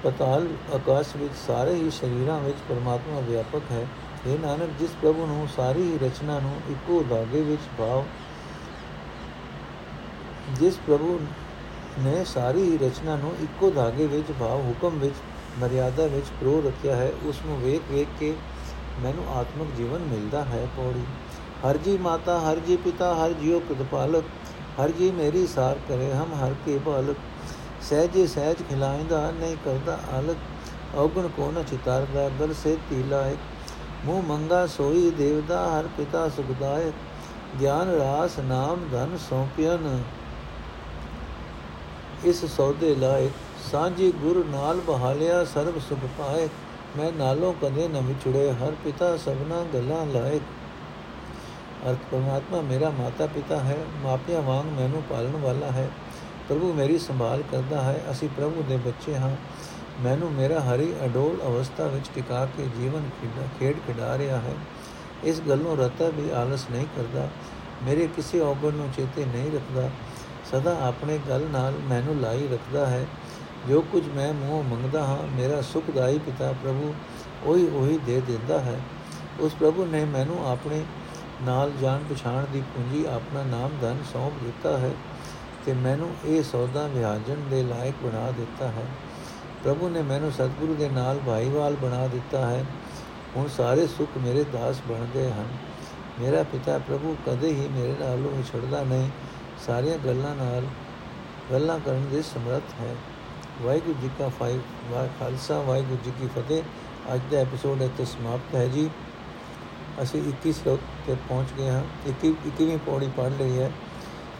ਪਤਾਲ 0.02 0.48
ਆਕਾਸ਼ 0.74 1.16
ਵਿੱਚ, 1.16 1.34
ਸਾਰੇ 1.46 1.74
ਹੀ 1.74 1.90
ਸ਼ਰੀਰਾਂ 1.90 2.40
ਵਿੱਚ 2.40 2.59
ਪਰਮਾਤਮਾ 2.68 3.20
ਵਿਆਪਕ 3.20 3.70
ਹੈ। 3.70 3.86
ਇਹ 4.26 4.38
ਨਾਨਕ, 4.38 4.70
ਜਿਸ 4.78 4.90
ਪ੍ਰਭੂ 5.02 5.26
ਨੂੰ 5.26 5.48
ਸਾਰੀ 5.57 5.82
ਹੀ 5.82 5.98
ਰਚਨਾ 5.98 6.38
ਨੂੰ 6.40 6.57
ਇੱਕੋ 6.70 7.02
ਧਾਗੇ 7.11 7.40
ਵਿੱਚ 7.42 7.62
ਭਾਵ 7.78 8.05
ਜਿਸ 10.59 10.76
ਪ੍ਰਭੂ 10.76 11.18
ਨੇ 11.98 12.24
ਸਾਰੀ 12.24 12.62
ਹੀ 12.62 12.78
ਰਚਨਾ 12.78 13.16
ਨੂੰ 13.16 13.32
ਇੱਕੋ 13.42 13.70
ਧਾਗੇ 13.70 14.07
ਵਿੱਚ 14.07 14.32
ਭਾਵ 14.40 14.61
ਹੁਕਮ 14.61 14.98
ਵਿੱਚ, 14.98 15.14
ਮਰਿਆਦਾ 15.59 16.07
ਵਿੱਚ 16.07 16.26
ਪ੍ਰੋ 16.40 16.62
ਰੱਖਿਆ 16.66 16.96
ਹੈ, 16.96 17.12
ਉਸ 17.24 17.40
ਨੂੰ 17.46 17.61
ਵੇਖ 17.61 17.90
ਵੇਖ 17.90 18.09
ਕੇ 18.20 18.34
ਮੈਨੂੰ 19.02 19.24
ਆਤਮਿਕ 19.36 19.74
ਜੀਵਨ 19.76 20.00
ਮਿਲਦਾ 20.00 20.44
ਹੈ, 20.44 20.66
ਪੌੜੀ। 20.76 21.05
ਹਰ 21.64 21.76
ਜੀ 21.76 21.96
ਮਾਤਾ, 21.98 22.38
ਹਰ 22.40 22.58
ਜੀ 22.58 22.76
ਪਿਤਾ, 22.76 23.14
ਹਰ 23.14 23.32
ਜੀਉ 23.32 23.60
ਪ੍ਰਤਪਾਲਕ 23.60 24.24
ਹਰ 24.80 24.90
ਜੀ 24.90 25.10
ਮੇਰੀ 25.10 25.46
ਸਾਰ 25.46 25.78
ਕਰੇ 25.88 26.12
ਹਮ, 26.12 26.34
ਹਰ 26.34 26.54
ਕੇ 26.66 26.78
ਬਾਲਕ 26.78 27.16
ਸਹਿਜੇ 27.82 28.26
ਸਹਿਜ 28.26 28.62
ਖਿਲਾਇਂਦਾ, 28.68 29.30
ਨਹੀਂ 29.30 29.56
ਕਰਦਾ 29.64 29.98
ਆਲਕ 30.12 30.96
ਔਗਣ 30.96 31.28
ਕੋ 31.28 31.50
ਨ 31.52 31.62
ਚਿਤਾਰਦਾ, 31.62 32.28
ਗਲ 32.40 32.52
ਸੇ 32.54 32.76
ਤੀਲਾ 32.90 33.26
ਇੱਕ 33.28 33.38
ਮੂਹ 34.04 34.22
ਮੰਗਾ 34.22 34.66
ਸੋਈ 34.66 35.10
ਦੇਵਦਾ, 35.10 35.66
ਹਰ 35.70 35.88
ਪਿਤਾ 35.96 36.28
ਸੁਖਦਾਇ 36.28 36.90
ਗਿਆਨ 37.60 37.90
ਰਾਸ 37.90 38.38
ਨਾਮ 38.38 38.80
ਧਨ 38.92 39.16
ਸੌਂਪਿਆਨ 39.30 40.02
ਇਸ 42.24 42.44
ਸੌਦੇ 42.56 42.94
ਲਾਇਕ 42.94 43.32
ਸਾਂਝੀ 43.70 44.12
ਗੁਰ 44.12 44.44
ਨਾਲ 44.46 44.80
ਬਹਾਲਿਆ, 44.80 45.44
ਸਰਬ 45.44 45.78
ਸੁਖ 45.78 45.98
ਪਾਏ। 46.18 46.48
ਮੈਂ 46.96 47.10
ਨਾਲੋਂ 47.12 47.52
ਕਦੇ 47.62 47.88
ਨ 47.88 48.00
ਵਿਛੜੇ, 48.00 48.50
ਹਰ 48.52 48.72
ਪਿਤਾ 48.84 49.16
ਸਭਨਾ 49.16 49.62
ਗੱਲਾਂ 49.74 50.04
ਲਾਇਕ 50.06 50.42
ਅਰਥ 51.91 51.99
ਪਰਮਾਤਮਾ 52.11 52.61
ਮੇਰਾ 52.61 52.91
ਮਾਤਾ 52.91 53.26
ਪਿਤਾ 53.26 53.59
ਹੈ, 53.59 53.76
ਮਾਪਿਆਂ 54.03 54.43
ਵਾਂਗ 54.43 54.66
ਮੈਨੂੰ 54.80 55.03
ਪਾਲਣ 55.03 55.37
ਵਾਲਾ 55.39 55.70
ਹੈ। 55.70 55.89
ਪ੍ਰਭੂ 56.49 56.72
ਮੇਰੀ 56.72 56.99
ਸੰਭਾਲ 56.99 57.43
ਕਰਦਾ 57.53 57.80
ਹੈ, 57.82 58.01
ਅਸੀਂ 58.11 58.28
ਪ੍ਰਭੂ 58.28 58.64
ਦੇ 58.68 58.76
ਬੱਚੇ 58.76 59.16
ਹਾਂ। 59.16 59.35
ਮੈਨੂੰ 60.01 60.30
ਮੇਰਾ 60.32 60.61
ਹਰੀ 60.61 60.93
ਅਡੋਲ 61.05 61.37
ਅਵਸਥਾ 61.47 61.87
ਵਿੱਚ 61.87 62.09
ਟਿਕਾ 62.14 62.45
ਕੇ 62.47 62.66
ਜੀਵਨ 62.78 63.09
ਖੇਡ, 63.61 63.76
ਖਿਡਾ 63.87 64.16
ਰਿਹਾ 64.18 64.39
ਹੈ। 64.39 64.55
ਇਸ 65.24 65.41
ਗੱਲੋਂ 65.41 65.76
ਰਤਾ 65.76 66.09
ਵੀ 66.09 66.30
ਆਲਸ 66.30 66.66
ਨਹੀਂ 66.70 66.87
ਕਰਦਾ, 66.97 67.28
ਮੇਰੇ 67.82 68.07
ਕਿਸੇ 68.07 68.41
ਔਗਣ 68.41 68.72
ਨੂੰ 68.72 68.89
ਚੇਤੇ 68.97 69.24
ਨਹੀਂ 69.24 69.53
ਰੱਖਦਾ। 69.53 69.89
ਸਦਾ 70.51 70.76
ਆਪਣੇ 70.87 71.18
ਗੱਲ 71.28 71.47
ਨਾਲ 71.51 71.72
ਮੈਨੂੰ 71.85 72.16
ਲਾਈ 72.16 72.49
ਰੱਖਦਾ 72.49 72.87
ਹੈ। 72.87 73.07
ਜੋ 73.68 73.80
ਕੁਝ 73.93 74.09
ਮੈਂ 74.09 74.32
ਮੂੰਹ 74.32 74.64
ਮੰਗਦਾ 74.64 75.05
ਹਾਂ, 75.05 75.18
ਮੇਰਾ 75.37 75.61
ਸੁਖਦਾਈ 75.62 76.18
ਪਿਤਾ 76.18 76.53
ਪ੍ਰਭੂ 76.53 76.95
ਉਹੀ 77.45 77.68
ਉਹੀ 77.68 77.99
ਦੇ 77.99 78.20
ਦਿੰਦਾ 78.20 78.61
ਹੈ। 78.61 78.80
ਉਸ 79.41 79.55
ਪ੍ਰਭੂ 79.55 79.85
ਨੇ 79.85 80.05
ਮੈਨੂੰ 80.07 80.51
ਆਪਣੇ 80.51 80.82
ਨਾਲ 81.43 81.72
ਜਾਣ 81.80 82.14
ਪਛਾਣ 82.14 82.45
ਦੀ 82.53 82.61
ਪੂੰਜੀ 82.61 83.05
ਆਪਣਾ 83.05 83.43
ਨਾਮ 83.43 83.70
ਧਨ 83.80 83.99
ਸੌਂਪ 84.12 84.32
ਦਿੱਤਾ 84.45 84.78
ਹੈ 84.78 84.91
ਤੇ 85.66 85.72
ਮੈਨੂੰ 85.72 86.16
ਇਹ 86.24 86.43
ਸੌਦਾ 86.43 86.87
ਵਿਆਜਣ 86.87 87.37
ਦੇ 87.51 87.62
ਲਾਇਕ 87.62 87.95
ਬਣਾ 88.07 88.30
ਦਿੱਤਾ 88.30 88.68
ਹੈ। 88.68 88.87
ਪ੍ਰਭੂ 89.64 89.89
ਨੇ 89.89 90.03
ਮੈਨੂੰ 90.03 90.32
ਸਤਿਗੁਰੂ 90.32 90.74
ਦੇ 90.74 90.89
ਨਾਲ 90.89 91.20
ਭਾਈਵਾਲ 91.26 91.76
ਬਣਾ 91.76 92.07
ਦਿੱਤਾ 92.07 92.47
ਹੈ। 92.47 92.64
ਹੁਣ 93.37 93.49
ਸਾਰੇ 93.49 93.87
ਸੁੱਖ 93.87 94.18
ਮੇਰੇ 94.18 94.45
ਦਾਸ 94.45 94.76
ਬਣ 94.89 95.05
ਗਏ 95.14 95.30
ਹਨ। 95.30 95.47
ਮੇਰਾ 96.20 96.43
ਪਿਤਾ 96.43 96.78
ਪ੍ਰਭੂ 96.78 97.16
ਕਦੇ 97.26 97.49
ਹੀ 97.49 97.68
ਮੇਰੇ 97.68 97.95
ਨਾਲੋਂ 98.01 98.30
ਵਿਛੜਦਾ 98.30 98.82
ਨਹੀਂ। 98.82 99.11
ਸਾਰੀਆਂ 99.66 99.99
ਗੱਲਾਂ 99.99 100.37
ਨਾਲ 100.37 100.62
ਗੱਲਾਂ 101.53 101.80
ਕਰਨ 101.80 102.07
ਦੇ 102.11 102.22
ਸਮਰੱਥ 102.22 102.80
ਹੈ। 102.80 102.95
ਵਾਹਿਗੁਰੂ 103.62 103.95
ਜੀ 104.03 104.11
ਕਾ 104.18 104.30
ਵਾਹਿ, 104.41 105.09
ਖਾਲਸਾ, 105.20 105.61
ਵਾਹਿਗੁਰੂ 105.61 105.99
ਜੀ 106.05 106.12
ਕੀ 106.20 106.26
ਫਤਿਹ। 106.26 106.62
ਅੱਜ 107.14 107.20
ਦਾ 107.32 107.39
ਐਪੀਸੋਡ 107.39 107.82
ਇੱਥੇ 107.82 108.05
ਸਮਾਪਤ 108.05 108.55
ਹੈ 108.55 108.66
ਜੀ। 108.66 108.91
ਅਸੀਂ 110.03 110.22
21 110.28 110.53
ਸ਼ਲੋਕ 110.53 110.80
ਤੇ 111.07 111.14
ਪਹੁੰਚ 111.28 111.53
ਗਏ 111.59 111.68
ਹਾਂ। 111.70 111.84
21 112.09 112.34
21ਵੀਂ 112.47 112.78
ਪੌੜੀ 112.78 113.11
ਪੜ 113.16 113.30
ਲਈ 113.38 113.59
ਹੈ। 113.59 113.70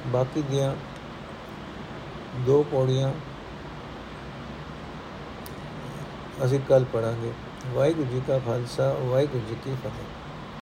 ਬਾਕੀ 0.07 0.43
ਦੀਆਂ 0.43 0.75
ਦੋ 2.47 2.63
ਪੌੜੀਆਂ 2.63 3.13
ਅਸੀਂ 6.45 6.61
ਕੱਲ 6.69 6.85
ਪੜਾਂਗੇ 6.85 7.33
ਵਾਹਿਗੁਰੂ 7.73 8.11
ਜੀ 8.11 8.23
ਕਾ 8.27 8.39
ਖਾਲਸਾ, 8.39 8.93
ਵਾਹਿਗੁਰੂ 8.93 9.43
ਜੀ 9.49 9.57
ਕੀ 9.65 9.75
ਫਤਿਹ। 9.75 10.14